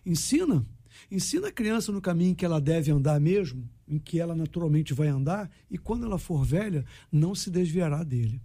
Ensina, 0.08 0.64
ensina 1.10 1.48
a 1.48 1.52
criança 1.52 1.92
no 1.92 2.00
caminho 2.00 2.34
que 2.34 2.42
ela 2.42 2.58
deve 2.58 2.90
andar 2.90 3.20
mesmo, 3.20 3.68
em 3.86 3.98
que 3.98 4.18
ela 4.18 4.34
naturalmente 4.34 4.94
vai 4.94 5.08
andar, 5.08 5.50
e 5.70 5.76
quando 5.76 6.06
ela 6.06 6.18
for 6.18 6.46
velha, 6.46 6.82
não 7.12 7.34
se 7.34 7.50
desviará 7.50 8.02
dele. 8.02 8.40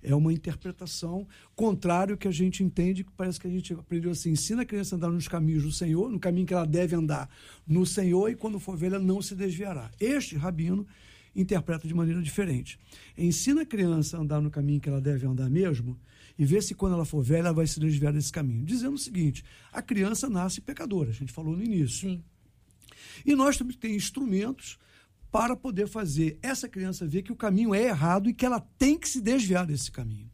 É 0.00 0.14
uma 0.14 0.32
interpretação 0.32 1.26
contrária 1.56 2.12
ao 2.12 2.16
que 2.16 2.28
a 2.28 2.30
gente 2.30 2.62
entende, 2.62 3.02
que 3.02 3.10
parece 3.16 3.40
que 3.40 3.48
a 3.48 3.50
gente 3.50 3.72
aprendeu 3.72 4.12
assim: 4.12 4.30
ensina 4.30 4.62
a 4.62 4.64
criança 4.64 4.94
a 4.94 4.96
andar 4.96 5.10
nos 5.10 5.26
caminhos 5.26 5.64
do 5.64 5.72
Senhor, 5.72 6.08
no 6.08 6.20
caminho 6.20 6.46
que 6.46 6.54
ela 6.54 6.64
deve 6.64 6.94
andar 6.94 7.28
no 7.66 7.84
Senhor, 7.84 8.30
e 8.30 8.36
quando 8.36 8.60
for 8.60 8.76
velha 8.76 9.00
não 9.00 9.20
se 9.20 9.34
desviará. 9.34 9.90
Este 9.98 10.36
rabino 10.36 10.86
interpreta 11.34 11.88
de 11.88 11.94
maneira 11.94 12.22
diferente. 12.22 12.78
Ensina 13.18 13.62
a 13.62 13.66
criança 13.66 14.16
a 14.16 14.20
andar 14.20 14.40
no 14.40 14.50
caminho 14.50 14.80
que 14.80 14.88
ela 14.88 15.00
deve 15.00 15.26
andar 15.26 15.50
mesmo, 15.50 15.98
e 16.40 16.44
vê 16.46 16.62
se 16.62 16.74
quando 16.74 16.94
ela 16.94 17.04
for 17.04 17.22
velha 17.22 17.40
ela 17.40 17.52
vai 17.52 17.66
se 17.66 17.78
desviar 17.78 18.14
desse 18.14 18.32
caminho. 18.32 18.64
Dizendo 18.64 18.94
o 18.94 18.98
seguinte: 18.98 19.44
a 19.70 19.82
criança 19.82 20.26
nasce 20.26 20.58
pecadora, 20.62 21.10
a 21.10 21.12
gente 21.12 21.30
falou 21.30 21.54
no 21.54 21.62
início. 21.62 22.08
Sim. 22.08 22.24
E 23.26 23.34
nós 23.34 23.58
temos 23.58 23.74
que 23.74 23.80
ter 23.82 23.94
instrumentos 23.94 24.78
para 25.30 25.54
poder 25.54 25.86
fazer 25.86 26.38
essa 26.40 26.66
criança 26.66 27.06
ver 27.06 27.20
que 27.20 27.30
o 27.30 27.36
caminho 27.36 27.74
é 27.74 27.82
errado 27.82 28.30
e 28.30 28.32
que 28.32 28.46
ela 28.46 28.58
tem 28.78 28.98
que 28.98 29.06
se 29.06 29.20
desviar 29.20 29.66
desse 29.66 29.90
caminho. 29.92 30.30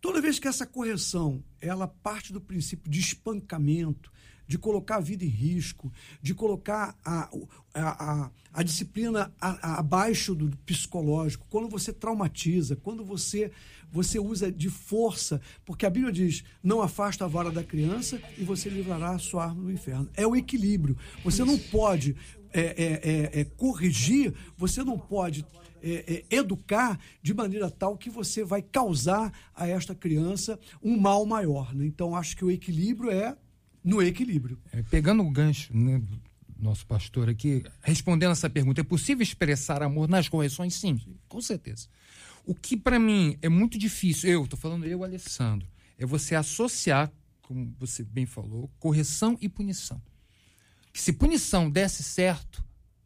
Toda 0.00 0.20
vez 0.20 0.38
que 0.38 0.46
essa 0.46 0.64
correção 0.64 1.42
ela 1.60 1.88
parte 1.88 2.32
do 2.32 2.40
princípio 2.40 2.88
de 2.88 3.00
espancamento, 3.00 4.12
de 4.50 4.58
colocar 4.58 4.96
a 4.96 5.00
vida 5.00 5.24
em 5.24 5.28
risco, 5.28 5.92
de 6.20 6.34
colocar 6.34 6.96
a, 7.04 7.30
a, 7.72 8.24
a, 8.24 8.30
a 8.52 8.62
disciplina 8.64 9.32
abaixo 9.40 10.34
do 10.34 10.56
psicológico, 10.58 11.46
quando 11.48 11.68
você 11.68 11.92
traumatiza, 11.92 12.74
quando 12.74 13.04
você, 13.04 13.52
você 13.90 14.18
usa 14.18 14.50
de 14.50 14.68
força, 14.68 15.40
porque 15.64 15.86
a 15.86 15.90
Bíblia 15.90 16.12
diz: 16.12 16.44
não 16.62 16.80
afasta 16.80 17.24
a 17.24 17.28
vara 17.28 17.50
da 17.50 17.64
criança 17.64 18.20
e 18.38 18.44
você 18.44 18.68
livrará 18.68 19.10
a 19.10 19.18
sua 19.18 19.44
arma 19.44 19.62
do 19.62 19.72
inferno. 19.72 20.08
É 20.14 20.26
o 20.26 20.36
equilíbrio. 20.36 20.96
Você 21.24 21.44
não 21.44 21.58
pode 21.58 22.16
é, 22.52 22.60
é, 22.60 23.38
é, 23.38 23.40
é, 23.40 23.44
corrigir, 23.44 24.34
você 24.56 24.82
não 24.82 24.98
pode 24.98 25.46
é, 25.82 26.24
é, 26.30 26.36
educar 26.36 26.98
de 27.22 27.32
maneira 27.32 27.70
tal 27.70 27.96
que 27.96 28.10
você 28.10 28.42
vai 28.44 28.60
causar 28.60 29.32
a 29.54 29.68
esta 29.68 29.94
criança 29.94 30.58
um 30.82 30.98
mal 30.98 31.24
maior. 31.24 31.74
Né? 31.74 31.86
Então, 31.86 32.14
acho 32.14 32.36
que 32.36 32.44
o 32.44 32.50
equilíbrio 32.50 33.10
é 33.10 33.36
no 33.84 34.02
equilíbrio. 34.02 34.58
pegando 34.90 35.22
o 35.22 35.30
gancho, 35.30 35.74
né, 35.74 36.02
nosso 36.58 36.86
pastor 36.86 37.28
aqui, 37.28 37.62
respondendo 37.82 38.32
essa 38.32 38.50
pergunta, 38.50 38.80
é 38.80 38.84
possível 38.84 39.22
expressar 39.22 39.82
amor 39.82 40.08
nas 40.08 40.28
correções? 40.28 40.74
Sim, 40.74 40.98
Sim. 40.98 41.16
com 41.28 41.40
certeza. 41.40 41.88
O 42.44 42.54
que 42.54 42.76
para 42.76 42.98
mim 42.98 43.36
é 43.42 43.48
muito 43.48 43.78
difícil, 43.78 44.30
eu 44.30 44.44
estou 44.44 44.58
falando 44.58 44.86
eu, 44.86 45.04
Alessandro, 45.04 45.68
é 45.98 46.06
você 46.06 46.34
associar, 46.34 47.10
como 47.42 47.74
você 47.78 48.02
bem 48.02 48.26
falou, 48.26 48.70
correção 48.78 49.36
e 49.40 49.48
punição 49.48 50.00
que 50.92 51.00
se 51.00 51.12
punição 51.12 51.70
desse 51.70 52.02
certo, 52.02 52.64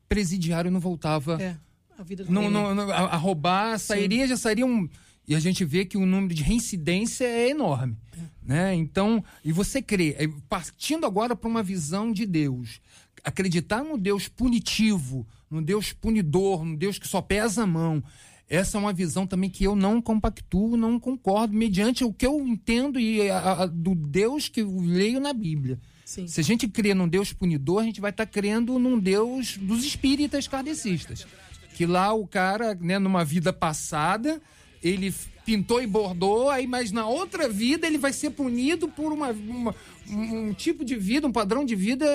presidiário 0.08 0.70
não 0.70 0.80
voltava. 0.80 1.40
É, 1.40 1.56
a 1.98 2.02
vida 2.02 2.24
do 2.24 2.32
não, 2.32 2.50
não, 2.50 2.74
não, 2.74 2.90
a, 2.90 2.94
a, 2.94 3.16
roubar, 3.16 3.78
sairia, 3.78 4.22
Sim. 4.22 4.28
já 4.28 4.36
sairia 4.36 4.66
um. 4.66 4.88
E 5.26 5.34
a 5.34 5.40
gente 5.40 5.64
vê 5.64 5.84
que 5.84 5.96
o 5.96 6.04
número 6.04 6.34
de 6.34 6.42
reincidência 6.42 7.24
é 7.24 7.50
enorme. 7.50 7.96
É. 8.12 8.20
Né? 8.42 8.74
Então, 8.74 9.24
e 9.44 9.52
você 9.52 9.80
crê, 9.80 10.14
é, 10.18 10.28
partindo 10.48 11.06
agora 11.06 11.34
para 11.34 11.48
uma 11.48 11.62
visão 11.62 12.12
de 12.12 12.26
Deus, 12.26 12.80
acreditar 13.22 13.82
no 13.82 13.96
Deus 13.96 14.28
punitivo, 14.28 15.26
no 15.50 15.62
Deus 15.62 15.92
punidor, 15.92 16.64
no 16.64 16.76
Deus 16.76 16.98
que 16.98 17.08
só 17.08 17.22
pesa 17.22 17.62
a 17.62 17.66
mão. 17.66 18.02
Essa 18.48 18.76
é 18.76 18.80
uma 18.80 18.92
visão 18.92 19.26
também 19.26 19.48
que 19.48 19.64
eu 19.64 19.74
não 19.74 20.02
compactuo, 20.02 20.76
não 20.76 21.00
concordo, 21.00 21.54
mediante 21.54 22.04
o 22.04 22.12
que 22.12 22.26
eu 22.26 22.46
entendo 22.46 23.00
e 23.00 23.30
a, 23.30 23.62
a, 23.62 23.66
do 23.66 23.94
Deus 23.94 24.48
que 24.48 24.60
eu 24.60 24.80
leio 24.80 25.18
na 25.18 25.32
Bíblia. 25.32 25.78
Sim. 26.04 26.26
Se 26.28 26.40
a 26.40 26.44
gente 26.44 26.68
crê 26.68 26.92
num 26.92 27.08
Deus 27.08 27.32
punidor, 27.32 27.80
a 27.80 27.84
gente 27.84 28.00
vai 28.00 28.10
estar 28.10 28.26
tá 28.26 28.30
crendo 28.30 28.78
num 28.78 28.98
Deus 28.98 29.56
dos 29.56 29.84
espíritas 29.84 30.46
kardecistas. 30.46 31.26
Que 31.74 31.86
lá 31.86 32.12
o 32.12 32.26
cara, 32.26 32.74
né, 32.74 32.98
numa 32.98 33.24
vida 33.24 33.52
passada, 33.52 34.40
ele 34.82 35.12
pintou 35.44 35.82
e 35.82 35.86
bordou, 35.86 36.50
aí, 36.50 36.66
mas 36.66 36.92
na 36.92 37.06
outra 37.06 37.48
vida 37.48 37.86
ele 37.86 37.98
vai 37.98 38.12
ser 38.12 38.30
punido 38.30 38.88
por 38.88 39.12
uma, 39.12 39.30
uma 39.30 39.74
um 40.08 40.52
tipo 40.52 40.84
de 40.84 40.96
vida, 40.96 41.26
um 41.26 41.32
padrão 41.32 41.64
de 41.64 41.74
vida. 41.74 42.06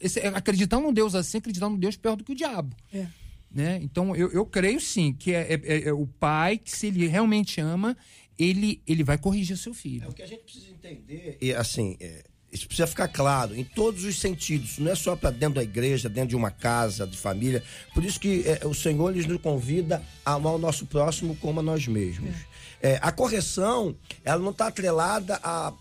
Esse, 0.00 0.20
acreditar 0.20 0.80
num 0.80 0.92
Deus 0.92 1.14
assim, 1.14 1.38
acreditar 1.38 1.68
num 1.68 1.76
Deus 1.76 1.96
pior 1.96 2.16
do 2.16 2.24
que 2.24 2.32
o 2.32 2.34
diabo. 2.34 2.74
É. 2.92 3.06
Né? 3.50 3.80
Então 3.82 4.14
eu, 4.14 4.30
eu 4.30 4.44
creio 4.44 4.80
sim 4.80 5.12
que 5.12 5.32
é, 5.32 5.54
é, 5.54 5.88
é, 5.88 5.92
o 5.92 6.06
pai 6.06 6.58
que, 6.58 6.70
se 6.70 6.88
ele 6.88 7.06
realmente 7.06 7.60
ama, 7.60 7.96
ele, 8.38 8.82
ele 8.86 9.02
vai 9.02 9.16
corrigir 9.16 9.56
seu 9.56 9.72
filho. 9.72 10.04
É, 10.04 10.08
o 10.08 10.12
que 10.12 10.22
a 10.22 10.26
gente 10.26 10.42
precisa 10.42 10.70
entender, 10.70 11.38
e 11.40 11.52
assim, 11.52 11.96
é, 11.98 12.24
isso 12.52 12.66
precisa 12.66 12.86
ficar 12.86 13.08
claro 13.08 13.54
em 13.54 13.64
todos 13.64 14.04
os 14.04 14.18
sentidos. 14.18 14.78
Não 14.78 14.90
é 14.90 14.94
só 14.94 15.16
para 15.16 15.30
dentro 15.30 15.56
da 15.56 15.62
igreja, 15.62 16.08
dentro 16.08 16.30
de 16.30 16.36
uma 16.36 16.50
casa, 16.50 17.06
de 17.06 17.16
família. 17.16 17.62
Por 17.92 18.04
isso 18.04 18.18
que 18.18 18.44
é, 18.46 18.66
o 18.66 18.74
Senhor 18.74 19.14
nos 19.14 19.40
convida 19.40 20.02
a 20.24 20.34
amar 20.34 20.54
o 20.54 20.58
nosso 20.58 20.86
próximo 20.86 21.36
como 21.36 21.60
a 21.60 21.62
nós 21.62 21.86
mesmos. 21.86 22.34
É. 22.80 22.92
É, 22.92 22.98
a 23.02 23.10
correção, 23.10 23.96
ela 24.24 24.40
não 24.40 24.50
está 24.50 24.68
atrelada 24.68 25.40
a 25.42 25.72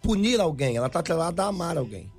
punir 0.00 0.40
alguém, 0.40 0.76
ela 0.76 0.86
está 0.86 1.00
atrelada 1.00 1.42
a 1.42 1.46
amar 1.46 1.76
alguém. 1.76 2.10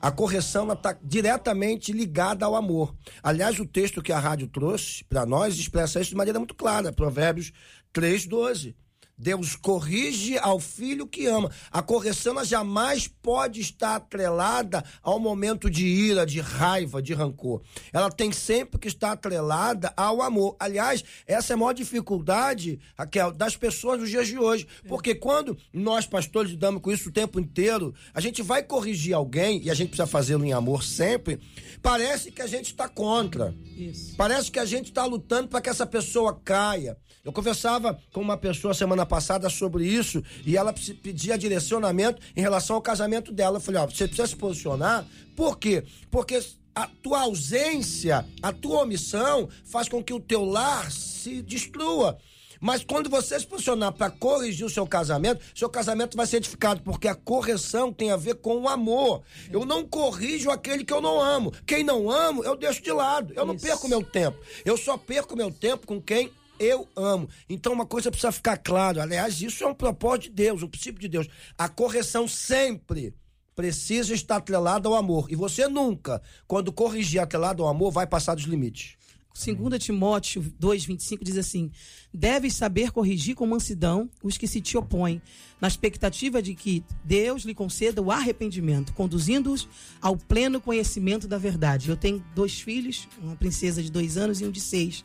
A 0.00 0.10
correção 0.10 0.70
está 0.72 0.96
diretamente 1.02 1.92
ligada 1.92 2.44
ao 2.44 2.54
amor. 2.54 2.94
Aliás, 3.22 3.58
o 3.58 3.66
texto 3.66 4.02
que 4.02 4.12
a 4.12 4.18
rádio 4.18 4.48
trouxe 4.48 5.04
para 5.04 5.26
nós 5.26 5.58
expressa 5.58 6.00
isso 6.00 6.10
de 6.10 6.16
maneira 6.16 6.38
muito 6.38 6.54
clara. 6.54 6.92
Provérbios 6.92 7.52
3, 7.92 8.26
12. 8.26 8.76
Deus 9.18 9.56
corrige 9.56 10.38
ao 10.38 10.60
filho 10.60 11.06
que 11.06 11.26
ama. 11.26 11.50
A 11.70 11.80
correção 11.80 12.32
ela 12.32 12.44
jamais 12.44 13.08
pode 13.08 13.60
estar 13.60 13.96
atrelada 13.96 14.84
ao 15.02 15.18
momento 15.18 15.70
de 15.70 15.86
ira, 15.86 16.26
de 16.26 16.40
raiva, 16.40 17.00
de 17.00 17.14
rancor. 17.14 17.62
Ela 17.92 18.10
tem 18.10 18.30
sempre 18.30 18.78
que 18.78 18.88
estar 18.88 19.12
atrelada 19.12 19.92
ao 19.96 20.20
amor. 20.20 20.54
Aliás, 20.60 21.02
essa 21.26 21.52
é 21.52 21.54
a 21.54 21.56
maior 21.56 21.72
dificuldade, 21.72 22.78
Raquel, 22.96 23.32
das 23.32 23.56
pessoas 23.56 24.00
nos 24.00 24.10
dias 24.10 24.28
de 24.28 24.38
hoje. 24.38 24.66
Porque 24.86 25.14
quando 25.14 25.56
nós, 25.72 26.06
pastores, 26.06 26.50
lidamos 26.50 26.82
com 26.82 26.92
isso 26.92 27.08
o 27.08 27.12
tempo 27.12 27.40
inteiro, 27.40 27.94
a 28.12 28.20
gente 28.20 28.42
vai 28.42 28.62
corrigir 28.62 29.14
alguém, 29.14 29.62
e 29.62 29.70
a 29.70 29.74
gente 29.74 29.88
precisa 29.88 30.06
fazê-lo 30.06 30.44
em 30.44 30.52
amor 30.52 30.82
sempre, 30.82 31.40
parece 31.80 32.30
que 32.30 32.42
a 32.42 32.46
gente 32.46 32.66
está 32.66 32.86
contra. 32.88 33.54
Isso. 33.76 34.14
Parece 34.16 34.50
que 34.50 34.58
a 34.58 34.64
gente 34.64 34.86
está 34.86 35.06
lutando 35.06 35.48
para 35.48 35.60
que 35.60 35.70
essa 35.70 35.86
pessoa 35.86 36.38
caia. 36.44 36.98
Eu 37.24 37.32
conversava 37.32 37.98
com 38.12 38.20
uma 38.20 38.36
pessoa 38.36 38.74
semana 38.74 39.05
passada 39.06 39.48
sobre 39.48 39.86
isso 39.86 40.22
e 40.44 40.56
ela 40.56 40.74
pedia 41.02 41.38
direcionamento 41.38 42.20
em 42.36 42.40
relação 42.40 42.76
ao 42.76 42.82
casamento 42.82 43.32
dela. 43.32 43.56
Eu 43.56 43.60
falei, 43.60 43.80
ó, 43.80 43.86
você 43.86 44.06
precisa 44.06 44.26
se 44.26 44.36
posicionar. 44.36 45.06
Por 45.34 45.58
quê? 45.58 45.84
Porque 46.10 46.40
a 46.74 46.86
tua 47.02 47.22
ausência, 47.22 48.26
a 48.42 48.52
tua 48.52 48.82
omissão 48.82 49.48
faz 49.64 49.88
com 49.88 50.04
que 50.04 50.12
o 50.12 50.20
teu 50.20 50.44
lar 50.44 50.90
se 50.90 51.40
destrua. 51.40 52.18
Mas 52.60 52.84
quando 52.84 53.10
você 53.10 53.38
se 53.38 53.46
posicionar 53.46 53.92
para 53.92 54.10
corrigir 54.10 54.66
o 54.66 54.70
seu 54.70 54.86
casamento, 54.86 55.44
seu 55.54 55.68
casamento 55.68 56.16
vai 56.16 56.26
ser 56.26 56.38
edificado, 56.38 56.82
porque 56.82 57.08
a 57.08 57.14
correção 57.14 57.92
tem 57.92 58.10
a 58.10 58.16
ver 58.16 58.36
com 58.36 58.60
o 58.60 58.68
amor. 58.68 59.22
Eu 59.50 59.64
não 59.64 59.84
corrijo 59.86 60.50
aquele 60.50 60.84
que 60.84 60.92
eu 60.92 61.00
não 61.00 61.20
amo. 61.20 61.52
Quem 61.66 61.84
não 61.84 62.10
amo, 62.10 62.44
eu 62.44 62.56
deixo 62.56 62.82
de 62.82 62.92
lado. 62.92 63.32
Eu 63.34 63.44
Isso. 63.44 63.46
não 63.46 63.56
perco 63.56 63.88
meu 63.88 64.02
tempo. 64.02 64.38
Eu 64.64 64.76
só 64.76 64.96
perco 64.96 65.36
meu 65.36 65.50
tempo 65.50 65.86
com 65.86 66.00
quem 66.00 66.30
eu 66.58 66.88
amo. 66.96 67.28
Então 67.48 67.72
uma 67.72 67.86
coisa 67.86 68.10
precisa 68.10 68.32
ficar 68.32 68.56
claro, 68.56 69.00
aliás, 69.00 69.40
isso 69.40 69.64
é 69.64 69.66
um 69.66 69.74
propósito 69.74 70.24
de 70.24 70.30
Deus, 70.30 70.62
um 70.62 70.68
princípio 70.68 71.00
de 71.00 71.08
Deus. 71.08 71.28
A 71.56 71.68
correção 71.68 72.26
sempre 72.26 73.14
precisa 73.54 74.14
estar 74.14 74.36
atrelada 74.36 74.88
ao 74.88 74.94
amor. 74.94 75.26
E 75.30 75.34
você 75.34 75.66
nunca, 75.66 76.22
quando 76.46 76.72
corrigir 76.72 77.20
atrelado 77.20 77.62
ao 77.62 77.68
amor, 77.68 77.90
vai 77.90 78.06
passar 78.06 78.34
dos 78.34 78.44
limites. 78.44 78.96
2 79.36 79.82
Timóteo 79.84 80.42
2,25 80.60 81.18
diz 81.22 81.36
assim: 81.36 81.70
Deves 82.12 82.54
saber 82.54 82.90
corrigir 82.90 83.34
com 83.34 83.46
mansidão 83.46 84.08
os 84.22 84.38
que 84.38 84.46
se 84.46 84.62
te 84.62 84.78
opõem, 84.78 85.20
na 85.60 85.68
expectativa 85.68 86.40
de 86.40 86.54
que 86.54 86.82
Deus 87.04 87.42
lhe 87.42 87.54
conceda 87.54 88.00
o 88.00 88.10
arrependimento, 88.10 88.94
conduzindo-os 88.94 89.68
ao 90.00 90.16
pleno 90.16 90.60
conhecimento 90.60 91.28
da 91.28 91.36
verdade. 91.36 91.90
Eu 91.90 91.96
tenho 91.96 92.24
dois 92.34 92.58
filhos, 92.58 93.06
uma 93.22 93.36
princesa 93.36 93.82
de 93.82 93.90
dois 93.90 94.16
anos 94.16 94.40
e 94.40 94.46
um 94.46 94.50
de 94.50 94.60
seis. 94.60 95.04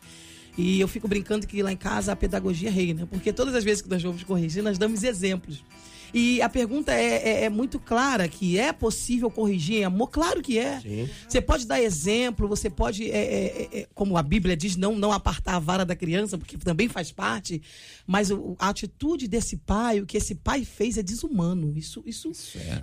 E 0.58 0.80
eu 0.80 0.88
fico 0.88 1.08
brincando 1.08 1.48
que 1.48 1.64
lá 1.64 1.72
em 1.72 1.78
casa 1.78 2.12
a 2.12 2.16
pedagogia 2.16 2.70
reina, 2.70 3.08
porque 3.08 3.32
todas 3.32 3.56
as 3.56 3.64
vezes 3.64 3.82
que 3.82 3.90
nós 3.90 4.04
vamos 4.04 4.24
corrigir, 4.24 4.62
nós 4.62 4.78
damos 4.78 5.04
exemplos. 5.04 5.64
E 6.13 6.41
a 6.41 6.50
pergunta 6.50 6.91
é, 6.93 7.15
é, 7.41 7.43
é 7.45 7.50
muito 7.50 7.80
clara, 7.80 8.28
que 8.28 8.58
é 8.58 8.74
possível 8.74 9.30
corrigir 9.32 9.78
em 9.78 9.84
amor? 9.86 10.10
Claro 10.10 10.41
que 10.41 10.58
é. 10.58 10.80
Sim. 10.80 11.10
Você 11.28 11.39
pode 11.41 11.65
dar 11.65 11.82
exemplo, 11.82 12.47
você 12.47 12.69
pode, 12.69 13.10
é, 13.10 13.17
é, 13.17 13.69
é, 13.80 13.88
como 13.93 14.17
a 14.17 14.24
Bíblia 14.24 14.56
diz, 14.58 14.76
não, 14.76 14.95
não 14.95 15.12
apartar 15.12 15.56
a 15.56 15.60
vara 15.60 15.86
da 15.86 15.95
criança, 15.95 16.38
porque 16.38 16.58
também 16.58 16.89
faz 16.89 17.12
parte, 17.12 17.62
mas 18.06 18.30
o- 18.32 18.56
a 18.60 18.69
atitude 18.69 19.28
desse 19.28 19.58
pai, 19.58 20.02
o 20.02 20.06
que 20.06 20.17
esse 20.17 20.36
pai 20.36 20.65
fez 20.65 20.97
é 20.97 21.04
desumano. 21.04 21.71
Isso, 21.78 22.04
isso, 22.06 22.32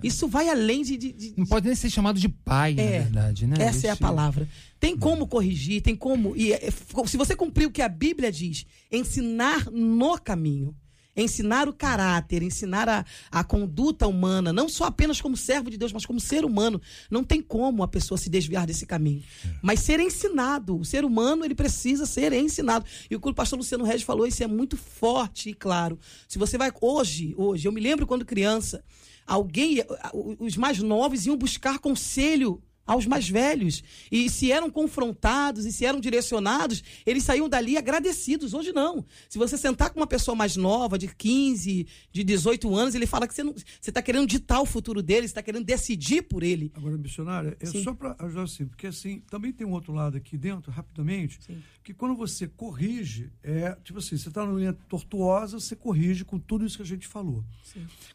isso, 0.03 0.27
vai 0.27 0.49
além 0.49 0.81
de- 0.83 0.97
de- 0.97 1.13
de, 1.13 1.33
Não 1.37 1.45
pode 1.45 1.67
nem 1.67 1.75
ser 1.75 1.89
chamado 1.89 2.19
de 2.19 2.29
pai, 2.29 2.73
na 2.73 2.81
É, 2.81 2.99
verdade, 3.01 3.45
né? 3.45 3.55
Essa 3.59 3.87
é 3.87 3.89
a 3.89 3.93
Isso- 3.93 4.01
palavra. 4.01 4.47
Tem 4.79 4.95
como 4.97 5.27
corrigir, 5.27 5.81
tem 5.81 5.95
como. 5.95 6.35
E 6.37 6.53
é- 6.53 6.69
se 7.05 7.17
você 7.17 7.35
cumprir 7.35 7.65
o 7.67 7.71
que 7.71 7.81
a 7.81 7.89
Bíblia 7.89 8.31
diz, 8.31 8.65
ensinar 8.91 9.69
no 9.71 10.17
caminho, 10.17 10.73
ensinar 11.21 11.67
o 11.67 11.73
caráter, 11.73 12.43
ensinar 12.43 12.87
a, 12.87 13.05
a 13.31 13.43
conduta 13.43 14.07
humana, 14.07 14.53
não 14.53 14.69
só 14.69 14.85
apenas 14.85 15.21
como 15.21 15.35
servo 15.35 15.69
de 15.69 15.77
Deus, 15.77 15.91
mas 15.91 16.05
como 16.05 16.19
ser 16.19 16.45
humano, 16.45 16.81
não 17.09 17.23
tem 17.23 17.41
como 17.41 17.83
a 17.83 17.87
pessoa 17.87 18.17
se 18.17 18.29
desviar 18.29 18.65
desse 18.65 18.85
caminho. 18.85 19.23
Mas 19.61 19.79
ser 19.81 19.99
ensinado, 19.99 20.77
o 20.77 20.85
ser 20.85 21.03
humano 21.05 21.45
ele 21.45 21.55
precisa 21.55 22.05
ser 22.05 22.33
ensinado. 22.33 22.85
E 23.09 23.15
o 23.15 23.19
que 23.19 23.29
o 23.29 23.33
pastor 23.33 23.59
Luciano 23.59 23.83
Regis 23.83 24.03
falou, 24.03 24.25
isso 24.25 24.43
é 24.43 24.47
muito 24.47 24.77
forte 24.77 25.49
e 25.49 25.53
claro. 25.53 25.97
Se 26.27 26.37
você 26.37 26.57
vai 26.57 26.71
hoje, 26.81 27.33
hoje, 27.37 27.67
eu 27.67 27.71
me 27.71 27.81
lembro 27.81 28.07
quando 28.07 28.25
criança, 28.25 28.83
alguém, 29.25 29.83
os 30.39 30.57
mais 30.57 30.79
novos 30.79 31.25
iam 31.25 31.37
buscar 31.37 31.79
conselho 31.79 32.61
aos 32.89 33.05
mais 33.05 33.29
velhos. 33.29 33.83
E 34.11 34.31
se 34.31 34.51
eram 34.51 34.67
confrontados 34.71 35.63
e 35.63 35.71
se 35.71 35.85
eram 35.85 35.99
direcionados, 35.99 36.83
eles 37.05 37.23
saíam 37.23 37.47
dali 37.47 37.77
agradecidos. 37.77 38.55
Hoje 38.55 38.73
não. 38.73 39.05
Se 39.29 39.37
você 39.37 39.59
sentar 39.59 39.91
com 39.91 39.99
uma 39.99 40.07
pessoa 40.07 40.33
mais 40.33 40.55
nova, 40.55 40.97
de 40.97 41.07
15, 41.07 41.85
de 42.11 42.23
18 42.23 42.75
anos, 42.75 42.95
ele 42.95 43.05
fala 43.05 43.27
que 43.27 43.33
você 43.35 43.43
está 43.79 44.01
querendo 44.01 44.25
ditar 44.25 44.59
o 44.59 44.65
futuro 44.65 45.03
dele, 45.03 45.21
você 45.21 45.25
está 45.31 45.43
querendo 45.43 45.65
decidir 45.65 46.23
por 46.23 46.41
ele. 46.41 46.71
Agora, 46.73 46.97
missionária, 46.97 47.55
é 47.59 47.65
Sim. 47.67 47.83
só 47.83 47.93
para 47.93 48.15
ajudar 48.17 48.43
assim, 48.43 48.65
porque 48.65 48.87
assim, 48.87 49.19
também 49.29 49.53
tem 49.53 49.67
um 49.67 49.71
outro 49.71 49.93
lado 49.93 50.17
aqui 50.17 50.35
dentro, 50.35 50.71
rapidamente, 50.71 51.37
Sim. 51.45 51.61
que 51.83 51.93
quando 51.93 52.15
você 52.15 52.47
corrige, 52.47 53.29
é 53.43 53.77
tipo 53.83 53.99
assim, 53.99 54.17
você 54.17 54.29
está 54.29 54.43
numa 54.43 54.57
linha 54.57 54.73
tortuosa, 54.73 55.59
você 55.59 55.75
corrige 55.75 56.25
com 56.25 56.39
tudo 56.39 56.65
isso 56.65 56.77
que 56.77 56.83
a 56.83 56.87
gente 56.87 57.07
falou. 57.07 57.43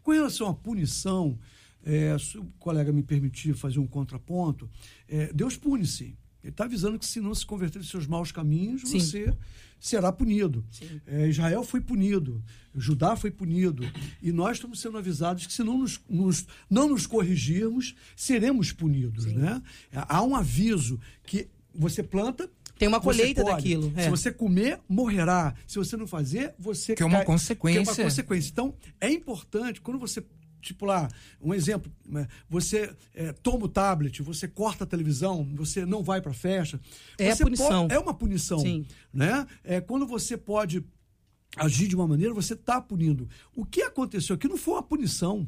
Com 0.02 0.10
relação 0.10 0.48
à 0.48 0.54
punição, 0.54 1.38
é, 1.84 2.16
se 2.18 2.38
o 2.38 2.44
colega 2.58 2.92
me 2.92 3.02
permitir 3.02 3.54
fazer 3.54 3.78
um 3.78 3.86
contraponto, 3.86 4.68
é, 5.08 5.32
Deus 5.32 5.56
pune 5.56 5.86
sim. 5.86 6.16
Ele 6.42 6.50
está 6.50 6.64
avisando 6.64 6.98
que 6.98 7.06
se 7.06 7.20
não 7.20 7.34
se 7.34 7.46
converter 7.46 7.78
dos 7.78 7.88
seus 7.88 8.06
maus 8.06 8.30
caminhos, 8.30 8.82
Sim. 8.82 9.00
você 9.00 9.32
será 9.80 10.12
punido. 10.12 10.62
É, 11.06 11.26
Israel 11.26 11.64
foi 11.64 11.80
punido, 11.80 12.44
Judá 12.74 13.16
foi 13.16 13.30
punido. 13.30 13.82
E 14.20 14.30
nós 14.30 14.58
estamos 14.58 14.78
sendo 14.78 14.98
avisados 14.98 15.46
que 15.46 15.52
se 15.54 15.62
não 15.64 15.78
nos, 15.78 15.98
nos- 16.06 16.46
não 16.68 16.86
nos 16.88 17.06
corrigirmos, 17.06 17.94
seremos 18.14 18.72
punidos. 18.72 19.24
Né? 19.24 19.62
Há 19.92 20.22
um 20.22 20.36
aviso 20.36 21.00
que 21.24 21.48
você 21.74 22.02
planta. 22.02 22.50
Tem 22.78 22.88
uma 22.88 23.00
colheita 23.00 23.42
colhe. 23.42 23.54
daquilo, 23.56 23.92
é. 23.96 24.02
Se 24.04 24.10
você 24.10 24.30
comer, 24.30 24.80
morrerá. 24.86 25.54
Se 25.66 25.76
você 25.78 25.96
não 25.96 26.06
fazer, 26.06 26.54
você 26.58 26.94
Que 26.94 27.02
é 27.02 27.06
uma 27.06 27.18
cai- 27.18 27.24
consequência. 27.26 27.82
Que 27.82 27.88
é 27.88 27.90
uma 28.04 28.04
consequência. 28.10 28.50
Então, 28.50 28.74
é 29.00 29.10
importante, 29.10 29.80
quando 29.80 29.98
você. 29.98 30.22
Tipo 30.64 30.86
lá, 30.86 31.08
um 31.40 31.52
exemplo, 31.52 31.92
né, 32.06 32.26
você 32.48 32.94
é, 33.14 33.32
toma 33.32 33.66
o 33.66 33.68
tablet, 33.68 34.22
você 34.22 34.48
corta 34.48 34.84
a 34.84 34.86
televisão, 34.86 35.44
você 35.54 35.84
não 35.84 36.02
vai 36.02 36.20
para 36.22 36.32
festa. 36.32 36.80
É 37.18 37.30
a 37.30 37.36
você 37.36 37.44
punição. 37.44 37.86
po- 37.86 37.94
é 37.94 37.98
uma 37.98 38.14
punição. 38.14 38.58
Sim. 38.58 38.86
Né? 39.12 39.46
É, 39.62 39.80
quando 39.80 40.06
você 40.06 40.36
pode 40.36 40.82
agir 41.56 41.86
de 41.86 41.94
uma 41.94 42.08
maneira, 42.08 42.32
você 42.32 42.54
está 42.54 42.80
punindo. 42.80 43.28
O 43.54 43.64
que 43.64 43.82
aconteceu 43.82 44.34
aqui 44.34 44.48
não 44.48 44.56
foi 44.56 44.74
uma 44.74 44.82
punição. 44.82 45.46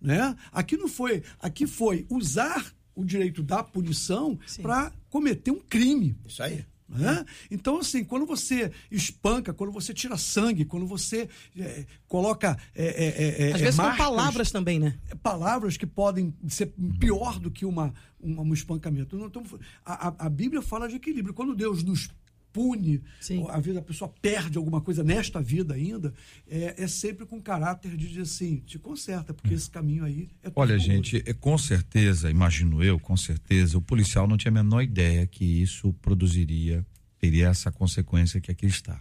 Né? 0.00 0.36
Aqui 0.52 0.76
não 0.76 0.88
foi. 0.88 1.22
Aqui 1.40 1.66
foi 1.66 2.06
usar 2.10 2.74
o 2.94 3.04
direito 3.04 3.42
da 3.42 3.62
punição 3.62 4.38
para 4.62 4.92
cometer 5.08 5.50
um 5.50 5.60
crime. 5.60 6.14
Isso 6.26 6.42
aí. 6.42 6.64
Né? 6.92 7.24
Então, 7.50 7.78
assim, 7.78 8.04
quando 8.04 8.26
você 8.26 8.70
espanca, 8.90 9.52
quando 9.54 9.72
você 9.72 9.94
tira 9.94 10.16
sangue, 10.16 10.64
quando 10.64 10.86
você 10.86 11.28
é, 11.58 11.86
coloca. 12.06 12.56
é, 12.74 12.84
é, 12.84 13.48
é, 13.48 13.52
Às 13.52 13.60
é, 13.60 13.64
vezes 13.64 13.74
são 13.76 13.84
marcas, 13.86 14.06
palavras 14.06 14.50
também, 14.50 14.78
né? 14.78 14.98
palavras 15.22 15.76
que 15.76 15.86
podem 15.86 16.34
ser 16.48 16.72
pior 17.00 17.38
do 17.38 17.50
que 17.50 17.64
uma, 17.64 17.94
uma- 18.20 18.42
um 18.42 18.52
espancamento. 18.52 19.16
Então, 19.16 19.42
a- 19.84 20.14
a 20.18 20.28
Bíblia 20.28 20.60
fala 20.62 20.88
de 20.88 20.96
equilíbrio. 20.96 21.34
Quando 21.34 21.54
Deus 21.54 21.82
nos 21.82 22.08
pune, 22.52 23.02
Sim. 23.20 23.46
às 23.48 23.64
vezes 23.64 23.78
a 23.78 23.82
pessoa 23.82 24.12
perde 24.20 24.58
alguma 24.58 24.80
coisa 24.80 25.02
nesta 25.02 25.40
vida 25.40 25.74
ainda, 25.74 26.12
é, 26.48 26.82
é 26.84 26.86
sempre 26.88 27.24
com 27.24 27.40
caráter 27.40 27.96
de 27.96 28.06
dizer 28.08 28.22
assim, 28.22 28.56
te 28.66 28.78
conserta, 28.78 29.32
porque 29.32 29.54
esse 29.54 29.70
caminho 29.70 30.04
aí 30.04 30.28
é 30.42 30.50
Olha, 30.54 30.76
perigoso. 30.76 30.86
gente, 30.92 31.22
é, 31.26 31.32
com 31.32 31.56
certeza, 31.56 32.30
imagino 32.30 32.82
eu, 32.84 32.98
com 33.00 33.16
certeza, 33.16 33.78
o 33.78 33.82
policial 33.82 34.26
não 34.28 34.36
tinha 34.36 34.50
a 34.50 34.54
menor 34.62 34.82
ideia 34.82 35.26
que 35.26 35.44
isso 35.44 35.92
produziria, 36.02 36.84
teria 37.18 37.48
essa 37.48 37.72
consequência 37.72 38.40
que 38.40 38.50
aqui 38.50 38.66
está. 38.66 39.00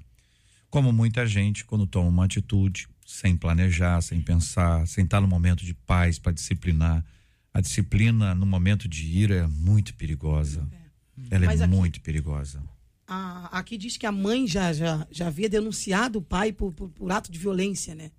Como 0.69 0.93
muita 0.93 1.25
gente, 1.25 1.65
quando 1.65 1.85
toma 1.85 2.07
uma 2.07 2.25
atitude, 2.25 2.87
sem 3.05 3.35
planejar, 3.35 3.99
sem 4.01 4.21
pensar, 4.21 4.87
sem 4.87 5.03
estar 5.03 5.19
no 5.19 5.27
momento 5.27 5.65
de 5.65 5.73
paz 5.73 6.17
para 6.17 6.31
disciplinar, 6.31 7.03
a 7.53 7.59
disciplina 7.59 8.33
no 8.33 8.45
momento 8.45 8.87
de 8.87 9.05
ira 9.05 9.35
é 9.35 9.47
muito 9.47 9.93
perigosa. 9.95 10.65
Ela 11.29 11.45
Mas 11.47 11.59
é 11.59 11.65
aqui- 11.65 11.73
muito 11.75 11.99
perigosa. 12.01 12.63
A- 13.13 13.59
aqui 13.59 13.77
diz 13.77 13.97
que 13.97 14.05
a 14.05 14.11
mãe 14.11 14.47
já, 14.47 14.71
já, 14.71 15.05
já 15.11 15.27
havia 15.27 15.49
denunciado 15.49 16.19
o 16.19 16.21
pai 16.21 16.53
por, 16.53 16.71
por, 16.71 16.87
por 16.89 17.11
ato 17.11 17.29
de 17.29 17.37
violência, 17.37 17.93
né? 17.93 18.09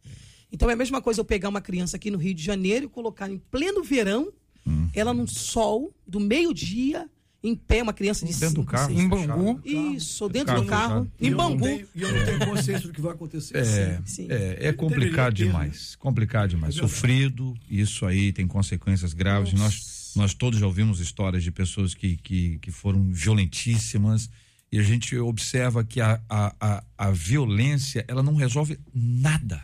Então 0.52 0.68
é 0.68 0.74
a 0.74 0.76
mesma 0.76 1.00
coisa 1.00 1.18
eu 1.20 1.24
pegar 1.24 1.48
uma 1.48 1.62
criança 1.62 1.96
aqui 1.96 2.10
no 2.10 2.18
Rio 2.18 2.34
de 2.34 2.42
Janeiro 2.44 2.84
e 2.84 2.88
colocar 2.90 3.30
em 3.30 3.38
pleno 3.38 3.82
verão, 3.82 4.30
Hum. 4.66 4.88
ela 4.94 5.12
num 5.14 5.26
sol, 5.26 5.92
do 6.06 6.20
meio-dia, 6.20 7.08
em 7.42 7.56
pé, 7.56 7.82
uma 7.82 7.92
criança 7.92 8.24
de 8.24 8.32
Dentro 8.32 8.48
do 8.56 8.60
cinco, 8.60 8.70
carro, 8.70 8.86
seis- 8.94 9.00
Em 9.00 9.10
fechado. 9.10 9.42
Bangu. 9.42 9.60
Isso, 9.64 10.28
dentro 10.28 10.46
Carro 10.54 10.62
do 10.62 10.68
carro, 10.68 11.12
em 11.20 11.32
Bangu. 11.34 11.66
E 11.66 12.02
eu 12.02 12.12
não 12.12 12.24
tenho 12.26 12.38
consciência 12.46 12.86
do 12.86 12.92
que 12.92 13.00
vai 13.00 13.12
acontecer. 13.12 13.56
É, 13.56 14.00
sim. 14.06 14.26
é, 14.30 14.68
é 14.68 14.72
complicado 14.72 15.32
demais. 15.34 15.96
Complicado 15.96 16.50
demais. 16.50 16.74
Sofrido, 16.76 17.54
isso 17.68 18.04
aí 18.06 18.30
tem 18.32 18.46
consequências 18.46 19.12
graves. 19.14 19.52
Nós, 19.54 20.12
nós 20.14 20.32
todos 20.34 20.60
já 20.60 20.66
ouvimos 20.66 21.00
histórias 21.00 21.42
de 21.42 21.50
pessoas 21.50 21.92
que, 21.94 22.16
que, 22.18 22.58
que 22.60 22.70
foram 22.70 23.10
violentíssimas 23.10 24.30
e 24.72 24.78
a 24.78 24.82
gente 24.82 25.14
observa 25.18 25.84
que 25.84 26.00
a, 26.00 26.18
a, 26.26 26.54
a, 26.58 26.84
a 26.96 27.10
violência 27.10 28.04
ela 28.08 28.22
não 28.22 28.34
resolve 28.34 28.80
nada. 28.94 29.62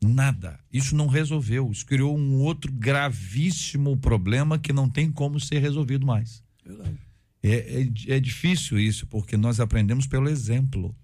Nada. 0.00 0.60
Isso 0.72 0.94
não 0.94 1.08
resolveu. 1.08 1.72
Isso 1.72 1.84
criou 1.84 2.16
um 2.16 2.36
outro 2.36 2.72
gravíssimo 2.72 3.96
problema 3.96 4.56
que 4.56 4.72
não 4.72 4.88
tem 4.88 5.10
como 5.10 5.40
ser 5.40 5.58
resolvido 5.58 6.06
mais. 6.06 6.44
Verdade. 6.64 6.96
É, 7.42 7.82
é, 7.82 8.16
é 8.16 8.20
difícil 8.20 8.78
isso, 8.78 9.04
porque 9.08 9.36
nós 9.36 9.58
aprendemos 9.58 10.06
pelo 10.06 10.28
exemplo. 10.28 10.94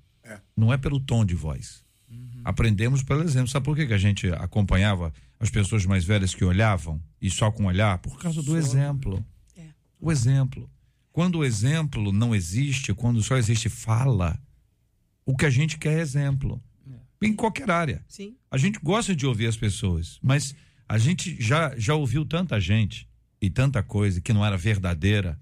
Não 0.57 0.73
é 0.73 0.77
pelo 0.77 1.01
tom 1.01 1.25
de 1.25 1.35
voz. 1.35 1.85
Aprendemos 2.45 3.03
pelo 3.03 3.23
exemplo. 3.23 3.49
Sabe 3.49 3.65
por 3.65 3.75
que, 3.75 3.87
que 3.87 3.93
a 3.93 3.99
gente 3.99 4.29
acompanhava 4.29 5.13
as 5.41 5.51
pessoas 5.51 5.85
mais 5.85 6.05
velhas 6.05 6.35
que 6.35 6.45
olhavam 6.45 7.03
e 7.21 7.29
só 7.29 7.51
com 7.51 7.65
olhar? 7.65 7.99
Por 7.99 8.19
causa 8.19 8.43
do 8.43 8.57
exemplo. 8.57 9.25
É. 9.57 9.67
O 10.01 10.13
exemplo. 10.13 10.71
Quando 11.15 11.39
o 11.39 11.45
exemplo 11.45 12.13
não 12.13 12.35
existe, 12.35 12.93
quando 12.93 13.23
só 13.23 13.37
existe 13.37 13.69
fala, 13.69 14.37
o 15.25 15.37
que 15.37 15.47
a 15.47 15.51
gente 15.51 15.79
quer 15.79 15.99
é 15.99 16.01
exemplo. 16.01 16.61
Em 17.23 17.33
qualquer 17.33 17.71
área. 17.71 18.05
Sim. 18.09 18.35
A 18.51 18.59
gente 18.59 18.81
gosta 18.83 19.15
de 19.15 19.25
ouvir 19.25 19.47
as 19.47 19.57
pessoas, 19.57 20.19
mas 20.21 20.57
a 20.89 20.99
gente 20.99 21.41
já, 21.41 21.73
já 21.79 21.95
ouviu 21.95 22.25
tanta 22.25 22.61
gente 22.61 23.09
e 23.41 23.49
tanta 23.49 23.81
coisa 23.81 24.21
que 24.21 24.33
não 24.33 24.45
era 24.45 24.57
verdadeira 24.57 25.41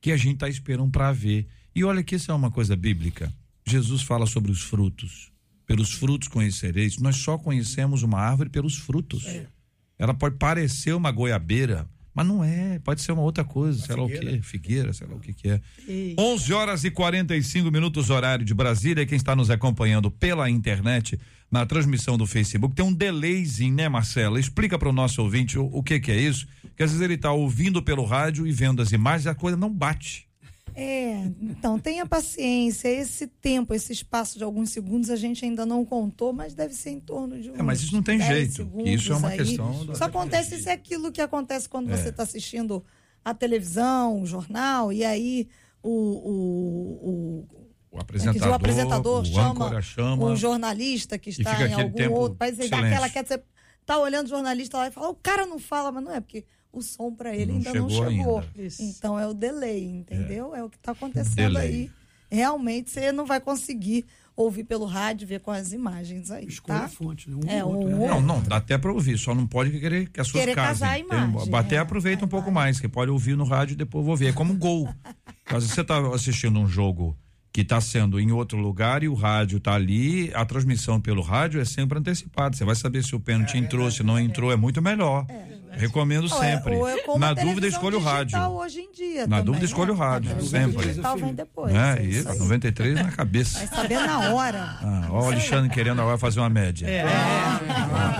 que 0.00 0.10
a 0.10 0.16
gente 0.16 0.34
está 0.34 0.48
esperando 0.48 0.90
para 0.90 1.12
ver. 1.12 1.46
E 1.72 1.84
olha 1.84 2.02
que 2.02 2.16
isso 2.16 2.32
é 2.32 2.34
uma 2.34 2.50
coisa 2.50 2.74
bíblica. 2.74 3.32
Jesus 3.64 4.02
fala 4.02 4.26
sobre 4.26 4.50
os 4.50 4.62
frutos. 4.62 5.30
Pelos 5.64 5.92
frutos 5.92 6.26
conhecereis. 6.26 6.98
Nós 6.98 7.18
só 7.18 7.38
conhecemos 7.38 8.02
uma 8.02 8.18
árvore 8.18 8.50
pelos 8.50 8.76
frutos. 8.76 9.24
Ela 9.96 10.12
pode 10.12 10.38
parecer 10.38 10.92
uma 10.92 11.12
goiabeira, 11.12 11.88
mas 12.14 12.26
não 12.26 12.44
é. 12.44 12.78
Pode 12.78 13.02
ser 13.02 13.12
uma 13.12 13.22
outra 13.22 13.44
coisa, 13.44 13.84
sei 13.84 13.96
lá 13.96 14.04
o 14.04 14.08
quê. 14.08 14.40
Figueira, 14.42 14.92
sei 14.92 15.06
lá 15.06 15.16
o 15.16 15.20
que 15.20 15.32
que 15.32 15.48
é. 15.48 15.60
Ei. 15.86 16.14
11 16.18 16.52
horas 16.52 16.84
e 16.84 16.90
45 16.90 17.70
minutos, 17.70 18.08
horário 18.08 18.44
de 18.44 18.54
Brasília. 18.54 19.04
Quem 19.04 19.16
está 19.16 19.34
nos 19.34 19.50
acompanhando 19.50 20.10
pela 20.10 20.48
internet, 20.48 21.18
na 21.50 21.66
transmissão 21.66 22.16
do 22.16 22.26
Facebook, 22.26 22.74
tem 22.74 22.84
um 22.84 22.92
delayzinho, 22.92 23.74
né, 23.74 23.88
Marcela? 23.88 24.38
Explica 24.38 24.78
para 24.78 24.88
o 24.88 24.92
nosso 24.92 25.20
ouvinte 25.22 25.58
o, 25.58 25.64
o 25.72 25.82
que, 25.82 25.98
que 25.98 26.12
é 26.12 26.20
isso. 26.20 26.46
Que 26.76 26.84
às 26.84 26.90
vezes 26.90 27.02
ele 27.02 27.14
está 27.14 27.32
ouvindo 27.32 27.82
pelo 27.82 28.04
rádio 28.04 28.46
e 28.46 28.52
vendo 28.52 28.80
as 28.80 28.92
imagens 28.92 29.26
e 29.26 29.28
a 29.28 29.34
coisa 29.34 29.56
não 29.56 29.72
bate. 29.72 30.28
É, 30.76 31.30
então 31.40 31.78
tenha 31.78 32.04
paciência. 32.04 32.88
Esse 32.88 33.26
tempo, 33.26 33.72
esse 33.74 33.92
espaço 33.92 34.36
de 34.38 34.44
alguns 34.44 34.70
segundos 34.70 35.08
a 35.10 35.16
gente 35.16 35.44
ainda 35.44 35.64
não 35.64 35.84
contou, 35.84 36.32
mas 36.32 36.52
deve 36.54 36.74
ser 36.74 36.90
em 36.90 37.00
torno 37.00 37.40
de 37.40 37.50
uns 37.50 37.58
É, 37.58 37.62
mas 37.62 37.80
isso 37.80 37.94
não 37.94 38.02
tem 38.02 38.18
10 38.18 38.30
jeito, 38.30 38.54
segundos 38.54 38.90
isso 38.90 39.12
é 39.12 39.16
uma 39.16 39.28
aí. 39.28 39.38
questão 39.38 39.86
da 39.86 39.92
Isso 39.92 40.04
acontece, 40.04 40.54
isso 40.56 40.68
é 40.68 40.72
aquilo 40.72 41.12
que 41.12 41.20
acontece 41.20 41.68
quando 41.68 41.90
É. 41.92 41.96
você 41.96 42.08
está 42.08 42.24
assistindo 42.24 42.84
a 43.24 43.32
televisão, 43.32 44.20
o 44.20 44.26
jornal, 44.26 44.92
e 44.92 45.04
aí 45.04 45.48
o, 45.82 45.90
o, 45.90 47.08
o, 47.10 47.48
O 47.92 47.96
é 47.96 48.00
apresentador, 48.00 48.48
o 48.50 48.54
apresentador 48.54 49.20
o 49.22 49.24
chama, 49.24 49.82
chama. 49.82 50.24
um 50.26 50.36
jornalista 50.36 51.18
que 51.18 51.30
está 51.30 51.66
em 51.68 51.72
algum 51.74 52.12
outro 52.14 52.36
país, 52.36 52.58
ele 52.58 52.68
dá 52.68 52.78
aquela 52.78 53.08
quieto, 53.08 53.28
você 53.28 53.42
tá 53.86 53.98
olhando 53.98 54.26
o 54.26 54.30
jornalista 54.30 54.76
lá 54.78 54.88
e 54.88 54.90
fala, 54.90 55.08
o 55.08 55.14
cara 55.14 55.46
não 55.46 55.58
fala, 55.58 55.92
mas 55.92 56.02
não 56.04 56.12
é 56.12 56.20
porque 56.20 56.44
o 56.74 56.82
som 56.82 57.12
para 57.14 57.34
ele 57.34 57.52
Não 57.52 57.56
ainda 57.58 57.74
não 57.74 57.88
chegou 57.88 58.10
chegou. 58.10 58.38
ainda. 58.40 58.74
Então 58.80 59.18
é 59.18 59.26
o 59.26 59.32
delay, 59.34 59.84
entendeu? 59.84 60.54
É, 60.54 60.62
o 60.62 60.68
que 60.68 60.78
tá 60.78 60.92
acontecendo 60.92 61.36
Delay. 61.36 61.66
aí. 61.68 61.90
Realmente 62.30 62.90
você 62.90 63.12
não 63.12 63.24
vai 63.26 63.40
conseguir 63.40 64.04
ouvir 64.36 64.64
pelo 64.64 64.84
rádio, 64.84 65.28
ver 65.28 65.38
com 65.40 65.52
as 65.52 65.72
imagens 65.72 66.30
aí, 66.32 66.46
Escolha 66.46 66.80
tá? 66.80 66.84
a 66.86 66.88
fonte, 66.88 67.30
né? 67.30 67.36
Um 67.36 67.48
É, 67.48 67.64
ou 67.64 67.76
outro, 67.76 67.88
um- 67.94 67.98
né? 68.00 68.06
Não, 68.08 68.20
não, 68.20 68.42
dá 68.42 68.56
até 68.56 68.76
pra 68.76 68.92
ouvir, 68.92 69.16
só 69.16 69.32
não 69.34 69.46
pode 69.46 69.70
querer 69.78 70.08
que 70.10 70.20
as 70.20 70.26
suas 70.26 70.42
Querer 70.42 70.54
casem. 70.56 70.72
casar 70.80 70.88
a 70.90 70.94
Tem- 70.94 71.04
imagem, 71.30 71.54
até 71.54 71.76
é, 71.76 71.78
aproveita 71.78 72.24
um 72.24 72.26
a 72.26 72.30
pouco 72.30 72.50
mais, 72.50 72.80
que 72.80 72.88
pode 72.88 73.10
ouvir 73.12 73.36
no 73.36 73.44
rádio 73.44 73.74
e 73.74 73.76
depois 73.76 74.04
vou 74.04 74.16
ver. 74.16 74.26
É 74.30 74.32
como 74.32 74.54
gol. 74.54 74.88
Caso 75.44 75.68
você 75.68 75.84
tá 75.84 75.98
assistindo 76.12 76.58
um 76.58 76.66
jogo 76.66 77.16
que 77.52 77.60
está 77.60 77.80
sendo 77.80 78.18
em 78.18 78.32
outro 78.32 78.58
lugar 78.58 79.04
e 79.04 79.08
o 79.08 79.14
rádio 79.14 79.60
tá 79.60 79.74
ali, 79.74 80.32
a 80.34 80.44
transmissão 80.44 81.00
pelo 81.00 81.22
rádio 81.22 81.60
é 81.60 81.64
sempre 81.64 82.00
antecipada. 82.00 82.56
Você 82.56 82.64
vai 82.64 82.74
saber 82.74 83.04
se 83.04 83.14
o 83.14 83.20
pênalti 83.20 83.56
entrou, 83.56 83.88
se 83.92 84.02
não 84.02 84.18
entrou, 84.18 84.50
é 84.50 84.56
muito 84.56 84.82
melhor. 84.82 85.24
Recomendo 85.76 86.30
Ou 86.32 86.42
é- 86.42 86.50
sempre. 86.56 86.74
ou 86.76 86.88
é 86.88 86.98
como 87.02 87.18
Na 87.18 87.28
a 87.30 87.34
dúvida, 87.34 87.66
escolha 87.66 87.96
o 87.98 88.00
rádio. 88.02 88.38
hoje 88.40 88.80
em 88.80 88.92
dia 88.92 89.20
Na 89.26 89.36
também, 89.38 89.44
dúvida, 89.44 89.58
né? 89.60 89.64
escolha 89.66 89.92
o 89.92 89.96
rádio, 89.96 90.42
sempre. 90.42 90.86
digital 90.86 91.16
vem 91.16 91.34
depois. 91.34 91.74
É, 91.74 91.98
é 91.98 92.02
e 92.04 92.10
isso 92.10 92.28
aí. 92.28 92.38
93 92.38 92.94
na 92.94 93.10
cabeça. 93.12 93.58
Vai 93.58 93.68
saber 93.68 94.00
na 94.06 94.30
hora. 94.34 94.78
Ah, 94.82 95.06
ó, 95.10 95.22
o 95.24 95.26
Alexandre 95.26 95.68
querendo 95.70 96.00
agora 96.00 96.18
fazer 96.18 96.40
uma 96.40 96.48
média. 96.50 96.86
É, 96.86 97.04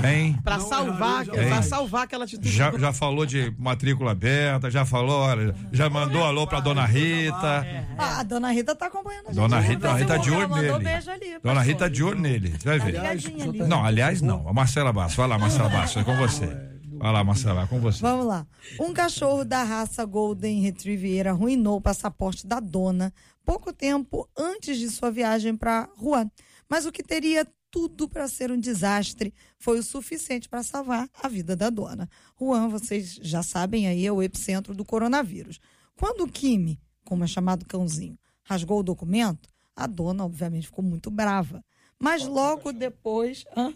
Hein? 0.04 0.36
Pra 0.44 0.58
salvar, 0.58 1.22
Hein? 1.28 1.48
pra 1.48 1.62
salvar 1.62 2.02
aquela 2.04 2.24
atitude. 2.24 2.50
Já, 2.50 2.70
já 2.78 2.92
falou 2.92 3.24
de 3.26 3.52
matrícula 3.58 4.12
aberta, 4.12 4.70
já 4.70 4.84
falou, 4.84 5.20
olha, 5.20 5.54
já 5.72 5.88
mandou 5.88 6.24
alô 6.24 6.46
pra 6.46 6.60
dona 6.60 6.84
Rita. 6.84 7.66
Ah, 7.98 8.20
a 8.20 8.22
dona 8.22 8.50
Rita 8.52 8.74
tá 8.74 8.86
acompanhando 8.86 9.24
a 9.28 9.32
gente. 9.32 9.36
Dona 9.36 9.56
no 9.56 9.62
Rita, 9.62 9.88
Dona 9.88 9.98
Rita 9.98 10.18
de 10.18 10.30
olho 10.30 10.48
nele. 10.48 10.70
ali. 10.70 11.38
Dona. 11.42 11.62
Rita 11.62 11.88
de 11.90 12.02
olho 12.04 12.18
nele, 12.20 12.54
você 12.58 12.78
vai 12.78 12.78
Tá 12.78 12.84
ver. 13.12 13.66
Não, 13.68 13.84
aliás, 13.84 14.20
não. 14.20 14.46
A 14.48 14.52
Marcela 14.52 14.92
Basso. 14.92 15.16
Vai 15.16 15.28
lá, 15.28 15.38
Marcela 15.38 15.68
Basso, 15.68 15.98
é 15.98 16.04
com 16.04 16.14
você. 16.16 16.73
Vai 17.04 17.12
lá, 17.12 17.22
Marcela, 17.22 17.64
é 17.64 17.66
com 17.66 17.78
você. 17.78 18.00
Vamos 18.00 18.24
lá. 18.24 18.46
Um 18.80 18.94
cachorro 18.94 19.44
da 19.44 19.62
raça 19.62 20.06
Golden 20.06 20.62
Retriever 20.62 21.26
arruinou 21.26 21.76
o 21.76 21.80
passaporte 21.82 22.46
da 22.46 22.60
dona 22.60 23.12
pouco 23.44 23.74
tempo 23.74 24.26
antes 24.34 24.78
de 24.78 24.88
sua 24.88 25.10
viagem 25.10 25.54
para 25.54 25.86
Juan. 26.00 26.30
Mas 26.66 26.86
o 26.86 26.90
que 26.90 27.02
teria 27.02 27.46
tudo 27.70 28.08
para 28.08 28.26
ser 28.26 28.50
um 28.50 28.58
desastre 28.58 29.34
foi 29.58 29.80
o 29.80 29.82
suficiente 29.82 30.48
para 30.48 30.62
salvar 30.62 31.06
a 31.22 31.28
vida 31.28 31.54
da 31.54 31.68
dona. 31.68 32.08
Juan, 32.40 32.70
vocês 32.70 33.18
já 33.20 33.42
sabem 33.42 33.86
aí, 33.86 34.06
é 34.06 34.10
o 34.10 34.22
epicentro 34.22 34.74
do 34.74 34.82
coronavírus. 34.82 35.60
Quando 35.98 36.22
o 36.22 36.26
Kimi, 36.26 36.80
como 37.04 37.22
é 37.22 37.26
chamado 37.26 37.66
cãozinho, 37.66 38.18
rasgou 38.42 38.80
o 38.80 38.82
documento, 38.82 39.50
a 39.76 39.86
dona, 39.86 40.24
obviamente, 40.24 40.68
ficou 40.68 40.82
muito 40.82 41.10
brava. 41.10 41.62
Mas 41.98 42.26
logo 42.26 42.72
depois. 42.72 43.44
Hã? 43.54 43.74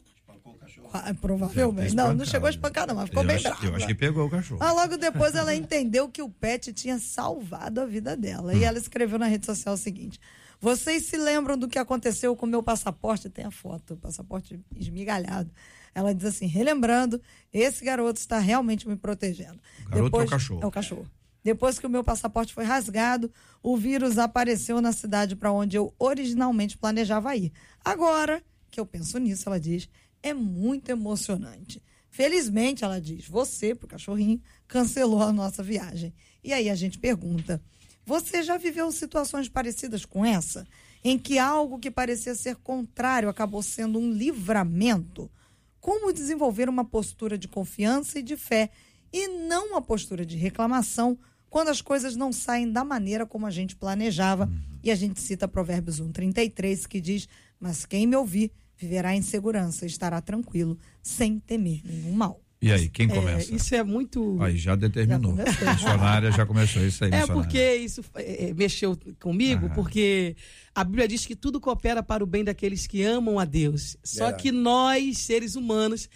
Provavelmente. 1.21 1.95
Não, 1.95 2.13
não 2.13 2.25
chegou 2.25 2.47
a 2.47 2.51
espancar, 2.51 2.87
não, 2.87 2.95
mas 2.95 3.09
ficou 3.09 3.23
eu 3.23 3.27
bem 3.27 3.37
acho, 3.37 3.45
brava. 3.45 3.67
Eu 3.67 3.75
acho 3.77 3.87
que 3.87 3.95
pegou 3.95 4.27
o 4.27 4.31
cachorro. 4.31 4.61
Mas 4.61 4.75
logo 4.75 4.97
depois 4.97 5.35
ela 5.35 5.55
entendeu 5.55 6.09
que 6.09 6.23
o 6.23 6.29
pet 6.29 6.73
tinha 6.73 6.99
salvado 6.99 7.81
a 7.81 7.87
vida 7.87 8.17
dela. 8.17 8.55
E 8.55 8.65
ela 8.65 8.79
escreveu 8.79 9.19
na 9.19 9.27
rede 9.27 9.47
social 9.47 9.75
o 9.75 9.79
seguinte: 9.79 10.21
Vocês 10.61 11.05
se 11.05 11.17
lembram 11.17 11.57
do 11.57 11.69
que 11.69 11.79
aconteceu 11.79 12.35
com 12.35 12.47
o 12.47 12.49
meu 12.49 12.63
passaporte? 12.63 13.29
Tem 13.29 13.45
a 13.45 13.51
foto, 13.51 13.95
o 13.95 13.97
passaporte 13.97 14.59
esmigalhado. 14.77 15.51
Ela 15.95 16.15
diz 16.15 16.27
assim: 16.27 16.47
relembrando, 16.47 17.21
esse 17.53 17.85
garoto 17.85 18.21
está 18.21 18.39
realmente 18.39 18.89
me 18.89 18.97
protegendo. 18.97 19.59
O 19.87 19.91
garoto 19.91 20.17
ou 20.17 20.23
o 20.23 20.29
cachorro? 20.29 20.61
É 20.63 20.67
o 20.67 20.71
cachorro. 20.71 21.11
Depois 21.43 21.79
que 21.79 21.87
o 21.87 21.91
meu 21.91 22.05
passaporte 22.05 22.53
foi 22.53 22.65
rasgado, 22.65 23.33
o 23.63 23.77
vírus 23.77 24.19
apareceu 24.19 24.81
na 24.81 24.93
cidade 24.93 25.35
para 25.35 25.51
onde 25.51 25.77
eu 25.77 25.95
originalmente 25.99 26.77
planejava 26.77 27.35
ir. 27.37 27.53
Agora 27.85 28.43
que 28.71 28.79
eu 28.79 28.87
penso 28.87 29.19
nisso, 29.19 29.49
ela 29.49 29.59
diz, 29.59 29.89
é 30.23 30.35
muito 30.35 30.91
emocionante. 30.91 31.83
Felizmente, 32.11 32.85
ela 32.85 33.01
diz, 33.01 33.29
você, 33.29 33.75
pro 33.75 33.87
cachorrinho, 33.87 34.41
cancelou 34.67 35.23
a 35.23 35.33
nossa 35.33 35.63
viagem. 35.63 36.13
E 36.43 36.53
aí 36.53 36.69
a 36.69 36.75
gente 36.75 36.99
pergunta: 36.99 37.63
você 38.05 38.43
já 38.43 38.57
viveu 38.57 38.91
situações 38.91 39.49
parecidas 39.49 40.05
com 40.05 40.25
essa? 40.25 40.67
Em 41.05 41.19
que 41.19 41.39
algo 41.39 41.79
que 41.79 41.91
parecia 41.91 42.35
ser 42.35 42.57
contrário 42.57 43.29
acabou 43.29 43.63
sendo 43.63 43.99
um 43.99 44.11
livramento? 44.11 45.31
Como 45.79 46.13
desenvolver 46.13 46.69
uma 46.69 46.85
postura 46.85 47.39
de 47.39 47.47
confiança 47.47 48.19
e 48.19 48.23
de 48.23 48.37
fé 48.37 48.71
e 49.13 49.29
não 49.29 49.69
uma 49.69 49.81
postura 49.81 50.27
de 50.27 50.37
reclamação 50.37 51.19
quando 51.49 51.69
as 51.69 51.81
coisas 51.81 52.17
não 52.17 52.33
saem 52.33 52.71
da 52.71 52.85
maneira 52.85 53.25
como 53.25 53.47
a 53.47 53.51
gente 53.51 53.77
planejava? 53.77 54.51
E 54.83 54.91
a 54.91 54.95
gente 54.95 55.21
cita 55.21 55.47
Provérbios 55.47 56.01
1:33 56.01 56.87
que 56.87 57.01
diz: 57.01 57.29
"Mas 57.61 57.87
quem 57.87 58.07
me 58.07 58.17
ouvir 58.17 58.51
viverá 58.79 59.15
em 59.15 59.23
segurança 59.23 59.85
e 59.85 59.89
estará 59.89 60.21
tranquilo, 60.21 60.79
sem 61.03 61.39
temer 61.41 61.81
nenhum 61.85 62.13
mal." 62.13 62.41
E 62.61 62.73
aí, 62.73 62.89
quem 62.89 63.09
É, 63.09 63.15
começa? 63.15 63.55
isso 63.55 63.73
é 63.73 63.85
muito. 63.85 64.37
Aí 64.43 64.57
já 64.57 64.75
determinou. 64.75 65.37
Já 65.37 65.45
começou. 65.45 65.69
Missionária 65.75 66.33
já 66.33 66.45
começou 66.47 66.85
isso 66.85 67.05
aí, 67.05 67.11
É 67.13 67.17
missionária. 67.19 67.43
porque 67.49 67.75
isso 67.77 68.05
é, 68.17 68.49
é, 68.49 68.55
mexeu 68.55 68.99
comigo, 69.21 69.67
Aham. 69.67 69.75
porque 69.77 70.35
a 70.75 70.83
Bíblia 70.83 71.07
diz 71.07 71.25
que 71.25 71.37
tudo 71.37 71.61
coopera 71.61 72.03
para 72.03 72.25
o 72.25 72.27
bem 72.27 72.43
daqueles 72.43 72.85
que 72.85 73.01
amam 73.05 73.39
a 73.39 73.45
Deus. 73.45 73.97
Só 74.03 74.25
Verdade. 74.25 74.43
que 74.43 74.51
nós, 74.51 75.19
seres 75.19 75.55
humanos, 75.55 76.09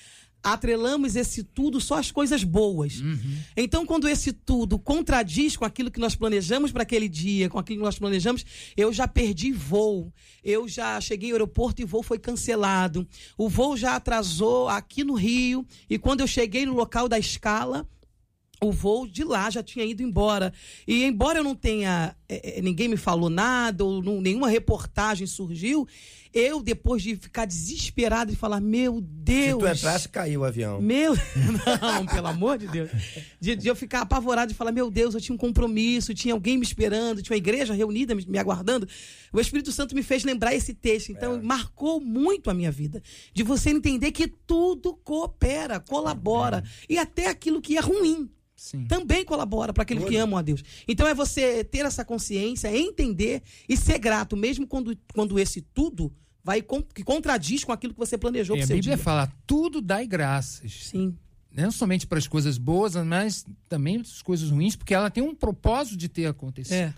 atrelamos 0.42 1.14
esse 1.14 1.42
tudo 1.44 1.80
só 1.80 1.94
às 1.98 2.10
coisas 2.10 2.42
boas. 2.42 3.00
Então, 3.56 3.86
quando 3.86 4.08
esse 4.08 4.32
tudo 4.32 4.78
contradiz 4.78 5.56
com 5.56 5.64
aquilo 5.64 5.90
que 5.90 6.00
nós 6.00 6.14
planejamos 6.16 6.72
para 6.72 6.82
aquele 6.82 7.08
dia, 7.08 7.48
com 7.48 7.58
aquilo 7.58 7.78
que 7.78 7.84
nós 7.84 7.98
planejamos, 7.98 8.44
eu 8.76 8.92
já 8.92 9.06
perdi 9.06 9.52
voo. 9.52 10.12
Eu 10.42 10.66
já 10.68 11.00
cheguei 11.00 11.30
ao 11.30 11.34
aeroporto 11.36 11.80
e 11.80 11.84
o 11.84 11.88
voo 11.88 12.02
foi 12.02 12.18
cancelado. 12.18 13.06
O 13.38 13.48
voo 13.48 13.76
já 13.76 13.94
atrasou 13.96 14.68
aqui 14.68 15.04
no 15.04 15.14
Rio. 15.14 15.64
E 15.88 15.98
quando 15.98 16.20
eu 16.22 16.26
cheguei 16.26 16.66
no 16.66 16.74
local 16.74 17.08
da 17.08 17.18
escala, 17.18 17.86
o 18.60 18.70
voo 18.70 19.06
de 19.08 19.24
lá 19.24 19.50
já 19.50 19.62
tinha 19.62 19.84
ido 19.84 20.02
embora. 20.02 20.52
E 20.86 21.04
embora 21.04 21.38
eu 21.40 21.44
não 21.44 21.54
tenha. 21.54 22.16
eh, 22.28 22.60
ninguém 22.62 22.88
me 22.88 22.96
falou 22.96 23.28
nada, 23.28 23.84
ou 23.84 24.02
não- 24.02 24.20
nenhuma 24.20 24.48
reportagem 24.48 25.26
surgiu, 25.26 25.86
eu, 26.32 26.62
depois 26.62 27.02
de 27.02 27.16
ficar 27.16 27.44
desesperado 27.44 28.32
e 28.32 28.36
falar, 28.36 28.60
meu 28.60 28.96
Se 28.96 29.00
Deus. 29.02 29.62
tu 29.62 29.66
entrasse, 29.68 30.08
caiu 30.08 30.40
o 30.40 30.44
avião. 30.44 30.80
Meu. 30.80 31.14
Não, 31.80 32.06
pelo 32.06 32.26
amor 32.26 32.58
de 32.58 32.68
Deus. 32.68 32.90
De, 33.40 33.54
de 33.54 33.68
eu 33.68 33.76
ficar 33.76 34.02
apavorado 34.02 34.52
e 34.52 34.54
falar, 34.54 34.72
meu 34.72 34.90
Deus, 34.90 35.14
eu 35.14 35.20
tinha 35.20 35.34
um 35.34 35.38
compromisso, 35.38 36.14
tinha 36.14 36.34
alguém 36.34 36.56
me 36.56 36.64
esperando, 36.64 37.22
tinha 37.22 37.34
uma 37.34 37.38
igreja 37.38 37.74
reunida 37.74 38.14
me, 38.14 38.24
me 38.26 38.38
aguardando. 38.38 38.88
O 39.32 39.40
Espírito 39.40 39.70
Santo 39.72 39.94
me 39.94 40.02
fez 40.02 40.24
lembrar 40.24 40.54
esse 40.54 40.74
texto. 40.74 41.10
Então, 41.10 41.42
marcou 41.42 42.00
muito 42.00 42.50
a 42.50 42.54
minha 42.54 42.70
vida. 42.70 43.02
De 43.34 43.42
você 43.42 43.70
entender 43.70 44.12
que 44.12 44.26
tudo 44.26 44.94
coopera, 44.94 45.80
colabora. 45.80 46.64
E 46.88 46.98
até 46.98 47.28
aquilo 47.28 47.60
que 47.60 47.76
é 47.76 47.80
ruim 47.80 48.30
Sim. 48.62 48.84
também 48.84 49.24
colabora 49.24 49.72
para 49.72 49.82
aqueles 49.82 50.04
que 50.04 50.16
amam 50.16 50.38
a 50.38 50.42
Deus. 50.42 50.62
Então 50.86 51.04
é 51.08 51.12
você 51.12 51.64
ter 51.64 51.84
essa 51.84 52.04
consciência, 52.04 52.74
entender 52.74 53.42
e 53.68 53.76
ser 53.76 53.98
grato, 53.98 54.36
mesmo 54.36 54.68
quando, 54.68 54.96
quando 55.12 55.36
esse 55.36 55.60
tudo 55.60 56.12
vai 56.44 56.62
que 56.94 57.04
contradiz 57.04 57.64
com 57.64 57.72
aquilo 57.72 57.92
que 57.92 57.98
você 57.98 58.18
planejou 58.18 58.56
para 58.56 58.64
a 58.64 58.66
seu 58.66 58.76
Bíblia 58.76 58.96
dia. 58.96 59.04
fala, 59.04 59.32
tudo 59.46 59.80
dai 59.80 60.06
graças. 60.06 60.72
Sim. 60.72 61.16
Não 61.54 61.70
somente 61.70 62.06
para 62.06 62.18
as 62.18 62.26
coisas 62.26 62.56
boas, 62.56 62.94
mas 62.96 63.44
também 63.68 64.00
para 64.00 64.08
as 64.08 64.22
coisas 64.22 64.50
ruins, 64.50 64.74
porque 64.74 64.94
ela 64.94 65.10
tem 65.10 65.22
um 65.22 65.34
propósito 65.34 65.96
de 65.96 66.08
ter 66.08 66.26
acontecido. 66.26 66.74
É. 66.74 66.94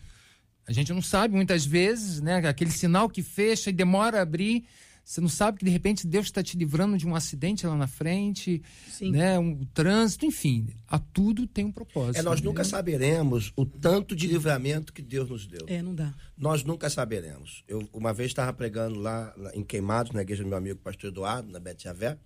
A 0.67 0.73
gente 0.73 0.93
não 0.93 1.03
sabe 1.03 1.35
muitas 1.35 1.67
vezes, 1.67 2.21
né? 2.21 2.37
Aquele 2.47 2.71
sinal 2.71 3.09
que 3.09 3.23
fecha 3.23 3.71
e 3.71 3.73
demora 3.73 4.19
a 4.19 4.23
abrir. 4.23 4.65
Você 5.05 5.21
não 5.21 5.29
sabe 5.29 5.59
que 5.59 5.65
de 5.67 5.71
repente 5.71 6.07
Deus 6.07 6.25
está 6.27 6.43
te 6.43 6.57
livrando 6.57 6.97
de 6.97 7.07
um 7.07 7.15
acidente 7.15 7.67
lá 7.67 7.77
na 7.77 7.87
frente, 7.87 8.63
Sim. 8.89 9.11
né? 9.11 9.39
Um 9.39 9.63
trânsito, 9.67 10.25
enfim. 10.25 10.67
A 10.89 10.99
tudo 10.99 11.47
tem 11.47 11.67
um 11.67 11.71
propósito. 11.73 12.19
É, 12.19 12.23
nós 12.23 12.41
né? 12.41 12.47
nunca 12.47 12.65
saberemos 12.65 13.53
o 13.55 13.67
tanto 13.67 14.17
de 14.17 14.27
livramento 14.27 14.93
que 14.95 15.03
Deus 15.03 15.29
nos 15.29 15.47
deu. 15.47 15.67
É, 15.67 15.83
não 15.83 15.95
dá. 15.95 16.15
Nós 16.39 16.65
nunca 16.65 16.89
saberemos. 16.89 17.63
Eu 17.69 17.87
uma 17.93 18.15
vez 18.15 18.31
estava 18.31 18.51
pregando 18.55 18.99
lá, 18.99 19.35
lá 19.37 19.51
em 19.55 19.63
Queimados, 19.63 20.13
na 20.13 20.23
igreja 20.23 20.43
do 20.43 20.49
meu 20.49 20.57
amigo 20.57 20.81
pastor 20.81 21.11
Eduardo, 21.11 21.53
na 21.53 21.61
Bete 21.61 21.85
Javé, 21.85 22.19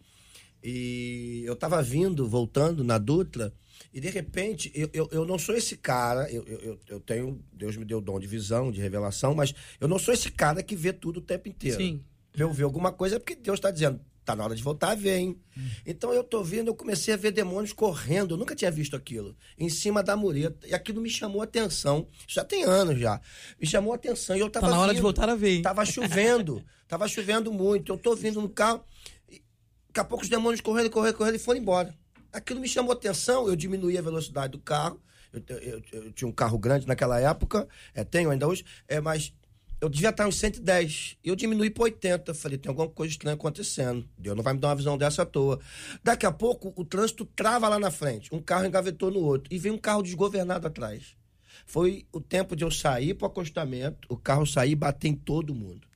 e 0.63 1.43
eu 1.47 1.55
estava 1.55 1.83
vindo, 1.83 2.29
voltando 2.29 2.83
na 2.83 2.99
Dutra, 2.99 3.53
e 3.93 4.01
de 4.01 4.09
repente, 4.11 4.71
eu, 4.75 4.91
eu, 4.93 5.09
eu 5.13 5.25
não 5.25 5.39
sou 5.39 5.55
esse 5.57 5.77
cara, 5.77 6.31
eu, 6.31 6.43
eu, 6.47 6.59
eu- 6.61 6.81
eu 6.89 7.01
tenho, 7.01 7.41
Deus 7.53 7.77
me 7.77 7.85
deu 7.85 8.01
dom 8.01 8.19
de 8.19 8.27
visão, 8.27 8.71
de 8.73 8.81
revelação, 8.81 9.35
mas 9.35 9.55
eu 9.81 9.87
não 9.89 9.99
sou 9.99 10.13
esse 10.13 10.31
cara 10.31 10.63
que 10.63 10.75
vê 10.75 10.93
tudo 10.93 11.19
o 11.19 11.23
tempo 11.23 11.49
inteiro. 11.49 11.77
Sim. 11.79 12.03
Pra 12.33 12.43
eu 12.43 12.53
ver 12.53 12.65
alguma 12.65 12.93
coisa 12.93 13.17
é 13.17 13.19
porque 13.19 13.35
Deus 13.35 13.59
está 13.59 13.71
dizendo, 13.71 14.01
tá 14.25 14.37
na 14.37 14.45
hora 14.45 14.55
de 14.55 14.63
voltar 14.63 14.91
a 14.91 14.95
ver, 14.95 15.17
hein? 15.17 15.41
Então 15.87 16.13
eu 16.13 16.23
tô 16.23 16.43
vendo, 16.45 16.69
eu 16.69 16.75
comecei 16.75 17.13
a 17.15 17.17
ver 17.17 17.33
demônios 17.33 17.73
correndo, 17.73 18.35
eu 18.35 18.39
nunca 18.39 18.55
tinha 18.55 18.71
visto 18.71 18.95
aquilo, 18.95 19.37
em 19.59 19.69
cima 19.69 20.03
da 20.03 20.17
mureta, 20.17 20.67
e 20.69 20.75
aquilo 20.75 21.01
me 21.01 21.09
chamou 21.11 21.41
a 21.41 21.45
atenção, 21.45 22.07
Isso 22.27 22.35
já 22.37 22.45
tem 22.45 22.65
anos 22.65 22.99
já, 23.01 23.21
me 23.61 23.67
chamou 23.67 23.93
a 23.93 23.97
atenção, 23.97 24.37
e 24.37 24.41
eu 24.41 24.51
tava 24.51 24.67
Tá 24.67 24.73
na 24.73 24.79
hora 24.81 24.93
de 24.93 24.97
vindo, 24.99 25.03
voltar 25.03 25.29
a 25.29 25.35
ver, 25.35 25.57
hein? 25.57 25.63
Tava 25.63 25.85
chovendo, 25.85 26.63
tava 26.87 27.09
chovendo 27.09 27.53
muito, 27.53 27.93
eu 27.93 27.99
tô 27.99 28.15
vindo 28.15 28.41
no 28.41 28.49
carro, 28.49 28.85
e 29.29 29.43
daqui 29.89 30.01
a 30.01 30.05
pouco 30.05 30.23
os 30.23 30.31
demônios 30.31 30.61
correndo, 30.61 30.91
correndo, 30.91 31.15
correndo 31.17 31.35
e 31.37 31.39
foram 31.39 31.59
embora. 31.61 31.95
Aquilo 32.33 32.61
me 32.61 32.69
chamou 32.69 32.93
a 32.93 32.95
atenção, 32.95 33.49
eu 33.49 33.57
diminuí 33.57 33.97
a 33.97 34.03
velocidade 34.03 34.53
do 34.53 34.59
carro, 34.61 35.01
eu, 35.33 35.43
eu- 35.49 35.59
eu- 35.93 36.05
eu 36.05 36.13
tinha 36.13 36.29
um 36.29 36.33
carro 36.33 36.59
grande 36.59 36.87
naquela 36.87 37.19
época, 37.19 37.67
é, 37.95 38.05
tenho 38.05 38.31
ainda 38.31 38.47
hoje, 38.47 38.65
é, 38.87 39.01
mas 39.01 39.33
eu 39.81 39.89
devia 39.89 40.11
estar 40.11 40.27
uns 40.27 40.37
110. 40.37 41.19
Eu 41.25 41.37
diminui 41.37 41.71
para 41.71 41.85
80. 41.85 42.35
Falei, 42.35 42.59
tem 42.59 42.69
alguma 42.69 42.89
coisa 42.89 43.13
estranha 43.13 43.35
acontecendo. 43.35 44.09
Deus 44.19 44.37
não 44.37 44.43
vai 44.43 44.55
me 44.55 44.61
dar 44.61 44.69
uma 44.69 44.77
visão 44.77 44.99
dessa 44.99 45.23
à 45.23 45.27
toa. 45.27 45.61
Daqui 46.03 46.27
a 46.27 46.33
pouco, 46.33 46.73
o 46.77 46.85
trânsito 46.85 47.25
trava 47.25 47.69
lá 47.69 47.79
na 47.79 47.91
frente. 47.91 48.35
Um 48.35 48.41
carro 48.41 48.67
engavetou 48.67 49.11
no 49.11 49.21
outro. 49.21 49.53
E 49.53 49.59
vem 49.59 49.73
um 49.73 49.79
carro 49.79 50.03
desgovernado 50.03 50.67
atrás. 50.67 51.17
Foi 51.65 52.07
o 52.13 52.21
tempo 52.21 52.57
de 52.57 52.65
eu 52.65 52.71
sair 52.71 53.15
para 53.15 53.27
o 53.27 53.31
acostamento, 53.31 54.09
o 54.09 54.17
carro 54.17 54.47
sair 54.47 54.73
e 54.73 54.77
bater 54.77 55.09
em 55.09 55.15
todo 55.15 55.55
mundo. 55.55 55.87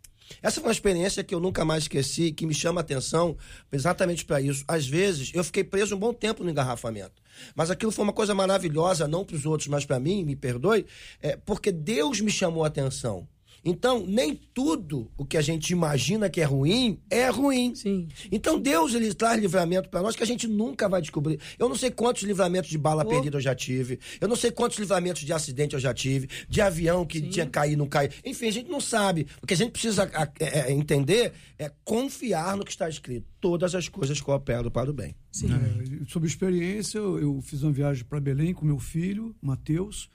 Essa 0.40 0.60
foi 0.60 0.68
uma 0.68 0.72
experiência 0.72 1.24
que 1.24 1.34
eu 1.34 1.40
nunca 1.40 1.64
mais 1.64 1.84
esqueci, 1.84 2.32
que 2.32 2.46
me 2.46 2.54
chama 2.54 2.80
a 2.80 2.82
atenção 2.82 3.36
exatamente 3.70 4.24
para 4.24 4.40
isso. 4.40 4.64
Às 4.66 4.86
vezes, 4.86 5.30
eu 5.34 5.44
fiquei 5.44 5.64
preso 5.64 5.96
um 5.96 5.98
bom 5.98 6.14
tempo 6.14 6.44
no 6.44 6.50
engarrafamento. 6.50 7.20
Mas 7.54 7.70
aquilo 7.70 7.92
foi 7.92 8.04
uma 8.04 8.12
coisa 8.12 8.34
maravilhosa, 8.34 9.08
não 9.08 9.24
para 9.24 9.36
os 9.36 9.44
outros, 9.44 9.68
mas 9.68 9.84
para 9.84 9.98
mim, 9.98 10.24
me 10.24 10.36
perdoe, 10.36 10.86
é, 11.20 11.36
porque 11.36 11.72
Deus 11.72 12.20
me 12.20 12.30
chamou 12.30 12.64
a 12.64 12.68
atenção. 12.68 13.26
Então, 13.64 14.04
nem 14.06 14.34
tudo 14.52 15.10
o 15.16 15.24
que 15.24 15.36
a 15.36 15.42
gente 15.42 15.70
imagina 15.70 16.28
que 16.28 16.40
é 16.40 16.44
ruim 16.44 16.98
é 17.08 17.28
ruim. 17.28 17.74
Sim. 17.74 18.08
Então, 18.30 18.58
Deus 18.58 18.94
ele 18.94 19.12
traz 19.14 19.40
livramento 19.40 19.88
para 19.88 20.02
nós 20.02 20.16
que 20.16 20.22
a 20.22 20.26
gente 20.26 20.48
nunca 20.48 20.88
vai 20.88 21.00
descobrir. 21.00 21.38
Eu 21.58 21.68
não 21.68 21.76
sei 21.76 21.90
quantos 21.90 22.22
livramentos 22.22 22.70
de 22.70 22.78
bala 22.78 23.02
Oh. 23.04 23.08
perdida 23.08 23.36
eu 23.36 23.40
já 23.40 23.54
tive. 23.54 23.98
Eu 24.20 24.28
não 24.28 24.36
sei 24.36 24.50
quantos 24.50 24.78
livramentos 24.78 25.22
de 25.22 25.32
acidente 25.32 25.74
eu 25.74 25.80
já 25.80 25.92
tive. 25.94 26.28
De 26.48 26.60
avião 26.60 27.04
que 27.04 27.20
tinha 27.20 27.46
caído, 27.46 27.78
não 27.78 27.86
caiu. 27.86 28.10
Enfim, 28.24 28.48
a 28.48 28.52
gente 28.52 28.70
não 28.70 28.80
sabe. 28.80 29.26
O 29.42 29.46
que 29.46 29.54
a 29.54 29.56
gente 29.56 29.70
precisa 29.72 30.10
é, 30.38 30.60
é, 30.60 30.72
entender 30.72 31.32
é 31.58 31.70
confiar 31.84 32.56
no 32.56 32.64
que 32.64 32.70
está 32.70 32.88
escrito. 32.88 33.26
Todas 33.40 33.74
as 33.74 33.88
coisas 33.88 34.20
cooperam 34.20 34.70
para 34.70 34.90
o 34.90 34.92
bem. 34.92 35.14
É, 35.44 36.04
sobre 36.10 36.28
experiência, 36.28 36.98
eu, 36.98 37.18
eu 37.18 37.40
fiz 37.42 37.62
uma 37.62 37.72
viagem 37.72 38.04
para 38.04 38.20
Belém 38.20 38.52
com 38.52 38.64
meu 38.66 38.78
filho, 38.78 39.34
Matheus, 39.40 40.08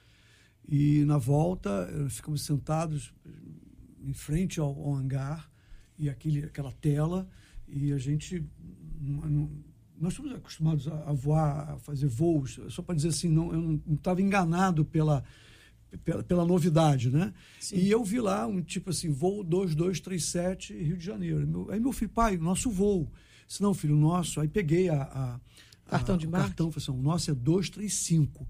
e 0.68 1.04
na 1.04 1.16
volta 1.18 1.88
ficamos 2.10 2.42
sentados 2.42 3.12
em 4.04 4.12
frente 4.12 4.60
ao, 4.60 4.68
ao 4.68 4.94
hangar 4.94 5.50
e 5.98 6.08
aquele, 6.10 6.44
aquela 6.44 6.70
tela, 6.72 7.26
e 7.66 7.92
a 7.92 7.98
gente. 7.98 8.44
Nós 10.00 10.12
estamos 10.12 10.32
acostumados 10.32 10.86
a, 10.86 11.10
a 11.10 11.12
voar, 11.12 11.70
a 11.70 11.78
fazer 11.78 12.06
voos, 12.06 12.60
só 12.68 12.82
para 12.82 12.94
dizer 12.94 13.08
assim, 13.08 13.28
não, 13.28 13.52
eu 13.52 13.60
não 13.60 13.94
estava 13.94 14.22
enganado 14.22 14.84
pela, 14.84 15.24
pela, 16.04 16.22
pela 16.22 16.44
novidade, 16.44 17.10
né? 17.10 17.34
E 17.76 17.90
eu 17.90 18.04
vi 18.04 18.20
lá 18.20 18.46
um 18.46 18.62
tipo 18.62 18.90
assim, 18.90 19.10
voo 19.10 19.42
2237 19.42 20.72
Rio 20.74 20.96
de 20.96 21.04
Janeiro. 21.04 21.44
Meu- 21.46 21.70
aí 21.70 21.80
meu 21.80 21.92
filho, 21.92 22.10
pai, 22.10 22.36
nosso 22.36 22.70
voo. 22.70 23.10
Se 23.48 23.60
não, 23.62 23.74
filho, 23.74 23.96
nosso. 23.96 24.40
Aí 24.40 24.46
peguei 24.48 24.88
a, 24.88 25.02
a- 25.02 25.40
Cartão 25.86 26.14
a- 26.14 26.18
de 26.18 26.26
o 26.26 26.28
embarque? 26.28 26.48
cartão, 26.48 26.70
falei 26.70 26.84
assim, 26.84 26.92
o 26.98 27.02
nosso 27.02 27.30
é 27.30 27.34
235. 27.34 28.46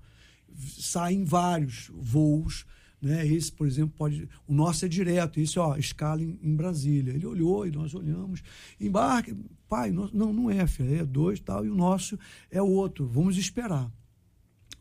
Saem 0.59 1.25
vários 1.25 1.91
voos, 1.95 2.67
né? 3.01 3.27
Esse, 3.27 3.53
por 3.53 3.67
exemplo, 3.67 3.95
pode. 3.97 4.29
O 4.47 4.53
nosso 4.53 4.85
é 4.85 4.89
direto, 4.89 5.39
esse, 5.39 5.59
ó, 5.59 5.77
escala 5.77 6.23
em, 6.23 6.39
em 6.43 6.57
Brasília. 6.57 7.13
Ele 7.13 7.27
olhou 7.27 7.67
e 7.67 7.71
nós 7.71 7.95
olhamos. 7.95 8.43
Embarque, 8.81 9.35
pai, 9.69 9.91
não, 9.91 10.33
não 10.33 10.51
é, 10.51 10.67
filho, 10.67 10.95
é 10.95 11.05
dois 11.05 11.41
tal, 11.41 11.65
e 11.65 11.71
o 11.71 11.75
nosso 11.75 12.19
é 12.51 12.61
outro. 12.61 13.07
Vamos 13.07 13.37
esperar. 13.37 13.91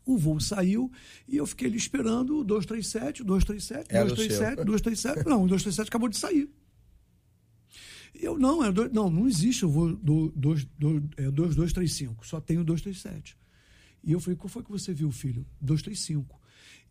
O 0.04 0.16
voo 0.16 0.40
saiu 0.40 0.90
e 1.28 1.36
eu 1.36 1.46
fiquei 1.46 1.68
ali 1.68 1.76
esperando 1.76 2.38
o 2.38 2.44
237, 2.44 3.20
o 3.20 3.24
237, 3.26 3.94
Era 3.94 4.06
o 4.06 4.08
237, 4.08 4.54
seu. 4.54 4.64
237. 4.64 5.28
Não, 5.28 5.44
o 5.44 5.48
237 5.48 5.88
acabou 5.88 6.08
de 6.08 6.16
sair. 6.16 6.50
Eu, 8.14 8.38
não, 8.38 8.64
é 8.64 8.72
dois, 8.72 8.90
não, 8.90 9.10
não 9.10 9.28
existe 9.28 9.66
o 9.66 9.68
voo 9.68 9.94
do, 9.94 10.32
dois, 10.34 10.64
do, 10.78 10.96
é 11.16 11.30
2235, 11.30 12.26
só 12.26 12.40
tem 12.40 12.56
o 12.56 12.64
237. 12.64 13.36
E 14.02 14.12
eu 14.12 14.20
falei, 14.20 14.36
qual 14.36 14.48
foi 14.48 14.62
que 14.62 14.70
você 14.70 14.92
viu, 14.92 15.10
filho? 15.10 15.46
235. 15.60 16.40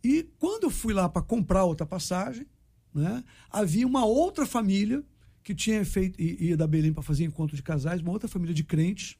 E 0.02 0.28
quando 0.38 0.64
eu 0.64 0.70
fui 0.70 0.92
lá 0.94 1.08
para 1.08 1.22
comprar 1.22 1.64
outra 1.64 1.86
passagem, 1.86 2.46
né, 2.94 3.24
havia 3.50 3.86
uma 3.86 4.04
outra 4.04 4.46
família 4.46 5.04
que 5.42 5.54
tinha 5.54 5.84
feito, 5.84 6.20
ia 6.20 6.56
da 6.56 6.66
Belém 6.66 6.92
para 6.92 7.02
fazer 7.02 7.24
encontro 7.24 7.56
de 7.56 7.62
casais, 7.62 8.00
uma 8.00 8.12
outra 8.12 8.28
família 8.28 8.54
de 8.54 8.62
crentes, 8.62 9.16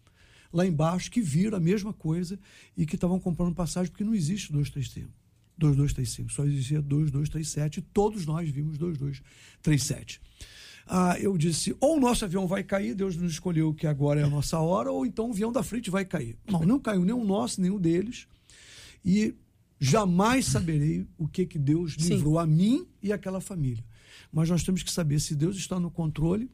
lá 0.52 0.66
embaixo, 0.66 1.10
que 1.10 1.20
viram 1.20 1.56
a 1.56 1.60
mesma 1.60 1.92
coisa 1.92 2.38
e 2.76 2.86
que 2.86 2.94
estavam 2.94 3.18
comprando 3.18 3.54
passagem, 3.54 3.90
porque 3.90 4.04
não 4.04 4.14
existe 4.14 4.52
235. 4.52 5.12
2235, 5.58 6.30
só 6.30 6.44
existia 6.44 6.80
2237 6.80 7.78
e 7.78 7.82
todos 7.82 8.24
nós 8.24 8.48
vimos 8.48 8.78
2237. 8.78 10.20
Ah, 10.90 11.16
eu 11.20 11.36
disse, 11.36 11.76
ou 11.80 11.96
o 11.98 12.00
nosso 12.00 12.24
avião 12.24 12.46
vai 12.46 12.64
cair, 12.64 12.94
Deus 12.94 13.14
nos 13.14 13.32
escolheu 13.32 13.74
que 13.74 13.86
agora 13.86 14.20
é 14.20 14.24
a 14.24 14.28
nossa 14.30 14.58
hora, 14.58 14.90
ou 14.90 15.04
então 15.04 15.28
o 15.28 15.32
avião 15.32 15.52
da 15.52 15.62
frente 15.62 15.90
vai 15.90 16.04
cair. 16.04 16.36
Não, 16.50 16.60
não 16.60 16.78
caiu 16.80 17.04
nem 17.04 17.14
o 17.14 17.24
nosso, 17.24 17.60
nem 17.60 17.70
o 17.70 17.78
deles. 17.78 18.26
E 19.04 19.34
jamais 19.78 20.46
saberei 20.46 21.06
o 21.18 21.28
que, 21.28 21.44
que 21.46 21.58
Deus 21.58 21.94
Sim. 21.98 22.14
livrou 22.14 22.38
a 22.38 22.46
mim 22.46 22.86
e 23.02 23.12
aquela 23.12 23.40
família. 23.40 23.84
Mas 24.32 24.48
nós 24.48 24.62
temos 24.62 24.82
que 24.82 24.90
saber 24.90 25.20
se 25.20 25.34
Deus 25.36 25.56
está 25.56 25.78
no 25.78 25.90
controle. 25.90 26.50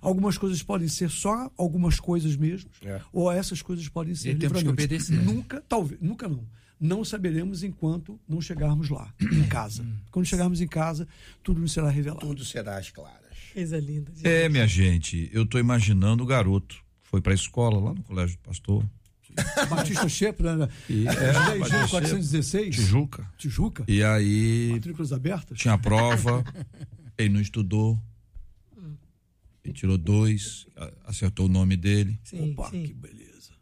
Algumas 0.00 0.36
coisas 0.36 0.62
podem 0.62 0.88
ser 0.88 1.08
só 1.10 1.50
algumas 1.56 2.00
coisas 2.00 2.36
mesmo, 2.36 2.68
É. 2.82 3.00
ou 3.12 3.30
essas 3.30 3.62
coisas 3.62 3.88
podem 3.88 4.14
ser 4.14 4.30
E 4.30 4.34
temos 4.38 4.62
que 4.62 4.68
obedecer. 4.68 5.22
Nunca, 5.22 5.62
talvez, 5.68 6.00
nunca 6.00 6.28
não. 6.28 6.44
Não 6.78 7.02
saberemos 7.04 7.62
enquanto 7.62 8.20
não 8.28 8.38
chegarmos 8.40 8.90
lá, 8.90 9.14
em 9.20 9.44
casa. 9.48 9.86
Quando 10.10 10.26
chegarmos 10.26 10.60
em 10.60 10.66
casa, 10.66 11.08
tudo 11.42 11.60
nos 11.60 11.72
será 11.72 11.88
revelado. 11.88 12.26
Tudo 12.26 12.44
será 12.44 12.76
às 12.76 12.90
claras. 12.90 13.25
Coisa 13.56 13.78
linda. 13.80 14.12
gente. 14.14 14.28
É, 14.28 14.48
minha 14.50 14.66
gente, 14.66 15.30
eu 15.32 15.46
tô 15.46 15.58
imaginando 15.58 16.22
o 16.22 16.26
garoto. 16.26 16.76
Foi 17.02 17.22
pra 17.22 17.32
escola 17.32 17.80
lá 17.80 17.94
no 17.94 18.02
colégio 18.02 18.36
do 18.36 18.40
pastor. 18.40 18.84
Batista 19.70 20.06
Shepard, 20.06 20.58
né? 20.60 20.68
E, 20.90 21.08
é, 21.08 21.58
Batista 21.58 21.88
416. 21.88 22.74
Tijuca. 22.74 23.32
Tijuca. 23.38 23.84
E 23.88 24.02
aí 24.02 24.72
Matrículas 24.72 25.10
abertas. 25.10 25.58
tinha 25.58 25.72
a 25.72 25.78
prova, 25.78 26.44
ele 27.16 27.30
não 27.30 27.40
estudou. 27.40 27.98
Ele 29.64 29.72
tirou 29.72 29.96
dois, 29.96 30.66
acertou 31.06 31.46
o 31.46 31.48
nome 31.48 31.78
dele. 31.78 32.20
Sim, 32.24 32.52
Opa, 32.52 32.68
sim. 32.68 32.82
que 32.84 32.92
beleza. 32.92 33.52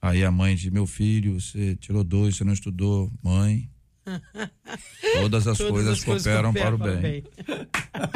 Aí 0.00 0.24
a 0.24 0.30
mãe 0.30 0.54
disse: 0.54 0.70
Meu 0.70 0.86
filho, 0.86 1.38
você 1.38 1.76
tirou 1.76 2.02
dois, 2.02 2.34
você 2.34 2.44
não 2.44 2.54
estudou. 2.54 3.12
Mãe. 3.22 3.70
Todas 5.14 5.46
as 5.46 5.58
Todas 5.58 5.72
coisas 5.72 5.98
as 5.98 6.04
coisas 6.04 6.24
cooperam 6.24 6.52
cooperam 6.52 6.78
para 6.78 6.96
o 6.96 7.00
bem. 7.00 7.24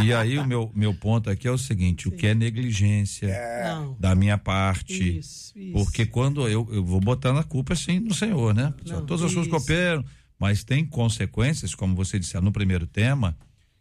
E 0.04 0.12
aí 0.12 0.38
o 0.38 0.46
meu, 0.46 0.70
meu 0.74 0.94
ponto 0.94 1.30
aqui 1.30 1.46
é 1.46 1.50
o 1.50 1.58
seguinte: 1.58 2.08
o 2.08 2.12
que 2.12 2.26
é 2.26 2.34
negligência 2.34 3.28
Não. 3.64 3.96
da 3.98 4.14
minha 4.14 4.38
parte? 4.38 5.18
Isso, 5.18 5.52
isso. 5.56 5.72
Porque 5.72 6.06
quando 6.06 6.48
eu, 6.48 6.68
eu 6.72 6.84
vou 6.84 7.00
botando 7.00 7.38
a 7.38 7.44
culpa 7.44 7.72
assim 7.72 8.00
no 8.00 8.14
Senhor, 8.14 8.54
né? 8.54 8.72
Não, 8.86 9.06
Todas 9.06 9.24
as 9.24 9.34
coisas 9.34 9.50
cooperam, 9.50 10.04
mas 10.38 10.64
tem 10.64 10.84
consequências, 10.84 11.74
como 11.74 11.94
você 11.94 12.18
disse 12.18 12.38
no 12.40 12.52
primeiro 12.52 12.86
tema, 12.86 13.36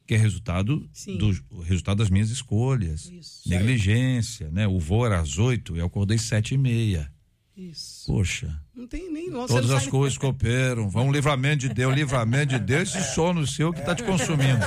que 0.05 0.13
é 0.13 0.17
resultado, 0.17 0.87
Sim. 0.91 1.17
do, 1.17 1.31
o 1.51 1.61
resultado 1.61 1.99
das 1.99 2.09
minhas 2.09 2.29
escolhas. 2.29 3.09
Isso. 3.11 3.49
Negligência, 3.49 4.49
né? 4.51 4.67
O 4.67 4.79
voo 4.79 5.05
era 5.05 5.19
às 5.19 5.37
oito, 5.37 5.75
eu 5.77 5.85
acordei 5.85 6.17
sete 6.17 6.55
e 6.55 6.57
meia. 6.57 7.11
Isso. 7.55 8.05
Poxa, 8.07 8.59
Não 8.73 8.87
tem 8.87 9.11
nem 9.11 9.29
nossa. 9.29 9.53
todas 9.53 9.71
as 9.71 9.85
coisas 9.85 10.17
cooperam. 10.17 10.89
Vão 10.89 11.09
um 11.09 11.11
livramento 11.11 11.67
de 11.67 11.69
Deus, 11.73 11.93
livramento 11.93 12.57
de 12.57 12.59
Deus, 12.59 12.95
esse 12.95 13.13
sono 13.13 13.45
seu 13.45 13.73
que 13.73 13.79
está 13.79 13.93
te 13.93 14.03
consumindo. 14.03 14.63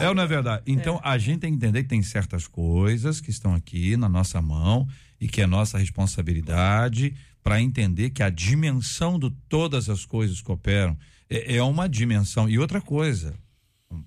É 0.00 0.08
ou 0.08 0.14
não 0.14 0.22
é 0.22 0.26
verdade? 0.26 0.62
Então, 0.66 1.00
a 1.02 1.18
gente 1.18 1.40
tem 1.40 1.50
que 1.50 1.56
entender 1.56 1.82
que 1.82 1.88
tem 1.88 2.02
certas 2.02 2.46
coisas 2.46 3.20
que 3.20 3.30
estão 3.30 3.54
aqui 3.54 3.96
na 3.96 4.08
nossa 4.08 4.40
mão 4.40 4.86
e 5.20 5.26
que 5.28 5.42
é 5.42 5.46
nossa 5.46 5.76
responsabilidade 5.76 7.14
para 7.42 7.60
entender 7.60 8.10
que 8.10 8.22
a 8.22 8.30
dimensão 8.30 9.18
do 9.18 9.30
todas 9.30 9.90
as 9.90 10.06
coisas 10.06 10.40
cooperam 10.40 10.96
é, 11.28 11.56
é 11.56 11.62
uma 11.62 11.88
dimensão. 11.88 12.48
E 12.48 12.58
outra 12.58 12.80
coisa, 12.80 13.34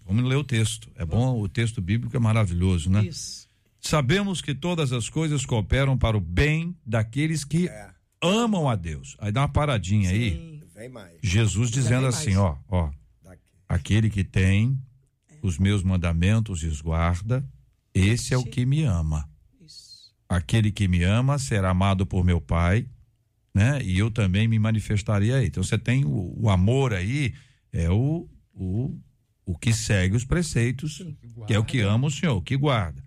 vamos 0.06 0.24
ler 0.24 0.36
o 0.38 0.44
texto. 0.44 0.90
É 0.96 1.06
bom, 1.06 1.40
o 1.40 1.48
texto 1.48 1.82
bíblico 1.82 2.16
é 2.16 2.20
maravilhoso, 2.20 2.90
né? 2.90 3.06
Isso. 3.06 3.48
Sabemos 3.80 4.42
que 4.42 4.56
todas 4.56 4.92
as 4.92 5.08
coisas 5.08 5.46
cooperam 5.46 5.98
para 5.98 6.18
o 6.18 6.22
bem 6.22 6.76
daqueles 6.86 7.44
que 7.44 7.68
É. 7.68 7.97
amam 8.22 8.70
a 8.70 8.76
Deus. 8.76 9.16
Aí 9.20 9.32
dá 9.32 9.42
uma 9.42 9.50
paradinha 9.50 10.10
aí. 10.10 10.32
Sim. 10.32 10.58
Vem 10.74 10.90
mais. 10.90 11.18
Jesus 11.24 11.72
dizendo 11.72 12.02
vem 12.02 12.10
assim, 12.10 12.36
mais. 12.36 12.38
ó, 12.38 12.60
ó, 12.70 12.92
Daqui. 13.24 13.42
aquele 13.68 14.10
que 14.10 14.24
tem 14.24 14.80
os 15.42 15.58
meus 15.58 15.82
mandamentos 15.82 16.62
e 16.62 16.68
os 16.68 16.82
guarda, 16.82 17.48
esse 17.94 18.34
é 18.34 18.38
o 18.38 18.44
que 18.44 18.66
me 18.66 18.84
ama. 18.84 19.28
Isso. 19.60 20.14
Aquele 20.30 20.72
que 20.72 20.88
me 20.88 21.04
ama 21.04 21.40
será 21.40 21.72
amado 21.72 22.06
por 22.06 22.24
meu 22.24 22.40
Pai, 22.40 22.88
né? 23.54 23.82
E 23.82 23.98
eu 23.98 24.12
também 24.12 24.48
me 24.48 24.60
manifestarei 24.60 25.34
aí. 25.34 25.48
Então 25.48 25.64
você 25.64 25.80
tem 25.80 26.06
o, 26.06 26.34
o 26.38 26.50
amor 26.50 26.94
aí, 26.94 27.34
é 27.72 27.90
o, 27.90 28.30
o, 28.54 28.96
o 29.46 29.58
que 29.58 29.74
segue 29.74 30.16
os 30.16 30.26
preceitos, 30.26 31.04
que 31.48 31.56
é 31.56 31.60
o 31.60 31.66
que 31.66 31.82
ama 31.82 32.08
o 32.08 32.12
Senhor, 32.12 32.36
o 32.36 32.42
que 32.42 32.56
guarda. 32.56 33.04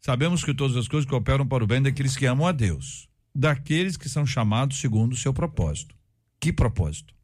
Sabemos 0.00 0.44
que 0.44 0.54
todas 0.54 0.76
as 0.76 0.86
coisas 0.86 1.08
cooperam 1.10 1.46
para 1.46 1.64
o 1.64 1.66
bem 1.66 1.82
daqueles 1.82 2.16
que 2.16 2.26
amam 2.26 2.46
a 2.46 2.52
Deus, 2.52 3.08
daqueles 3.34 3.96
que 3.96 4.08
são 4.08 4.24
chamados 4.24 4.78
segundo 4.78 5.12
o 5.12 5.16
seu 5.16 5.32
propósito. 5.34 5.94
Que 6.38 6.52
propósito? 6.52 7.14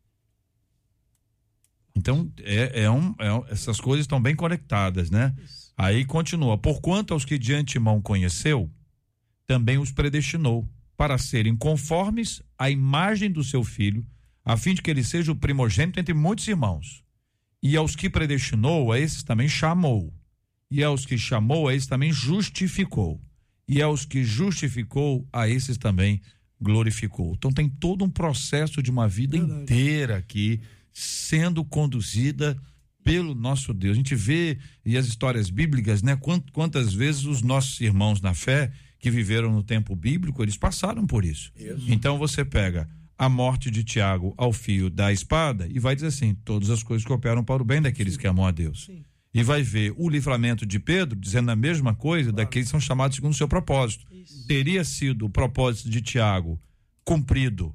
Então, 1.95 2.33
é, 2.41 2.85
é 2.85 2.91
um, 2.91 3.15
é 3.19 3.53
essas 3.53 3.81
coisas 3.81 4.05
estão 4.05 4.21
bem 4.21 4.35
conectadas, 4.35 5.11
né? 5.11 5.35
Aí 5.77 6.05
continua: 6.05 6.57
Porquanto 6.57 7.15
aos 7.15 7.25
que 7.25 7.39
de 7.39 7.55
antemão 7.55 8.01
conheceu, 8.01 8.71
também 9.47 9.79
os 9.79 9.91
predestinou 9.91 10.69
para 10.97 11.19
serem 11.19 11.57
conformes 11.57 12.43
à 12.59 12.71
imagem 12.71 13.31
do 13.31 13.43
seu 13.43 13.65
filho, 13.65 14.07
a 14.45 14.57
fim 14.57 14.75
de 14.75 14.83
que 14.83 14.91
ele 14.91 15.05
seja 15.05 15.33
o 15.33 15.37
primogênito 15.37 15.99
entre 15.99 16.15
muitos 16.15 16.47
irmãos. 16.47 17.03
E 17.63 17.77
aos 17.77 17.95
que 17.95 18.09
predestinou, 18.09 18.93
a 18.93 18.99
esses 18.99 19.23
também 19.23 19.49
chamou. 19.49 20.15
E 20.71 20.83
aos 20.83 21.05
que 21.05 21.19
chamou, 21.19 21.69
a 21.69 21.75
esses 21.75 21.89
também 21.89 22.13
justificou. 22.13 23.21
E 23.73 23.81
aos 23.81 24.05
que 24.05 24.25
justificou, 24.25 25.27
a 25.33 25.49
esses 25.49 25.79
também 25.79 26.21
glorificou. 26.61 27.35
Então 27.37 27.53
tem 27.53 27.69
todo 27.69 28.05
um 28.05 28.11
processo 28.11 28.83
de 28.83 28.91
uma 28.91 29.07
vida 29.09 29.39
Verdade. 29.39 29.63
inteira 29.63 30.17
aqui 30.19 30.61
sendo 30.93 31.65
conduzida 31.65 32.57
pelo 33.03 33.35
nosso 33.35 33.73
Deus. 33.73 33.93
A 33.95 33.97
gente 33.97 34.15
vê 34.15 34.59
e 34.85 34.97
as 34.97 35.07
histórias 35.07 35.49
bíblicas, 35.49 36.03
né? 36.03 36.17
Quant- 36.17 36.51
Quantas 36.53 36.93
vezes 36.93 37.25
os 37.25 37.41
nossos 37.43 37.81
irmãos 37.81 38.21
na 38.21 38.35
fé 38.35 38.71
que 38.99 39.11
viveram 39.11 39.51
no 39.53 39.63
tempo 39.63 39.97
bíblico, 39.97 40.43
eles 40.43 40.57
passaram 40.59 41.07
por 41.07 41.25
isso. 41.25 41.51
Então 41.89 42.19
você 42.19 42.45
pega 42.45 42.89
a 43.17 43.29
morte 43.29 43.71
de 43.71 43.83
Tiago 43.85 44.35
ao 44.37 44.53
fio 44.53 44.91
da 44.91 45.11
espada 45.13 45.67
e 45.71 45.79
vai 45.79 45.95
dizer 45.95 46.09
assim: 46.09 46.35
todas 46.45 46.69
as 46.69 46.83
coisas 46.83 47.07
cooperam 47.07 47.43
para 47.43 47.63
o 47.63 47.65
bem 47.65 47.81
daqueles 47.81 48.17
que 48.19 48.27
amam 48.27 48.45
a 48.45 48.51
Deus. 48.51 48.91
E 49.33 49.43
vai 49.43 49.63
ver 49.63 49.95
o 49.97 50.09
livramento 50.09 50.67
de 50.67 50.79
Pedro 50.81 51.19
dizendo 51.19 51.51
a 51.51 51.57
mesma 51.57 51.95
coisa 51.95 52.33
daqueles 52.33 52.67
que 52.69 52.73
são 52.73 52.81
chamados 52.81 53.15
segundo 53.17 53.33
o 53.33 53.37
seu 53.37 53.47
propósito. 53.49 54.05
Teria 54.49 54.83
sido 54.85 55.27
o 55.27 55.31
propósito 55.31 55.89
de 55.89 56.01
Tiago 56.01 56.61
cumprido 57.05 57.75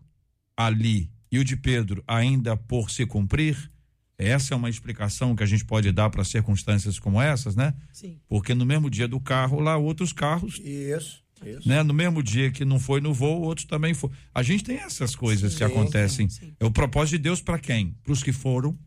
ali 0.56 1.10
e 1.32 1.40
o 1.40 1.44
de 1.46 1.56
Pedro 1.56 2.04
ainda 2.08 2.56
por 2.58 2.90
se 2.92 3.06
cumprir? 3.06 3.72
Essa 4.18 4.54
é 4.54 4.58
uma 4.58 4.70
explicação 4.70 5.36
que 5.36 5.44
a 5.44 5.46
gente 5.46 5.66
pode 5.66 5.92
dar 5.92 6.10
para 6.10 6.24
circunstâncias 6.24 6.98
como 7.00 7.22
essas, 7.22 7.56
né? 7.56 7.74
Sim. 7.92 8.18
Porque 8.30 8.54
no 8.54 8.66
mesmo 8.66 8.90
dia 8.90 9.08
do 9.10 9.20
carro, 9.20 9.60
lá 9.60 9.76
outros 9.76 10.14
carros, 10.14 10.56
Isso, 10.64 11.22
isso. 11.46 11.68
né? 11.68 11.84
No 11.84 11.94
mesmo 11.94 12.24
dia 12.24 12.50
que 12.50 12.64
não 12.64 12.80
foi 12.80 13.02
no 13.02 13.14
voo, 13.14 13.42
outros 13.42 13.66
também 13.68 13.94
foram. 13.94 14.14
A 14.34 14.42
gente 14.42 14.64
tem 14.64 14.78
essas 14.78 15.16
coisas 15.18 15.56
que 15.56 15.64
acontecem. 15.66 16.30
sim. 16.30 16.54
É 16.60 16.66
o 16.66 16.72
propósito 16.72 17.18
de 17.18 17.24
Deus 17.24 17.42
para 17.42 17.60
quem? 17.60 17.94
Para 18.04 18.14
os 18.14 18.24
que 18.24 18.32
foram, 18.32 18.78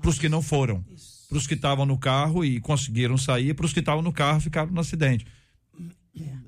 para 0.00 0.08
os 0.08 0.18
que 0.18 0.28
não 0.28 0.40
foram, 0.40 0.82
para 1.28 1.38
os 1.38 1.46
que 1.46 1.54
estavam 1.54 1.84
no 1.86 1.98
carro 1.98 2.44
e 2.44 2.60
conseguiram 2.60 3.16
sair, 3.18 3.54
para 3.54 3.66
os 3.66 3.72
que 3.72 3.80
estavam 3.80 4.02
no 4.02 4.12
carro 4.12 4.38
e 4.38 4.42
ficaram 4.42 4.70
no 4.72 4.80
acidente. 4.80 5.26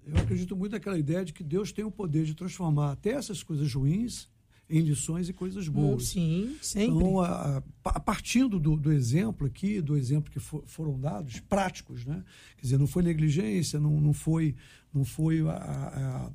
Eu 0.06 0.16
acredito 0.16 0.56
muito 0.56 0.72
naquela 0.72 0.98
ideia 0.98 1.24
de 1.24 1.32
que 1.32 1.44
Deus 1.44 1.72
tem 1.72 1.84
o 1.84 1.90
poder 1.90 2.24
de 2.24 2.34
transformar 2.34 2.92
até 2.92 3.10
essas 3.10 3.42
coisas 3.42 3.72
ruins 3.74 4.26
em 4.70 4.80
lições 4.80 5.28
e 5.28 5.32
coisas 5.32 5.66
boas. 5.68 6.08
Sim, 6.08 6.56
sempre. 6.62 6.94
Então, 6.96 7.20
a, 7.20 7.62
a- 7.84 8.00
partindo 8.00 8.58
do, 8.58 8.76
do 8.76 8.92
exemplo 8.92 9.46
aqui, 9.46 9.80
do 9.80 9.96
exemplo 9.96 10.30
que 10.30 10.38
fo- 10.38 10.62
foram 10.66 10.98
dados, 10.98 11.40
práticos, 11.40 12.04
né? 12.04 12.22
Quer 12.56 12.62
dizer, 12.62 12.78
não 12.78 12.86
foi 12.86 13.02
negligência, 13.02 13.78
não, 13.80 13.98
não 14.00 14.12
foi, 14.12 14.54
não 14.92 15.04
foi 15.04 15.40
a, 15.40 15.52
a- 15.54 16.30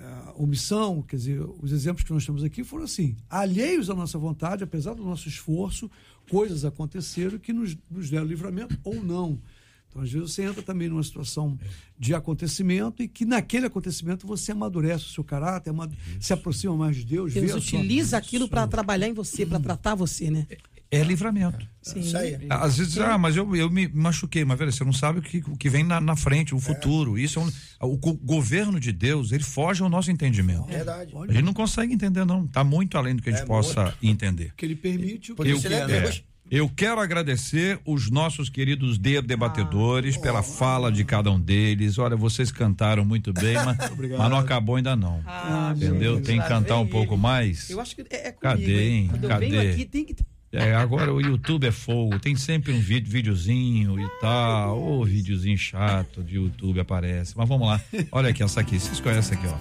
a 0.00 0.32
omissão, 0.36 1.02
quer 1.02 1.16
dizer, 1.16 1.40
os 1.60 1.72
exemplos 1.72 2.04
que 2.04 2.12
nós 2.12 2.24
temos 2.24 2.44
aqui 2.44 2.62
foram 2.62 2.84
assim, 2.84 3.16
alheios 3.28 3.90
à 3.90 3.94
nossa 3.94 4.16
vontade, 4.18 4.62
apesar 4.62 4.94
do 4.94 5.02
nosso 5.04 5.26
esforço, 5.28 5.90
coisas 6.28 6.64
aconteceram 6.64 7.38
que 7.38 7.52
nos, 7.52 7.76
nos 7.90 8.10
deram 8.10 8.26
livramento 8.26 8.78
ou 8.84 9.02
não. 9.02 9.40
Então, 9.88 10.02
às 10.02 10.12
vezes, 10.12 10.32
você 10.32 10.42
entra 10.42 10.62
também 10.62 10.88
numa 10.88 11.02
situação 11.02 11.58
de 11.98 12.14
acontecimento 12.14 13.02
e 13.02 13.08
que 13.08 13.24
naquele 13.24 13.66
acontecimento 13.66 14.26
você 14.26 14.52
amadurece 14.52 15.04
o 15.04 15.08
seu 15.08 15.24
caráter, 15.24 15.72
se 16.20 16.32
aproxima 16.32 16.76
mais 16.76 16.96
de 16.96 17.04
Deus, 17.04 17.32
vê 17.32 17.40
Deus 17.40 17.64
utiliza 17.64 18.16
aquilo 18.16 18.48
para 18.48 18.66
trabalhar 18.66 19.08
em 19.08 19.14
você, 19.14 19.46
para 19.46 19.58
tratar 19.58 19.94
você, 19.94 20.30
né? 20.30 20.46
É 20.90 21.02
livramento. 21.02 21.66
Sim. 21.82 22.00
Isso 22.00 22.16
aí. 22.16 22.38
Às 22.48 22.78
vezes, 22.78 22.96
ah, 22.98 23.18
mas 23.18 23.36
eu, 23.36 23.54
eu 23.54 23.70
me 23.70 23.86
machuquei, 23.88 24.42
mas 24.44 24.58
velho, 24.58 24.72
você 24.72 24.84
não 24.84 24.92
sabe 24.92 25.18
o 25.18 25.22
que, 25.22 25.38
o 25.46 25.56
que 25.56 25.68
vem 25.68 25.84
na, 25.84 26.00
na 26.00 26.16
frente, 26.16 26.54
o 26.54 26.58
futuro. 26.60 27.18
Isso 27.18 27.38
é 27.38 27.42
um, 27.42 27.90
o 27.92 27.96
go- 27.98 28.14
governo 28.22 28.80
de 28.80 28.90
Deus, 28.90 29.30
ele 29.32 29.44
foge 29.44 29.82
ao 29.82 29.88
nosso 29.90 30.10
entendimento. 30.10 30.64
Verdade. 30.64 31.12
A 31.28 31.32
gente 31.32 31.42
não 31.44 31.52
consegue 31.52 31.92
entender, 31.92 32.24
não. 32.24 32.46
Está 32.46 32.64
muito 32.64 32.96
além 32.96 33.14
do 33.16 33.22
que 33.22 33.28
a 33.28 33.32
gente 33.32 33.42
É 33.42 33.46
possa 33.46 33.94
entender. 34.02 34.52
que 34.56 34.64
ele 34.64 34.74
permite 34.76 35.32
o 35.32 35.36
que 35.36 35.48
isso 35.50 35.66
ele 35.66 35.74
é 35.74 35.78
é, 35.80 35.86
Deus. 35.86 36.24
eu 36.50 36.70
quero 36.70 37.00
agradecer 37.02 37.78
os 37.84 38.10
nossos 38.10 38.48
queridos 38.48 38.96
de- 38.96 39.20
debatedores 39.20 40.16
pela 40.16 40.42
fala 40.42 40.90
de 40.90 41.04
cada 41.04 41.30
um 41.30 41.38
deles. 41.38 41.98
Olha, 41.98 42.16
vocês 42.16 42.50
cantaram 42.50 43.04
muito 43.04 43.30
bem, 43.34 43.56
mas, 43.56 43.76
mas 44.18 44.30
não 44.30 44.38
acabou 44.38 44.76
ainda 44.76 44.96
não. 44.96 45.22
Ah, 45.26 45.74
Entendeu? 45.76 46.16
gente, 46.16 46.24
Tem 46.26 46.40
que 46.40 46.48
cantar 46.48 46.78
um 46.78 46.86
pouco 46.86 47.14
mais. 47.16 47.68
Eu 47.68 47.78
acho 47.78 47.94
que 47.94 48.02
é, 48.08 48.28
é 48.28 48.32
comigo, 48.32 48.40
Cadê, 48.40 48.88
hein? 48.88 49.10
Eu 49.22 49.28
Cadê? 49.28 49.48
venho 49.50 49.70
aqui, 49.72 49.84
tem 49.84 50.04
que. 50.06 50.16
É, 50.50 50.74
agora 50.74 51.12
o 51.12 51.20
YouTube 51.20 51.66
é 51.66 51.70
fogo, 51.70 52.18
tem 52.18 52.34
sempre 52.34 52.72
um 52.72 52.80
vídeo, 52.80 53.10
videozinho 53.10 54.00
e 54.00 54.08
tal. 54.20 54.80
Ô, 54.82 55.04
videozinho 55.04 55.58
chato 55.58 56.22
de 56.24 56.36
YouTube 56.36 56.80
aparece. 56.80 57.34
Mas 57.36 57.46
vamos 57.48 57.68
lá. 57.68 57.78
Olha 58.10 58.30
aqui, 58.30 58.42
essa 58.42 58.60
aqui. 58.60 58.78
Vocês 58.80 58.98
conhecem 58.98 59.36
aqui, 59.36 59.46
ó. 59.46 59.52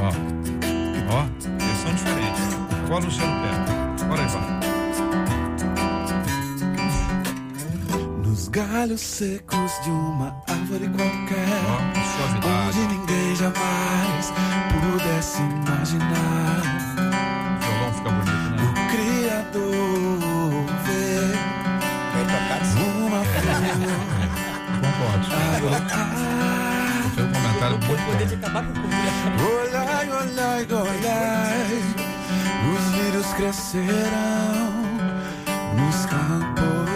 Ó. 0.00 0.08
Ó, 1.12 1.24
eles 1.44 1.78
são 1.82 1.94
diferentes. 1.94 2.54
Qual 2.88 3.00
o 3.00 3.04
Luciano 3.04 3.42
pega? 3.42 4.10
Olha 4.10 4.22
aí, 4.22 4.28
vai. 4.28 4.56
Nos 8.26 8.48
galhos 8.48 9.00
secos 9.02 9.72
de 9.84 9.90
uma 9.90 10.34
árvore 10.48 10.88
qualquer, 10.88 11.60
Ó, 11.68 11.78
suavidade. 12.16 12.78
onde 12.78 12.94
ninguém 12.94 13.36
jamais 13.36 14.32
pudesse 14.72 15.42
imaginar. 15.42 16.75
Concordo. 24.96 25.26
a 25.34 25.60
brotar. 25.60 26.10
Foi 27.14 27.24
um 27.24 27.32
comentário 27.32 27.78
muito 27.86 28.02
Poder 28.04 28.26
de 28.26 28.36
bom. 28.36 28.46
acabar 28.46 28.64
com 28.66 28.72
poder. 28.72 28.96
Olhai, 29.60 30.06
olhai, 30.10 30.66
olhai, 30.70 31.82
os 32.74 32.84
lírios 32.94 33.26
crescerão 33.34 34.72
nos 35.76 36.06
campos 36.06 36.95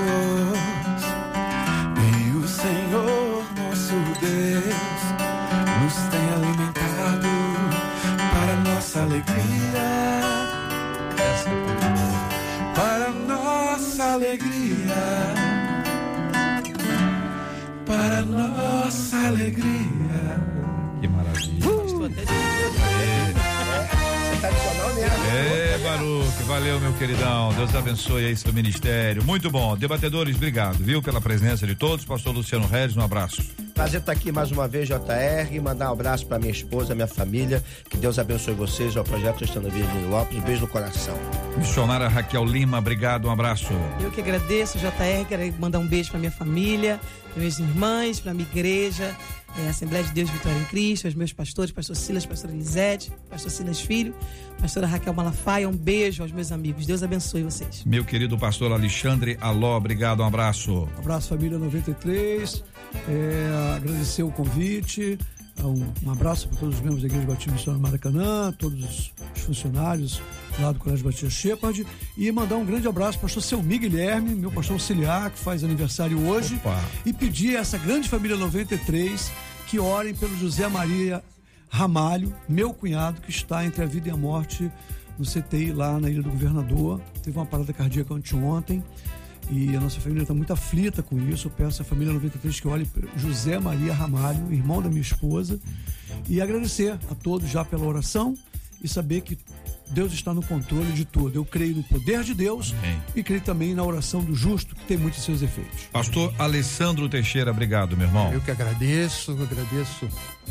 queridão. 27.01 27.51
Deus 27.55 27.75
abençoe 27.75 28.27
aí 28.27 28.37
seu 28.37 28.53
ministério. 28.53 29.25
Muito 29.25 29.51
bom. 29.51 29.75
Debatedores, 29.75 30.37
obrigado, 30.37 30.77
viu, 30.77 31.01
pela 31.01 31.19
presença 31.19 31.67
de 31.67 31.75
todos. 31.75 32.05
Pastor 32.05 32.35
Luciano 32.35 32.67
Regis, 32.67 32.95
um 32.95 33.01
abraço. 33.01 33.43
Prazer 33.73 34.01
estar 34.01 34.13
aqui 34.13 34.31
mais 34.31 34.53
uma 34.53 34.69
vez, 34.69 34.87
JR. 34.87 35.63
Mandar 35.63 35.89
um 35.89 35.93
abraço 35.95 36.27
para 36.27 36.39
minha 36.39 36.53
esposa, 36.53 36.95
minha 36.95 37.07
família. 37.07 37.65
Que 37.89 37.97
Deus 37.97 38.19
abençoe 38.19 38.53
vocês. 38.53 38.99
Ao 38.99 39.03
projeto 39.03 39.43
Estando 39.43 39.71
Virgem 39.71 40.11
Lopes. 40.11 40.37
Um 40.37 40.43
beijo 40.43 40.61
no 40.61 40.69
coração. 40.69 41.17
Missionária 41.57 42.07
Raquel 42.07 42.45
Lima, 42.45 42.79
obrigado, 42.79 43.29
um 43.29 43.31
abraço. 43.31 43.73
Eu 44.03 44.11
que 44.11 44.21
agradeço, 44.21 44.79
JR, 44.79 45.25
quero 45.27 45.55
mandar 45.59 45.79
um 45.79 45.87
beijo 45.87 46.11
para 46.11 46.21
minha 46.21 46.31
família, 46.31 47.01
para 47.31 47.39
minhas 47.39 47.59
irmãs, 47.59 48.21
para 48.21 48.35
minha 48.35 48.47
igreja, 48.47 49.17
é, 49.59 49.69
Assembleia 49.69 50.05
de 50.05 50.13
Deus 50.13 50.31
Vitória 50.31 50.59
em 50.59 50.65
Cristo, 50.65 51.07
aos 51.07 51.15
meus 51.15 51.33
pastores, 51.33 51.71
pastor 51.73 51.97
Silas, 51.97 52.25
pastora 52.25 52.53
Elisete, 52.53 53.13
pastor 53.29 53.51
Silas 53.51 53.81
Filho, 53.81 54.15
pastora 54.61 54.87
Raquel 54.87 55.13
Malafaia, 55.13 55.69
um 55.69 55.77
beijo 55.77 56.23
aos 56.23 56.33
meus 56.33 56.53
amigos. 56.53 56.87
Deus 56.87 57.03
abençoe 57.03 57.43
vocês. 57.43 57.83
Meu 57.85 58.05
querido 58.05 58.39
pastor 58.39 58.73
Alexandre 58.73 59.37
Aló, 59.41 59.77
obrigado, 59.77 60.23
um 60.23 60.27
abraço. 60.27 60.89
Abraço 60.99 61.29
família 61.31 61.59
93, 61.59 62.63
é, 63.09 63.77
agradecer 63.77 64.23
o 64.23 64.31
convite, 64.31 65.19
um, 65.65 66.09
um 66.09 66.13
abraço 66.13 66.49
para 66.49 66.59
todos 66.59 66.77
os 66.77 66.81
membros 66.81 67.03
da 67.03 67.09
Igreja 67.09 67.27
Batista 67.27 67.53
Missionária 67.53 67.83
Maracanã, 67.83 68.53
todos 68.53 69.13
os 69.35 69.43
funcionários 69.43 70.23
lá 70.59 70.73
do 70.73 70.79
Colégio 70.79 71.05
Batista 71.05 71.31
Shepard 71.31 71.87
e 72.17 72.33
mandar 72.33 72.57
um 72.57 72.65
grande 72.65 72.89
abraço 72.89 73.19
para 73.19 73.27
o 73.27 73.29
pastor 73.29 73.43
Selmi 73.43 73.79
Guilherme, 73.79 74.35
meu 74.35 74.51
pastor 74.51 74.75
auxiliar, 74.75 75.31
que 75.31 75.39
faz 75.39 75.63
aniversário 75.63 76.27
hoje, 76.27 76.57
Opa. 76.57 76.83
e 77.05 77.13
pedir 77.13 77.57
a 77.57 77.61
essa 77.61 77.79
grande 77.79 78.09
família 78.09 78.37
93 78.37 79.31
que 79.67 79.79
orem 79.79 80.15
pelo 80.15 80.37
José 80.37 80.67
Maria 80.69 81.23
Ramalho, 81.69 82.35
meu 82.49 82.75
cunhado, 82.75 83.21
que 83.21 83.31
está 83.31 83.65
entre 83.65 83.85
a 83.85 83.87
vida 83.87 84.09
e 84.09 84.11
a 84.11 84.17
morte 84.17 84.71
no 85.17 85.25
CTI 85.25 85.73
lá 85.73 86.01
na 86.01 86.11
Ilha 86.11 86.23
do 86.23 86.31
Governador. 86.31 87.01
Teve 87.23 87.39
uma 87.39 87.47
parada 87.47 87.73
cardíaca 87.73 88.15
anteontem. 88.15 88.83
E 89.51 89.75
a 89.77 89.81
nossa 89.81 90.01
família 90.01 90.23
está 90.23 90.33
muito 90.33 90.53
aflita 90.53 91.03
com 91.03 91.19
isso. 91.29 91.49
Eu 91.49 91.53
peço 91.53 91.83
à 91.83 91.85
família 91.85 92.13
93 92.13 92.61
que 92.61 92.69
olhe 92.69 92.89
José 93.17 93.59
Maria 93.59 93.93
Ramalho, 93.93 94.53
irmão 94.53 94.81
da 94.81 94.89
minha 94.89 95.01
esposa, 95.01 95.61
e 96.29 96.41
agradecer 96.41 96.99
a 97.11 97.15
todos 97.15 97.49
já 97.49 97.65
pela 97.65 97.85
oração 97.85 98.35
e 98.83 98.89
saber 98.89 99.21
que 99.23 99.39
Deus 99.91 100.13
está 100.13 100.33
no 100.33 100.43
controle 100.43 100.93
de 100.93 101.05
tudo. 101.05 101.37
Eu 101.37 101.45
creio 101.45 101.77
no 101.77 101.83
poder 101.83 102.23
de 102.23 102.35
Deus 102.35 102.75
Amém. 102.79 103.01
e 103.15 103.23
creio 103.23 103.41
também 103.41 103.75
na 103.75 103.83
oração 103.83 104.23
do 104.23 104.35
justo, 104.35 104.75
que 104.75 104.85
tem 104.85 104.97
muitos 104.97 105.23
seus 105.23 105.43
efeitos. 105.43 105.85
Pastor 105.93 106.33
Alessandro 106.39 107.09
Teixeira, 107.09 107.51
obrigado, 107.51 107.97
meu 107.97 108.07
irmão. 108.07 108.33
Eu 108.33 108.41
que 108.41 108.51
agradeço, 108.51 109.33
agradeço 109.33 110.09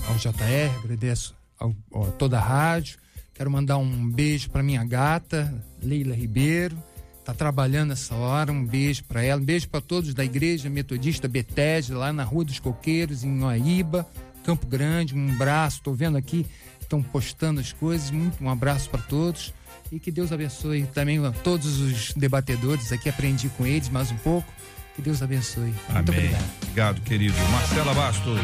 ao 0.07 0.15
JR, 0.15 0.77
agradeço 0.83 1.35
ao, 1.57 1.75
a 1.93 2.11
toda 2.11 2.37
a 2.37 2.41
rádio. 2.41 2.97
Quero 3.33 3.49
mandar 3.49 3.77
um 3.77 4.09
beijo 4.09 4.49
para 4.49 4.61
minha 4.61 4.83
gata, 4.83 5.63
Leila 5.81 6.13
Ribeiro. 6.13 6.77
Está 7.19 7.33
trabalhando 7.33 7.93
essa 7.93 8.15
hora. 8.15 8.51
Um 8.51 8.65
beijo 8.65 9.03
para 9.05 9.23
ela. 9.23 9.39
Um 9.39 9.45
beijo 9.45 9.69
para 9.69 9.79
todos 9.79 10.13
da 10.13 10.25
Igreja 10.25 10.69
Metodista 10.69 11.27
Betesda, 11.27 11.97
lá 11.97 12.11
na 12.11 12.23
Rua 12.23 12.43
dos 12.43 12.59
Coqueiros, 12.59 13.23
em 13.23 13.29
Noaíba, 13.29 14.05
Campo 14.43 14.67
Grande. 14.67 15.15
Um 15.15 15.31
abraço. 15.33 15.77
Estou 15.77 15.93
vendo 15.93 16.17
aqui, 16.17 16.45
estão 16.89 17.03
postando 17.03 17.61
as 17.61 17.71
coisas. 17.71 18.09
Muito 18.09 18.43
um 18.43 18.49
abraço 18.49 18.89
para 18.89 18.99
todos. 19.01 19.53
E 19.91 19.99
que 19.99 20.11
Deus 20.11 20.31
abençoe 20.31 20.83
também 20.87 21.23
a 21.23 21.31
todos 21.31 21.79
os 21.79 22.13
debatedores 22.13 22.91
aqui. 22.91 23.09
Aprendi 23.09 23.49
com 23.49 23.65
eles 23.65 23.89
mais 23.89 24.11
um 24.11 24.17
pouco. 24.17 24.51
Que 24.95 25.01
Deus 25.01 25.21
abençoe. 25.21 25.63
Muito 25.63 25.89
Amém. 25.89 26.01
obrigado. 26.01 26.49
Obrigado, 26.61 27.01
querido. 27.01 27.35
Marcela 27.51 27.93
Bastos. 27.93 28.39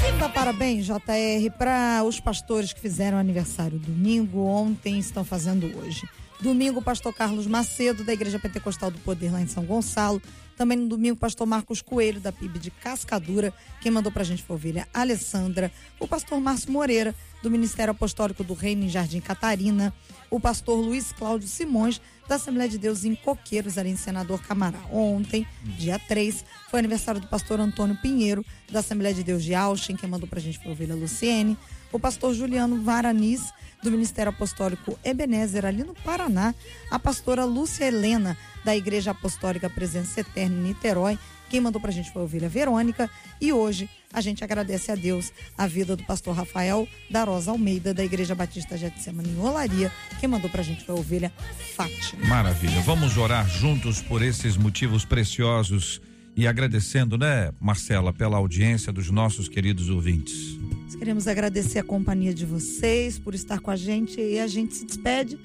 Quero 0.00 0.18
dar 0.18 0.28
parabéns, 0.28 0.84
JR, 0.84 1.50
para 1.56 2.02
os 2.04 2.20
pastores 2.20 2.72
que 2.72 2.80
fizeram 2.80 3.18
aniversário 3.18 3.78
domingo, 3.78 4.46
ontem, 4.46 4.98
estão 4.98 5.24
fazendo 5.24 5.66
hoje. 5.78 6.02
Domingo, 6.40 6.80
o 6.80 6.82
pastor 6.82 7.14
Carlos 7.14 7.46
Macedo, 7.46 8.04
da 8.04 8.12
Igreja 8.12 8.38
Pentecostal 8.38 8.90
do 8.90 8.98
Poder, 8.98 9.32
lá 9.32 9.40
em 9.40 9.46
São 9.46 9.64
Gonçalo. 9.64 10.20
Também 10.56 10.78
no 10.78 10.88
domingo, 10.88 11.16
o 11.16 11.18
pastor 11.18 11.46
Marcos 11.46 11.82
Coelho, 11.82 12.20
da 12.20 12.32
PIB 12.32 12.58
de 12.58 12.70
Cascadura. 12.70 13.52
Quem 13.80 13.92
mandou 13.92 14.10
pra 14.10 14.24
gente 14.24 14.42
foi 14.42 14.54
a 14.54 14.58
ovelha 14.58 14.88
Alessandra. 14.92 15.70
O 16.00 16.08
pastor 16.08 16.40
Márcio 16.40 16.72
Moreira, 16.72 17.14
do 17.42 17.50
Ministério 17.50 17.90
Apostólico 17.90 18.42
do 18.42 18.54
Reino 18.54 18.84
em 18.84 18.88
Jardim 18.88 19.20
Catarina. 19.20 19.92
O 20.30 20.40
pastor 20.40 20.78
Luiz 20.78 21.12
Cláudio 21.12 21.46
Simões, 21.46 22.00
da 22.26 22.36
Assembleia 22.36 22.70
de 22.70 22.78
Deus 22.78 23.04
em 23.04 23.14
Coqueiros, 23.14 23.76
ali 23.76 23.90
em 23.90 23.96
Senador 23.96 24.40
Camará. 24.42 24.80
Ontem, 24.90 25.46
dia 25.62 25.98
3, 25.98 26.44
foi 26.70 26.78
aniversário 26.78 27.20
do 27.20 27.28
pastor 27.28 27.60
Antônio 27.60 27.96
Pinheiro, 27.96 28.44
da 28.70 28.80
Assembleia 28.80 29.14
de 29.14 29.22
Deus 29.22 29.44
de 29.44 29.54
Austin. 29.54 29.94
Quem 29.94 30.08
mandou 30.08 30.28
pra 30.28 30.40
gente 30.40 30.58
foi 30.58 30.68
a 30.68 30.72
ovelha 30.72 30.94
Luciene. 30.94 31.56
O 31.92 32.00
pastor 32.00 32.34
Juliano 32.34 32.82
Varanis, 32.82 33.52
do 33.86 33.92
Ministério 33.92 34.30
Apostólico 34.30 34.98
Ebenezer, 35.04 35.64
ali 35.64 35.84
no 35.84 35.94
Paraná. 35.94 36.52
A 36.90 36.98
pastora 36.98 37.44
Lúcia 37.44 37.84
Helena, 37.84 38.36
da 38.64 38.76
Igreja 38.76 39.12
Apostólica 39.12 39.70
Presença 39.70 40.20
Eterna 40.20 40.56
em 40.56 40.62
Niterói. 40.62 41.16
Quem 41.48 41.60
mandou 41.60 41.80
pra 41.80 41.92
gente 41.92 42.10
foi 42.12 42.20
a 42.20 42.24
ovelha 42.24 42.48
Verônica. 42.48 43.08
E 43.40 43.52
hoje 43.52 43.88
a 44.12 44.20
gente 44.20 44.42
agradece 44.42 44.90
a 44.90 44.96
Deus 44.96 45.32
a 45.56 45.68
vida 45.68 45.94
do 45.94 46.02
pastor 46.02 46.34
Rafael 46.34 46.88
da 47.08 47.22
Rosa 47.22 47.52
Almeida, 47.52 47.94
da 47.94 48.04
Igreja 48.04 48.34
Batista 48.34 48.76
Getsemane 48.76 49.30
em 49.30 49.38
Olaria. 49.38 49.92
Quem 50.18 50.28
mandou 50.28 50.50
pra 50.50 50.64
gente 50.64 50.84
foi 50.84 50.96
a 50.96 50.98
ovelha 50.98 51.32
Fátima. 51.76 52.26
Maravilha. 52.26 52.80
Vamos 52.80 53.16
orar 53.16 53.48
juntos 53.48 54.02
por 54.02 54.20
esses 54.20 54.56
motivos 54.56 55.04
preciosos 55.04 56.00
e 56.36 56.46
agradecendo, 56.46 57.16
né, 57.16 57.50
Marcela, 57.58 58.12
pela 58.12 58.36
audiência 58.36 58.92
dos 58.92 59.10
nossos 59.10 59.48
queridos 59.48 59.88
ouvintes. 59.88 60.58
Nós 60.84 60.94
queremos 60.94 61.26
agradecer 61.26 61.78
a 61.78 61.82
companhia 61.82 62.34
de 62.34 62.44
vocês 62.44 63.18
por 63.18 63.34
estar 63.34 63.58
com 63.60 63.70
a 63.70 63.76
gente 63.76 64.20
e 64.20 64.38
a 64.38 64.46
gente 64.46 64.74
se 64.74 64.84
despede 64.84 65.38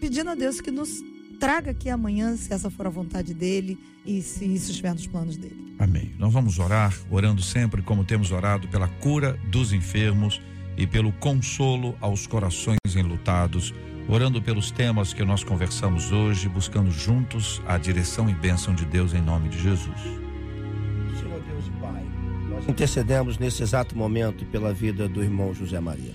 pedindo 0.00 0.30
a 0.30 0.34
Deus 0.34 0.60
que 0.60 0.70
nos 0.70 0.90
traga 1.40 1.70
aqui 1.70 1.88
amanhã, 1.88 2.36
se 2.36 2.52
essa 2.52 2.68
for 2.70 2.86
a 2.86 2.90
vontade 2.90 3.32
dele 3.32 3.78
e 4.04 4.20
se 4.20 4.44
isso 4.44 4.70
estiver 4.70 4.92
nos 4.92 5.06
planos 5.06 5.36
dele. 5.36 5.74
Amém. 5.78 6.12
Nós 6.18 6.32
vamos 6.32 6.58
orar, 6.58 6.94
orando 7.10 7.42
sempre 7.42 7.82
como 7.82 8.04
temos 8.04 8.30
orado 8.30 8.68
pela 8.68 8.88
cura 8.88 9.38
dos 9.50 9.72
enfermos 9.72 10.40
e 10.76 10.86
pelo 10.86 11.12
consolo 11.12 11.96
aos 12.00 12.26
corações 12.26 12.78
enlutados, 12.94 13.72
orando 14.08 14.40
pelos 14.40 14.70
temas 14.70 15.12
que 15.12 15.22
nós 15.22 15.44
conversamos 15.44 16.10
hoje, 16.10 16.48
buscando 16.48 16.90
juntos 16.90 17.60
a 17.66 17.76
direção 17.76 18.28
e 18.28 18.34
bênção 18.34 18.74
de 18.74 18.86
Deus 18.86 19.12
em 19.12 19.20
nome 19.20 19.50
de 19.50 19.62
Jesus. 19.62 20.00
Senhor 21.20 21.40
Deus 21.42 21.66
e 21.66 21.70
Pai, 21.78 22.02
nós 22.48 22.66
intercedemos 22.66 23.36
nesse 23.36 23.62
exato 23.62 23.96
momento 23.96 24.46
pela 24.46 24.72
vida 24.72 25.06
do 25.06 25.22
irmão 25.22 25.52
José 25.52 25.78
Maria. 25.78 26.14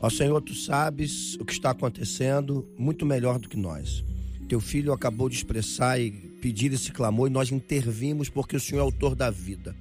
Ó 0.00 0.08
Senhor, 0.08 0.40
tu 0.40 0.54
sabes 0.54 1.34
o 1.34 1.44
que 1.44 1.52
está 1.52 1.70
acontecendo 1.70 2.66
muito 2.78 3.04
melhor 3.04 3.38
do 3.38 3.46
que 3.46 3.58
nós. 3.58 4.02
Teu 4.48 4.58
filho 4.58 4.94
acabou 4.94 5.28
de 5.28 5.36
expressar 5.36 6.00
e 6.00 6.10
pedir 6.10 6.72
esse 6.72 6.90
clamor 6.90 7.28
e 7.28 7.30
nós 7.30 7.52
intervimos 7.52 8.30
porque 8.30 8.56
o 8.56 8.60
Senhor 8.60 8.80
é 8.80 8.84
autor 8.84 9.14
da 9.14 9.30
vida. 9.30 9.76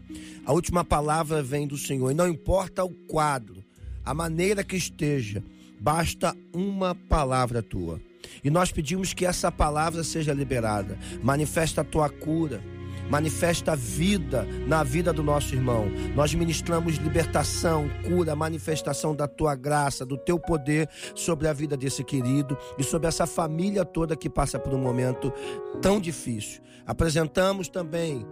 A 0.45 0.51
última 0.51 0.83
palavra 0.83 1.41
vem 1.41 1.65
do 1.65 1.77
Senhor 1.77 2.11
e 2.11 2.13
não 2.13 2.27
importa 2.27 2.83
o 2.83 2.89
quadro, 2.89 3.63
a 4.03 4.13
maneira 4.13 4.63
que 4.63 4.75
esteja, 4.75 5.41
basta 5.79 6.35
uma 6.53 6.93
palavra 6.93 7.61
tua. 7.61 7.99
E 8.43 8.49
nós 8.49 8.71
pedimos 8.71 9.13
que 9.13 9.25
essa 9.25 9.51
palavra 9.51 10.03
seja 10.03 10.33
liberada. 10.33 10.97
Manifesta 11.23 11.81
a 11.81 11.83
tua 11.83 12.09
cura, 12.09 12.61
manifesta 13.09 13.71
a 13.71 13.75
vida 13.75 14.45
na 14.67 14.83
vida 14.83 15.11
do 15.11 15.23
nosso 15.23 15.55
irmão. 15.55 15.87
Nós 16.15 16.33
ministramos 16.33 16.97
libertação, 16.97 17.89
cura, 18.07 18.35
manifestação 18.35 19.15
da 19.15 19.27
tua 19.27 19.55
graça, 19.55 20.05
do 20.05 20.17
teu 20.17 20.39
poder 20.39 20.89
sobre 21.15 21.47
a 21.47 21.53
vida 21.53 21.75
desse 21.75 22.03
querido 22.03 22.57
e 22.77 22.83
sobre 22.83 23.07
essa 23.07 23.25
família 23.25 23.83
toda 23.83 24.15
que 24.15 24.29
passa 24.29 24.59
por 24.59 24.73
um 24.73 24.79
momento 24.79 25.33
tão 25.81 25.99
difícil. 25.99 26.61
Apresentamos 26.85 27.67
também 27.67 28.25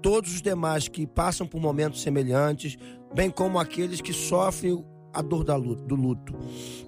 todos 0.00 0.34
os 0.34 0.42
demais 0.42 0.88
que 0.88 1.06
passam 1.06 1.46
por 1.46 1.60
momentos 1.60 2.02
semelhantes, 2.02 2.76
bem 3.14 3.30
como 3.30 3.58
aqueles 3.58 4.00
que 4.00 4.12
sofrem 4.12 4.84
a 5.18 5.22
dor 5.22 5.42
do 5.42 5.96
luto. 5.96 6.32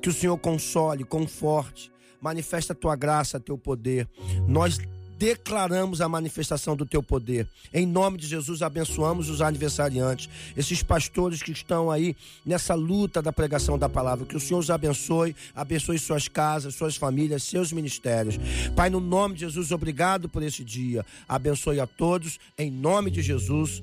Que 0.01 0.09
o 0.09 0.13
Senhor 0.13 0.39
console, 0.39 1.03
conforte, 1.03 1.91
manifesta 2.21 2.73
a 2.73 2.77
tua 2.77 2.95
graça, 2.95 3.41
teu 3.41 3.59
poder. 3.59 4.09
Nós 4.47 4.79
declaramos 5.19 6.01
a 6.01 6.09
manifestação 6.09 6.77
do 6.77 6.87
teu 6.87 7.03
poder. 7.03 7.47
Em 7.75 7.85
nome 7.85 8.17
de 8.17 8.27
Jesus, 8.27 8.63
abençoamos 8.63 9.29
os 9.29 9.43
aniversariantes, 9.43 10.31
esses 10.57 10.81
pastores 10.83 11.43
que 11.43 11.51
estão 11.51 11.91
aí 11.91 12.17
nessa 12.47 12.75
luta 12.75 13.21
da 13.21 13.33
pregação 13.33 13.77
da 13.77 13.89
palavra. 13.89 14.25
Que 14.25 14.37
o 14.37 14.41
Senhor 14.41 14.61
os 14.61 14.71
abençoe, 14.71 15.35
abençoe 15.55 15.99
suas 15.99 16.29
casas, 16.29 16.77
suas 16.77 16.97
famílias, 16.97 17.43
seus 17.43 17.73
ministérios. 17.73 18.39
Pai, 18.77 18.89
no 18.89 19.01
nome 19.01 19.35
de 19.35 19.41
Jesus, 19.41 19.73
obrigado 19.73 20.29
por 20.29 20.43
esse 20.43 20.65
dia. 20.65 21.05
Abençoe 21.29 21.81
a 21.81 21.87
todos, 21.87 22.39
em 22.57 22.71
nome 22.71 23.11
de 23.11 23.23
Jesus. 23.23 23.83